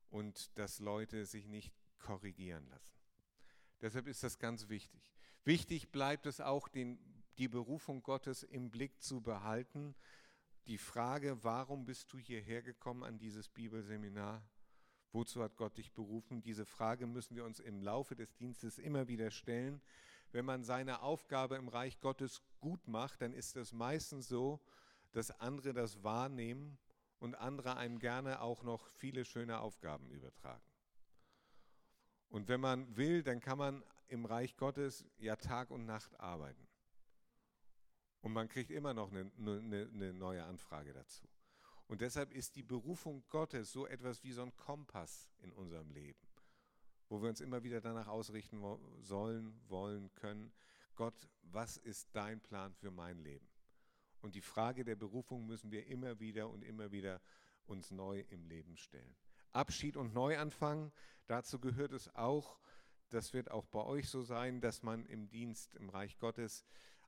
und 0.09 0.57
dass 0.57 0.79
Leute 0.79 1.25
sich 1.25 1.47
nicht 1.47 1.73
korrigieren 1.99 2.67
lassen. 2.69 2.95
Deshalb 3.81 4.07
ist 4.07 4.23
das 4.23 4.39
ganz 4.39 4.69
wichtig. 4.69 5.01
Wichtig 5.43 5.91
bleibt 5.91 6.25
es 6.25 6.41
auch, 6.41 6.67
den, 6.67 6.99
die 7.37 7.47
Berufung 7.47 8.01
Gottes 8.01 8.43
im 8.43 8.69
Blick 8.69 9.01
zu 9.01 9.21
behalten. 9.21 9.95
Die 10.65 10.77
Frage, 10.77 11.43
warum 11.43 11.85
bist 11.85 12.11
du 12.11 12.17
hierher 12.17 12.61
gekommen 12.61 13.03
an 13.03 13.17
dieses 13.17 13.47
Bibelseminar? 13.47 14.43
Wozu 15.11 15.41
hat 15.41 15.55
Gott 15.55 15.77
dich 15.77 15.93
berufen? 15.93 16.41
Diese 16.41 16.65
Frage 16.65 17.07
müssen 17.07 17.35
wir 17.35 17.45
uns 17.45 17.59
im 17.59 17.81
Laufe 17.81 18.15
des 18.15 18.35
Dienstes 18.35 18.77
immer 18.77 19.07
wieder 19.07 19.31
stellen. 19.31 19.81
Wenn 20.31 20.45
man 20.45 20.63
seine 20.63 21.01
Aufgabe 21.01 21.55
im 21.55 21.69
Reich 21.69 21.99
Gottes 21.99 22.41
gut 22.59 22.87
macht, 22.87 23.21
dann 23.21 23.33
ist 23.33 23.55
es 23.55 23.71
meistens 23.71 24.27
so, 24.27 24.59
dass 25.13 25.31
andere 25.39 25.73
das 25.73 26.03
wahrnehmen 26.03 26.77
und 27.19 27.35
andere 27.35 27.77
einem 27.77 27.99
gerne 27.99 28.41
auch 28.41 28.63
noch 28.63 28.87
viele 28.89 29.25
schöne 29.25 29.59
Aufgaben 29.59 30.09
übertragen. 30.09 30.63
Und 32.29 32.49
wenn 32.49 32.59
man 32.59 32.95
will, 32.97 33.23
dann 33.23 33.39
kann 33.39 33.57
man 33.57 33.83
im 34.09 34.25
Reich 34.25 34.57
Gottes 34.57 35.05
ja 35.17 35.35
Tag 35.37 35.71
und 35.71 35.85
Nacht 35.85 36.19
arbeiten. 36.19 36.67
Und 38.21 38.33
man 38.33 38.49
kriegt 38.49 38.71
immer 38.71 38.93
noch 38.93 39.11
eine, 39.11 39.31
eine, 39.37 39.89
eine 39.93 40.13
neue 40.13 40.43
Anfrage 40.43 40.93
dazu. 40.93 41.27
Und 41.87 42.01
deshalb 42.01 42.33
ist 42.33 42.55
die 42.55 42.63
Berufung 42.63 43.23
Gottes 43.29 43.71
so 43.71 43.87
etwas 43.87 44.23
wie 44.23 44.33
so 44.33 44.43
ein 44.43 44.55
Kompass 44.55 45.29
in 45.39 45.53
unserem 45.53 45.89
Leben, 45.91 46.19
wo 47.07 47.21
wir 47.21 47.29
uns 47.29 47.39
immer 47.39 47.63
wieder 47.63 47.79
danach 47.79 48.07
ausrichten 48.07 48.61
sollen, 48.99 49.59
wollen, 49.67 50.13
können. 50.15 50.51
Gott, 50.95 51.29
was 51.43 51.77
ist 51.77 52.09
dein 52.13 52.41
Plan 52.41 52.73
für 52.73 52.91
mein 52.91 53.19
Leben? 53.19 53.47
Und 54.21 54.35
die 54.35 54.41
Frage 54.41 54.83
der 54.83 54.95
Berufung 54.95 55.45
müssen 55.45 55.71
wir 55.71 55.87
immer 55.87 56.19
wieder 56.19 56.49
und 56.49 56.63
immer 56.63 56.91
wieder 56.91 57.21
uns 57.67 57.91
neu 57.91 58.25
im 58.29 58.45
Leben 58.45 58.75
stellen. 58.75 59.15
Abschied 59.53 59.95
und 59.95 60.13
Neuanfang, 60.13 60.91
dazu 61.27 61.59
gehört 61.59 61.93
es 61.93 62.13
auch, 62.15 62.59
das 63.09 63.33
wird 63.33 63.49
auch 63.51 63.65
bei 63.67 63.83
euch 63.83 64.09
so 64.09 64.21
sein, 64.21 64.59
dass 64.59 64.83
man 64.83 65.05
im 65.05 65.29
Dienst 65.29 65.75
im 65.75 65.89
Reich 65.89 66.17
Gottes 66.17 66.65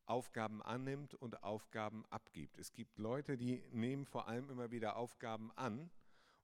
Aufgaben 0.09 0.61
annimmt 0.61 1.13
und 1.13 1.43
Aufgaben 1.43 2.05
abgibt. 2.09 2.57
Es 2.57 2.73
gibt 2.73 2.97
Leute, 2.97 3.37
die 3.37 3.63
nehmen 3.71 4.05
vor 4.05 4.27
allem 4.27 4.49
immer 4.49 4.71
wieder 4.71 4.95
Aufgaben 4.95 5.51
an 5.55 5.89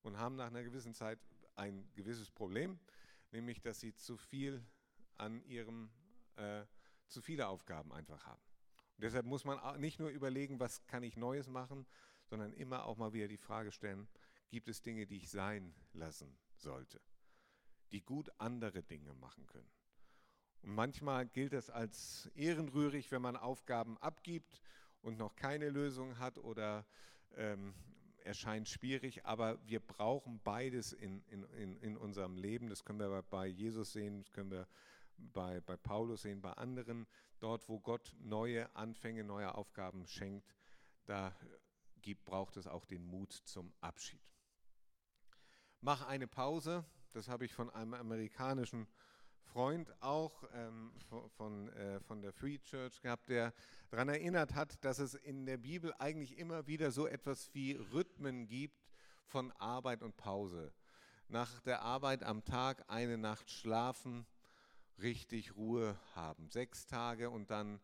und 0.03 0.17
haben 0.17 0.35
nach 0.35 0.47
einer 0.47 0.63
gewissen 0.63 0.93
Zeit 0.93 1.19
ein 1.55 1.89
gewisses 1.95 2.29
Problem, 2.31 2.79
nämlich 3.31 3.61
dass 3.61 3.79
sie 3.79 3.93
zu 3.95 4.17
viel 4.17 4.63
an 5.17 5.43
ihrem, 5.45 5.89
äh, 6.35 6.65
zu 7.07 7.21
viele 7.21 7.47
Aufgaben 7.47 7.91
einfach 7.91 8.25
haben. 8.25 8.41
Und 8.97 9.03
deshalb 9.03 9.25
muss 9.25 9.45
man 9.45 9.79
nicht 9.79 9.99
nur 9.99 10.09
überlegen, 10.09 10.59
was 10.59 10.85
kann 10.85 11.03
ich 11.03 11.17
Neues 11.17 11.47
machen, 11.47 11.85
sondern 12.25 12.53
immer 12.53 12.85
auch 12.85 12.97
mal 12.97 13.13
wieder 13.13 13.27
die 13.27 13.37
Frage 13.37 13.71
stellen, 13.71 14.07
gibt 14.49 14.67
es 14.67 14.81
Dinge, 14.81 15.05
die 15.05 15.17
ich 15.17 15.29
sein 15.29 15.73
lassen 15.93 16.37
sollte? 16.55 17.01
die 17.91 18.01
gut 18.01 18.29
andere 18.39 18.83
Dinge 18.83 19.13
machen 19.13 19.45
können. 19.47 19.69
Und 20.65 20.73
manchmal 20.73 21.27
gilt 21.27 21.53
es 21.53 21.69
als 21.69 22.27
ehrenrührig, 22.33 23.11
wenn 23.11 23.21
man 23.21 23.37
Aufgaben 23.37 23.99
abgibt 23.99 24.59
und 25.03 25.19
noch 25.19 25.35
keine 25.35 25.69
Lösung 25.69 26.17
hat 26.17 26.39
oder 26.39 26.87
ähm, 27.35 27.75
erscheint 28.23 28.67
schwierig, 28.67 29.27
aber 29.27 29.59
wir 29.67 29.79
brauchen 29.79 30.41
beides 30.43 30.91
in, 30.91 31.21
in, 31.27 31.77
in, 31.81 31.95
unserem 31.95 32.35
Leben. 32.35 32.67
Das 32.67 32.83
können 32.83 32.97
wir 32.97 33.21
bei 33.21 33.45
Jesus 33.45 33.93
sehen, 33.93 34.23
das 34.23 34.31
können 34.31 34.49
wir 34.49 34.67
bei, 35.17 35.61
bei 35.61 35.77
Paulus 35.77 36.23
sehen, 36.23 36.41
bei 36.41 36.53
anderen. 36.53 37.05
Dort, 37.39 37.69
wo 37.69 37.79
Gott 37.79 38.15
neue 38.19 38.75
Anfänge, 38.75 39.23
neue 39.23 39.53
Aufgaben 39.53 40.07
schenkt, 40.07 40.55
da 41.05 41.31
gibt, 42.01 42.25
braucht 42.25 42.57
es 42.57 42.65
auch 42.65 42.85
den 42.85 43.05
Mut 43.05 43.33
zum 43.33 43.71
Abschied. 43.81 44.23
Mach 45.81 46.07
eine 46.07 46.25
Pause, 46.25 46.83
das 47.11 47.29
habe 47.29 47.45
ich 47.45 47.53
von 47.53 47.69
einem 47.69 47.93
amerikanischen 47.93 48.87
Freund 49.45 49.93
auch 50.01 50.43
ähm, 50.53 50.91
von, 51.37 51.69
äh, 51.69 51.99
von 52.01 52.21
der 52.21 52.33
Free 52.33 52.59
Church 52.59 53.01
gehabt, 53.01 53.29
der 53.29 53.53
daran 53.89 54.09
erinnert 54.09 54.53
hat, 54.53 54.83
dass 54.83 54.99
es 54.99 55.13
in 55.13 55.45
der 55.45 55.57
Bibel 55.57 55.93
eigentlich 55.99 56.37
immer 56.37 56.67
wieder 56.67 56.91
so 56.91 57.07
etwas 57.07 57.53
wie 57.53 57.73
Rhythmen 57.73 58.47
gibt 58.47 58.89
von 59.25 59.51
Arbeit 59.53 60.01
und 60.01 60.17
Pause. 60.17 60.73
Nach 61.27 61.59
der 61.61 61.81
Arbeit 61.81 62.23
am 62.23 62.43
Tag 62.43 62.83
eine 62.87 63.17
Nacht 63.17 63.49
schlafen, 63.49 64.25
richtig 64.99 65.55
Ruhe 65.55 65.97
haben. 66.13 66.49
Sechs 66.49 66.85
Tage 66.85 67.29
und 67.29 67.49
dann 67.49 67.79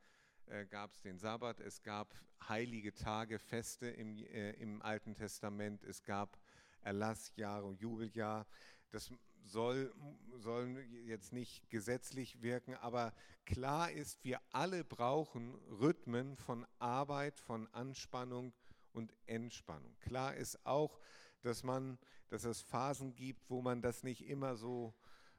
äh, 0.47 0.66
gab 0.66 0.93
es 0.93 1.01
den 1.01 1.18
Sabbat, 1.18 1.59
es 1.59 1.82
gab 1.82 2.14
heilige 2.47 2.93
Tage, 2.93 3.39
Feste 3.39 3.88
im, 3.88 4.18
äh, 4.18 4.51
im 4.51 4.82
Alten 4.82 5.16
Testament, 5.16 5.84
es 5.84 6.03
gab 6.03 6.38
Erlassjahre 6.82 7.66
und 7.66 7.80
Jubeljahr. 7.80 8.45
Das 8.91 9.12
soll, 9.45 9.93
soll 10.37 10.77
jetzt 11.05 11.33
nicht 11.33 11.69
gesetzlich 11.69 12.41
wirken, 12.41 12.75
aber 12.75 13.13
klar 13.45 13.91
ist, 13.91 14.23
wir 14.23 14.39
alle 14.51 14.83
brauchen 14.83 15.55
Rhythmen 15.79 16.35
von 16.37 16.65
Arbeit, 16.79 17.39
von 17.39 17.67
Anspannung 17.73 18.53
und 18.93 19.13
Entspannung. 19.25 19.95
Klar 19.99 20.35
ist 20.35 20.65
auch, 20.65 20.99
dass 21.41 21.63
man, 21.63 21.97
dass 22.29 22.43
es 22.43 22.61
Phasen 22.61 23.15
gibt, 23.15 23.49
wo 23.49 23.61
man 23.61 23.81
das 23.81 24.03
nicht 24.03 24.27
immer 24.27 24.55
so, 24.55 24.93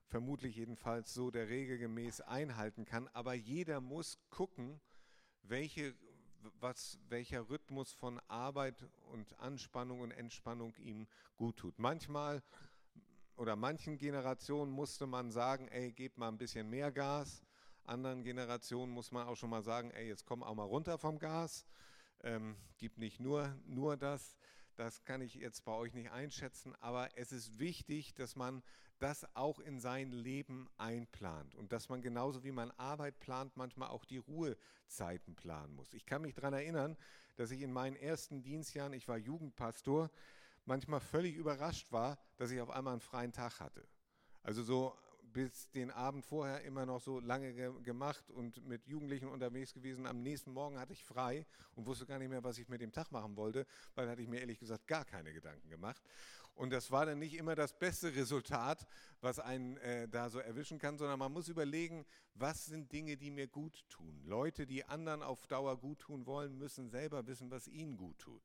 vermutlich 0.06 0.56
jedenfalls 0.56 1.14
so 1.14 1.30
der 1.30 1.48
Regel 1.48 1.78
gemäß 1.78 2.20
einhalten 2.20 2.84
kann, 2.84 3.08
aber 3.14 3.34
jeder 3.34 3.80
muss 3.80 4.18
gucken, 4.28 4.80
welche, 5.42 5.94
was, 6.60 6.98
welcher 7.08 7.48
Rhythmus 7.48 7.92
von 7.92 8.20
Arbeit 8.28 8.84
und 9.10 9.38
Anspannung 9.40 10.00
und 10.00 10.10
Entspannung 10.10 10.74
ihm 10.76 11.06
gut 11.36 11.56
tut. 11.56 11.78
Manchmal 11.78 12.42
oder 13.42 13.56
manchen 13.56 13.98
Generationen 13.98 14.70
musste 14.70 15.04
man 15.04 15.32
sagen, 15.32 15.66
ey, 15.66 15.90
gebt 15.90 16.16
mal 16.16 16.28
ein 16.28 16.38
bisschen 16.38 16.70
mehr 16.70 16.92
Gas. 16.92 17.42
Anderen 17.82 18.22
Generationen 18.22 18.92
muss 18.92 19.10
man 19.10 19.26
auch 19.26 19.34
schon 19.34 19.50
mal 19.50 19.64
sagen, 19.64 19.90
ey, 19.90 20.06
jetzt 20.06 20.24
komm 20.24 20.44
auch 20.44 20.54
mal 20.54 20.62
runter 20.62 20.96
vom 20.96 21.18
Gas. 21.18 21.66
Ähm, 22.22 22.54
gib 22.78 22.98
nicht 22.98 23.18
nur, 23.18 23.52
nur 23.66 23.96
das. 23.96 24.36
Das 24.76 25.02
kann 25.02 25.20
ich 25.20 25.34
jetzt 25.34 25.64
bei 25.64 25.72
euch 25.72 25.92
nicht 25.92 26.12
einschätzen, 26.12 26.76
aber 26.78 27.08
es 27.18 27.32
ist 27.32 27.58
wichtig, 27.58 28.14
dass 28.14 28.36
man 28.36 28.62
das 29.00 29.26
auch 29.34 29.58
in 29.58 29.80
sein 29.80 30.12
Leben 30.12 30.68
einplant 30.76 31.56
und 31.56 31.72
dass 31.72 31.88
man 31.88 32.00
genauso 32.00 32.44
wie 32.44 32.52
man 32.52 32.70
Arbeit 32.76 33.18
plant, 33.18 33.56
manchmal 33.56 33.88
auch 33.88 34.04
die 34.04 34.18
Ruhezeiten 34.18 35.34
planen 35.34 35.74
muss. 35.74 35.94
Ich 35.94 36.06
kann 36.06 36.22
mich 36.22 36.34
daran 36.34 36.54
erinnern, 36.54 36.96
dass 37.34 37.50
ich 37.50 37.62
in 37.62 37.72
meinen 37.72 37.96
ersten 37.96 38.44
Dienstjahren, 38.44 38.92
ich 38.92 39.08
war 39.08 39.18
Jugendpastor, 39.18 40.12
manchmal 40.64 41.00
völlig 41.00 41.34
überrascht 41.36 41.90
war, 41.92 42.18
dass 42.36 42.50
ich 42.50 42.60
auf 42.60 42.70
einmal 42.70 42.92
einen 42.92 43.00
freien 43.00 43.32
Tag 43.32 43.60
hatte. 43.60 43.86
Also 44.42 44.62
so 44.62 44.96
bis 45.32 45.70
den 45.70 45.90
Abend 45.90 46.24
vorher 46.24 46.62
immer 46.62 46.84
noch 46.84 47.00
so 47.00 47.18
lange 47.20 47.54
ge 47.54 47.72
gemacht 47.82 48.30
und 48.30 48.64
mit 48.66 48.86
Jugendlichen 48.86 49.28
unterwegs 49.28 49.72
gewesen. 49.72 50.06
Am 50.06 50.22
nächsten 50.22 50.52
Morgen 50.52 50.78
hatte 50.78 50.92
ich 50.92 51.04
frei 51.04 51.46
und 51.74 51.86
wusste 51.86 52.06
gar 52.06 52.18
nicht 52.18 52.28
mehr, 52.28 52.44
was 52.44 52.58
ich 52.58 52.68
mit 52.68 52.80
dem 52.80 52.92
Tag 52.92 53.10
machen 53.12 53.36
wollte, 53.36 53.66
weil 53.94 54.08
hatte 54.08 54.20
ich 54.20 54.28
mir 54.28 54.40
ehrlich 54.40 54.58
gesagt 54.58 54.86
gar 54.86 55.04
keine 55.04 55.32
Gedanken 55.32 55.68
gemacht. 55.70 56.02
Und 56.54 56.70
das 56.70 56.90
war 56.90 57.06
dann 57.06 57.18
nicht 57.18 57.34
immer 57.34 57.54
das 57.54 57.72
beste 57.72 58.14
Resultat, 58.14 58.86
was 59.22 59.38
einen 59.38 59.78
äh, 59.78 60.06
da 60.06 60.28
so 60.28 60.38
erwischen 60.38 60.78
kann, 60.78 60.98
sondern 60.98 61.18
man 61.18 61.32
muss 61.32 61.48
überlegen, 61.48 62.04
was 62.34 62.66
sind 62.66 62.92
Dinge, 62.92 63.16
die 63.16 63.30
mir 63.30 63.46
gut 63.46 63.88
tun. 63.88 64.22
Leute, 64.26 64.66
die 64.66 64.84
anderen 64.84 65.22
auf 65.22 65.46
Dauer 65.46 65.78
gut 65.78 66.00
tun 66.00 66.26
wollen, 66.26 66.58
müssen 66.58 66.90
selber 66.90 67.26
wissen, 67.26 67.50
was 67.50 67.68
ihnen 67.68 67.96
gut 67.96 68.18
tut 68.18 68.42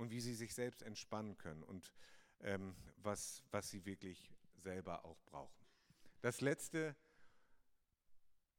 und 0.00 0.10
wie 0.10 0.20
sie 0.20 0.34
sich 0.34 0.54
selbst 0.54 0.82
entspannen 0.82 1.36
können 1.36 1.62
und 1.62 1.92
ähm, 2.40 2.74
was, 2.96 3.42
was 3.50 3.68
sie 3.68 3.84
wirklich 3.84 4.32
selber 4.56 5.04
auch 5.04 5.20
brauchen. 5.26 5.62
Das 6.22 6.40
Letzte, 6.40 6.96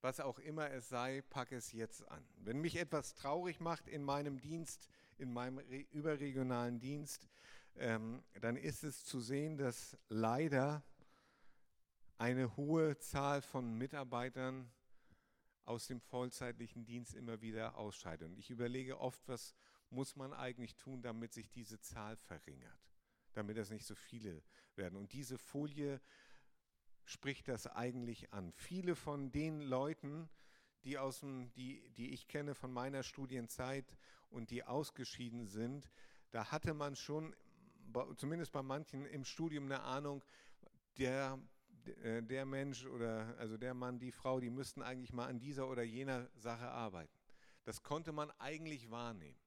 was 0.02 0.20
auch 0.20 0.38
immer 0.38 0.70
es 0.70 0.88
sei, 0.90 1.24
pack 1.30 1.52
es 1.52 1.72
jetzt 1.72 2.08
an. 2.10 2.24
Wenn 2.38 2.62
mich 2.62 2.76
etwas 2.76 3.16
traurig 3.16 3.60
macht 3.60 3.88
in 3.88 4.04
meinem 4.04 4.40
Dienst, 4.40 4.88
in 5.18 5.34
meinem 5.34 5.60
überregionalen 5.92 6.80
Dienst, 6.80 7.28
ähm, 7.76 8.24
dann 8.40 8.56
ist 8.56 8.84
es 8.84 9.04
zu 9.04 9.20
sehen, 9.20 9.58
dass 9.58 9.98
leider 10.10 10.84
eine 12.20 12.56
hohe 12.56 13.00
Zahl 13.00 13.42
von 13.42 13.74
Mitarbeitern 13.74 14.72
aus 15.66 15.88
dem 15.88 16.02
vollzeitlichen 16.02 16.86
Dienst 16.86 17.16
immer 17.16 17.42
wieder 17.42 17.78
ausscheidet. 17.78 18.28
Und 18.28 18.38
ich 18.38 18.52
überlege 18.52 19.00
oft, 19.00 19.28
was 19.28 19.56
muss 19.92 20.16
man 20.16 20.34
eigentlich 20.34 20.76
tun, 20.76 21.02
damit 21.02 21.34
sich 21.34 21.50
diese 21.50 21.80
Zahl 21.80 22.16
verringert, 22.18 22.80
damit 23.34 23.58
es 23.58 23.70
nicht 23.70 23.86
so 23.86 23.96
viele 23.96 24.44
werden. 24.76 24.98
Und 24.98 25.14
diese 25.14 25.38
Folie 25.38 26.02
spricht 27.06 27.48
das 27.48 27.68
eigentlich 27.68 28.32
an. 28.34 28.52
Viele 28.54 28.96
von 28.96 29.32
den 29.32 29.62
Leuten, 29.62 30.30
die, 30.84 30.98
aus 30.98 31.20
dem, 31.20 31.52
die, 31.54 31.90
die 31.92 32.14
ich 32.14 32.28
kenne 32.28 32.56
von 32.56 32.72
meiner 32.72 33.04
Studienzeit 33.04 33.98
und 34.30 34.50
die 34.50 34.64
ausgeschieden 34.64 35.48
sind, 35.48 35.92
da 36.32 36.52
hatte 36.52 36.74
man 36.74 36.96
schon, 36.96 37.36
zumindest 38.16 38.52
bei 38.52 38.64
manchen 38.64 39.06
im 39.06 39.26
Studium, 39.26 39.66
eine 39.66 39.82
Ahnung, 39.82 40.24
der, 40.98 41.38
äh, 42.04 42.24
der 42.24 42.46
Mensch 42.46 42.86
oder 42.86 43.36
also 43.38 43.58
der 43.58 43.74
Mann, 43.74 44.00
die 44.00 44.12
Frau, 44.12 44.40
die 44.40 44.50
müssten 44.50 44.82
eigentlich 44.82 45.12
mal 45.12 45.28
an 45.28 45.40
dieser 45.40 45.68
oder 45.68 45.84
jener 45.84 46.30
Sache 46.36 46.70
arbeiten. 46.70 47.14
Das 47.64 47.84
konnte 47.84 48.12
man 48.12 48.32
eigentlich 48.40 48.90
wahrnehmen. 48.90 49.41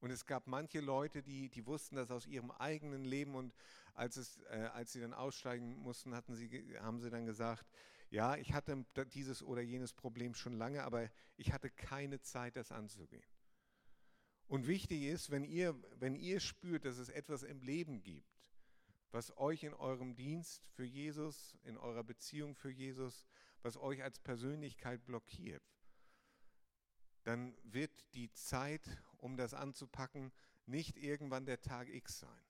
Und 0.00 0.10
es 0.10 0.24
gab 0.24 0.46
manche 0.46 0.80
Leute, 0.80 1.22
die, 1.22 1.50
die 1.50 1.66
wussten 1.66 1.96
das 1.96 2.10
aus 2.10 2.26
ihrem 2.26 2.50
eigenen 2.50 3.04
Leben 3.04 3.34
und 3.34 3.54
als, 3.94 4.16
es, 4.16 4.38
äh, 4.50 4.70
als 4.72 4.92
sie 4.92 5.00
dann 5.00 5.12
aussteigen 5.12 5.76
mussten, 5.76 6.14
hatten 6.14 6.34
sie, 6.34 6.48
haben 6.80 7.00
sie 7.00 7.10
dann 7.10 7.26
gesagt, 7.26 7.66
ja, 8.08 8.36
ich 8.36 8.52
hatte 8.54 8.84
dieses 9.12 9.42
oder 9.42 9.60
jenes 9.60 9.92
Problem 9.92 10.34
schon 10.34 10.54
lange, 10.54 10.82
aber 10.82 11.10
ich 11.36 11.52
hatte 11.52 11.70
keine 11.70 12.20
Zeit, 12.20 12.56
das 12.56 12.72
anzugehen. 12.72 13.22
Und 14.48 14.66
wichtig 14.66 15.04
ist, 15.04 15.30
wenn 15.30 15.44
ihr, 15.44 15.80
wenn 16.00 16.16
ihr 16.16 16.40
spürt, 16.40 16.84
dass 16.84 16.98
es 16.98 17.08
etwas 17.08 17.44
im 17.44 17.60
Leben 17.60 18.02
gibt, 18.02 18.50
was 19.12 19.36
euch 19.36 19.62
in 19.62 19.74
eurem 19.74 20.16
Dienst 20.16 20.66
für 20.70 20.84
Jesus, 20.84 21.56
in 21.62 21.76
eurer 21.76 22.02
Beziehung 22.02 22.56
für 22.56 22.70
Jesus, 22.70 23.26
was 23.62 23.76
euch 23.76 24.02
als 24.02 24.18
Persönlichkeit 24.18 25.04
blockiert, 25.04 25.62
dann 27.22 27.56
wird 27.62 27.92
die 28.14 28.32
Zeit, 28.32 28.82
um 29.20 29.36
das 29.36 29.54
anzupacken, 29.54 30.32
nicht 30.66 30.96
irgendwann 30.96 31.46
der 31.46 31.60
Tag 31.60 31.88
X 31.88 32.20
sein, 32.20 32.44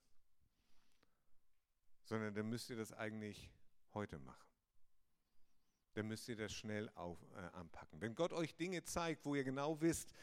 sondern 2.03 2.33
dann 2.33 2.49
müsst 2.49 2.69
ihr 2.69 2.77
das 2.77 2.91
eigentlich 2.91 3.51
heute 3.93 4.19
machen. 4.19 4.47
Dann 5.93 6.07
müsst 6.07 6.29
ihr 6.29 6.35
das 6.35 6.53
schnell 6.53 6.89
auf, 6.95 7.19
äh, 7.33 7.39
anpacken. 7.53 7.99
Wenn 7.99 8.15
Gott 8.15 8.31
euch 8.31 8.55
Dinge 8.55 8.83
zeigt, 8.83 9.25
wo 9.25 9.35
ihr 9.35 9.43
genau 9.43 9.81
wisst, 9.81 10.13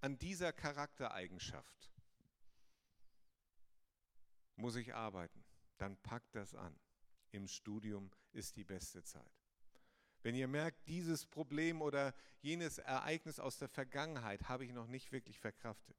an 0.00 0.18
dieser 0.18 0.52
Charaktereigenschaft 0.52 1.90
muss 4.56 4.76
ich 4.76 4.94
arbeiten, 4.94 5.44
dann 5.78 5.96
packt 6.02 6.34
das 6.34 6.54
an. 6.54 6.78
Im 7.32 7.48
Studium 7.48 8.10
ist 8.32 8.56
die 8.56 8.64
beste 8.64 9.02
Zeit. 9.02 9.45
Wenn 10.26 10.34
ihr 10.34 10.48
merkt, 10.48 10.88
dieses 10.88 11.24
Problem 11.24 11.80
oder 11.80 12.12
jenes 12.40 12.78
Ereignis 12.78 13.38
aus 13.38 13.58
der 13.58 13.68
Vergangenheit 13.68 14.48
habe 14.48 14.64
ich 14.64 14.72
noch 14.72 14.88
nicht 14.88 15.12
wirklich 15.12 15.38
verkraftet, 15.38 15.96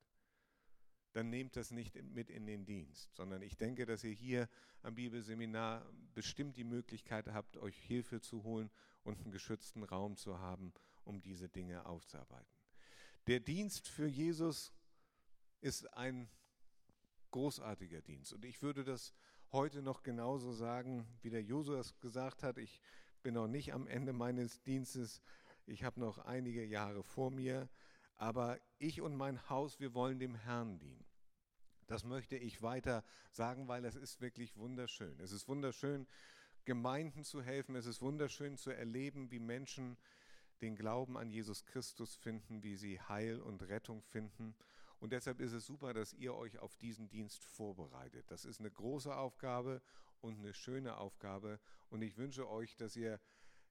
dann 1.14 1.30
nehmt 1.30 1.56
das 1.56 1.72
nicht 1.72 1.96
mit 2.04 2.30
in 2.30 2.46
den 2.46 2.66
Dienst, 2.66 3.16
sondern 3.16 3.42
ich 3.42 3.56
denke, 3.56 3.86
dass 3.86 4.04
ihr 4.04 4.12
hier 4.12 4.50
am 4.82 4.96
Bibelseminar 4.96 5.90
bestimmt 6.14 6.58
die 6.58 6.66
Möglichkeit 6.66 7.30
habt, 7.30 7.56
euch 7.56 7.78
Hilfe 7.78 8.20
zu 8.20 8.44
holen 8.44 8.70
und 9.04 9.22
einen 9.22 9.32
geschützten 9.32 9.84
Raum 9.84 10.18
zu 10.18 10.40
haben, 10.40 10.74
um 11.06 11.22
diese 11.22 11.48
Dinge 11.48 11.86
aufzuarbeiten. 11.86 12.60
Der 13.28 13.40
Dienst 13.40 13.88
für 13.88 14.08
Jesus 14.08 14.74
ist 15.62 15.86
ein 15.94 16.30
großartiger 17.32 18.02
Dienst 18.02 18.34
und 18.34 18.44
ich 18.44 18.62
würde 18.62 18.84
das 18.84 19.14
heute 19.54 19.82
noch 19.82 20.04
genauso 20.04 20.52
sagen, 20.52 21.08
wie 21.22 21.30
der 21.30 21.44
Josuas 21.44 21.98
gesagt 22.02 22.44
hat. 22.44 22.58
Ich 22.58 22.82
bin 23.22 23.34
noch 23.34 23.48
nicht 23.48 23.74
am 23.74 23.88
Ende 23.88 24.14
meines 24.14 24.62
Dienstes. 24.64 25.22
Ich 25.66 25.84
habe 25.84 26.00
noch 26.00 26.20
einige 26.20 26.64
Jahre 26.64 27.04
vor 27.04 27.32
mir. 27.32 27.70
Aber 28.16 28.60
ich 28.80 29.02
und 29.02 29.16
mein 29.16 29.50
Haus, 29.50 29.80
wir 29.80 29.94
wollen 29.94 30.20
dem 30.20 30.36
Herrn 30.36 30.80
dienen. 30.80 31.06
Das 31.88 32.04
möchte 32.04 32.36
ich 32.36 32.62
weiter 32.62 33.04
sagen, 33.32 33.68
weil 33.68 33.86
es 33.86 33.96
ist 33.96 34.20
wirklich 34.20 34.58
wunderschön. 34.58 35.20
Es 35.20 35.32
ist 35.32 35.48
wunderschön, 35.48 36.08
Gemeinden 36.66 37.24
zu 37.24 37.42
helfen. 37.42 37.76
Es 37.76 37.86
ist 37.86 38.02
wunderschön 38.02 38.58
zu 38.58 38.72
erleben, 38.72 39.32
wie 39.32 39.40
Menschen 39.40 39.98
den 40.62 40.76
Glauben 40.76 41.18
an 41.18 41.30
Jesus 41.30 41.66
Christus 41.66 42.16
finden, 42.16 42.64
wie 42.64 42.76
sie 42.76 43.00
Heil 43.00 43.40
und 43.40 43.64
Rettung 43.64 44.02
finden. 44.02 44.56
Und 45.00 45.14
deshalb 45.14 45.40
ist 45.40 45.54
es 45.54 45.66
super, 45.66 45.94
dass 45.94 46.14
ihr 46.14 46.34
euch 46.34 46.58
auf 46.60 46.76
diesen 46.76 47.08
Dienst 47.10 47.46
vorbereitet. 47.46 48.26
Das 48.30 48.46
ist 48.46 48.60
eine 48.60 48.72
große 48.72 49.16
Aufgabe 49.16 49.82
und 50.22 50.40
eine 50.40 50.54
schöne 50.54 50.98
Aufgabe. 50.98 51.60
Und 51.90 52.02
ich 52.02 52.18
wünsche 52.18 52.50
euch, 52.50 52.76
dass 52.76 52.96
ihr 52.96 53.20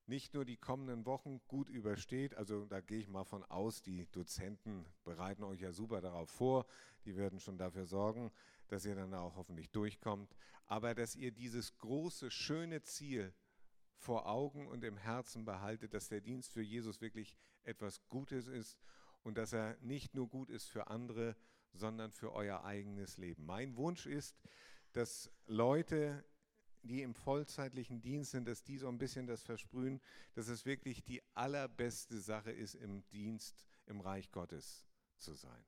nicht 0.07 0.35
nur 0.35 0.45
die 0.45 0.57
kommenden 0.57 1.05
Wochen 1.05 1.41
gut 1.49 1.69
übersteht, 1.69 2.35
also 2.37 2.65
da 2.67 2.81
gehe 2.81 2.99
ich 2.99 3.09
mal 3.09 3.25
von 3.25 3.45
aus, 3.45 3.83
die 3.83 4.07
Dozenten 4.13 4.87
bereiten 5.05 5.43
euch 5.43 5.61
ja 5.61 5.73
super 5.73 6.01
darauf 6.01 6.31
vor, 6.31 6.67
die 7.05 7.17
werden 7.17 7.41
schon 7.41 7.59
dafür 7.59 7.87
sorgen, 7.87 8.31
dass 8.69 8.85
ihr 8.85 8.95
dann 8.95 9.13
auch 9.15 9.35
hoffentlich 9.37 9.71
durchkommt, 9.71 10.37
aber 10.67 10.95
dass 10.95 11.17
ihr 11.17 11.33
dieses 11.33 11.77
große, 11.79 12.31
schöne 12.31 12.83
Ziel 12.83 13.35
vor 13.97 14.27
Augen 14.27 14.69
und 14.69 14.85
im 14.85 14.97
Herzen 14.97 15.45
behaltet, 15.45 15.95
dass 15.95 16.09
der 16.09 16.21
Dienst 16.21 16.53
für 16.53 16.63
Jesus 16.63 17.01
wirklich 17.01 17.37
etwas 17.65 18.07
Gutes 18.09 18.47
ist 18.47 18.79
und 19.23 19.37
dass 19.39 19.53
er 19.53 19.77
nicht 19.81 20.15
nur 20.15 20.29
gut 20.29 20.51
ist 20.51 20.69
für 20.69 20.87
andere, 20.87 21.37
sondern 21.73 22.13
für 22.13 22.33
euer 22.33 22.65
eigenes 22.65 23.17
Leben. 23.17 23.45
Mein 23.45 23.77
Wunsch 23.77 24.07
ist, 24.07 24.39
dass 24.93 25.31
Leute 25.47 26.25
die 26.87 27.03
im 27.03 27.15
vollzeitlichen 27.15 28.01
Dienst 28.01 28.33
sind, 28.33 28.47
dass 28.47 28.63
die 28.63 28.79
so 28.79 28.89
ein 28.89 28.99
bisschen 28.99 29.27
das 29.27 29.43
versprühen, 29.43 30.01
dass 30.35 30.49
es 30.49 30.65
wirklich 30.65 31.05
die 31.05 31.23
allerbeste 31.35 32.21
Sache 32.21 32.53
ist, 32.53 32.75
im 32.75 33.07
Dienst 33.11 33.67
im 33.87 34.01
Reich 34.01 34.31
Gottes 34.31 34.87
zu 35.19 35.35
sein. 35.35 35.65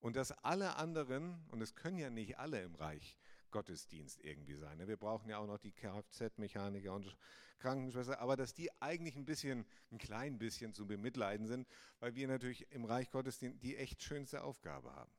Und 0.00 0.16
dass 0.16 0.32
alle 0.32 0.76
anderen, 0.76 1.44
und 1.48 1.60
es 1.60 1.74
können 1.74 1.98
ja 1.98 2.10
nicht 2.10 2.38
alle 2.38 2.62
im 2.62 2.74
Reich 2.76 3.16
Gottesdienst 3.50 4.22
irgendwie 4.22 4.54
sein, 4.54 4.78
ne? 4.78 4.86
wir 4.86 4.96
brauchen 4.96 5.28
ja 5.28 5.38
auch 5.38 5.46
noch 5.46 5.58
die 5.58 5.72
Kfz-Mechaniker 5.72 6.92
und 6.92 7.16
Krankenschwester, 7.58 8.20
aber 8.20 8.36
dass 8.36 8.54
die 8.54 8.70
eigentlich 8.80 9.16
ein 9.16 9.24
bisschen, 9.24 9.66
ein 9.90 9.98
klein 9.98 10.38
bisschen 10.38 10.74
zu 10.74 10.86
bemitleiden 10.86 11.46
sind, 11.46 11.66
weil 11.98 12.14
wir 12.14 12.28
natürlich 12.28 12.70
im 12.70 12.84
Reich 12.84 13.10
Gottesdienst 13.10 13.62
die 13.62 13.76
echt 13.76 14.02
schönste 14.02 14.44
Aufgabe 14.44 14.94
haben. 14.94 15.10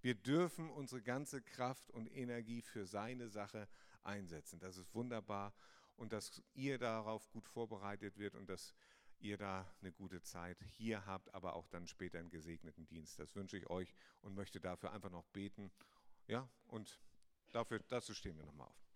Wir 0.00 0.14
dürfen 0.14 0.70
unsere 0.70 1.02
ganze 1.02 1.42
Kraft 1.42 1.90
und 1.90 2.06
Energie 2.06 2.62
für 2.62 2.86
seine 2.86 3.28
Sache 3.28 3.68
einsetzen. 4.08 4.58
Das 4.58 4.76
ist 4.76 4.92
wunderbar 4.94 5.54
und 5.96 6.12
dass 6.12 6.42
ihr 6.54 6.78
darauf 6.78 7.28
gut 7.30 7.46
vorbereitet 7.46 8.16
wird 8.18 8.34
und 8.34 8.48
dass 8.48 8.74
ihr 9.20 9.36
da 9.36 9.66
eine 9.80 9.92
gute 9.92 10.22
Zeit 10.22 10.58
hier 10.76 11.04
habt, 11.06 11.32
aber 11.34 11.54
auch 11.54 11.68
dann 11.68 11.86
später 11.86 12.18
einen 12.18 12.30
gesegneten 12.30 12.86
Dienst. 12.86 13.18
Das 13.18 13.34
wünsche 13.34 13.56
ich 13.56 13.68
euch 13.68 13.92
und 14.22 14.34
möchte 14.34 14.60
dafür 14.60 14.92
einfach 14.92 15.10
noch 15.10 15.26
beten. 15.26 15.70
Ja, 16.26 16.48
und 16.66 17.00
dafür, 17.52 17.80
dazu 17.88 18.14
stehen 18.14 18.36
wir 18.36 18.44
nochmal 18.44 18.68
auf. 18.68 18.88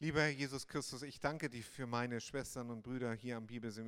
Lieber 0.00 0.26
Jesus 0.26 0.66
Christus, 0.66 1.02
ich 1.02 1.20
danke 1.20 1.48
dir 1.48 1.62
für 1.62 1.86
meine 1.86 2.20
Schwestern 2.20 2.70
und 2.70 2.82
Brüder 2.82 3.14
hier 3.14 3.36
am 3.36 3.46
Bibelseminar. 3.46 3.82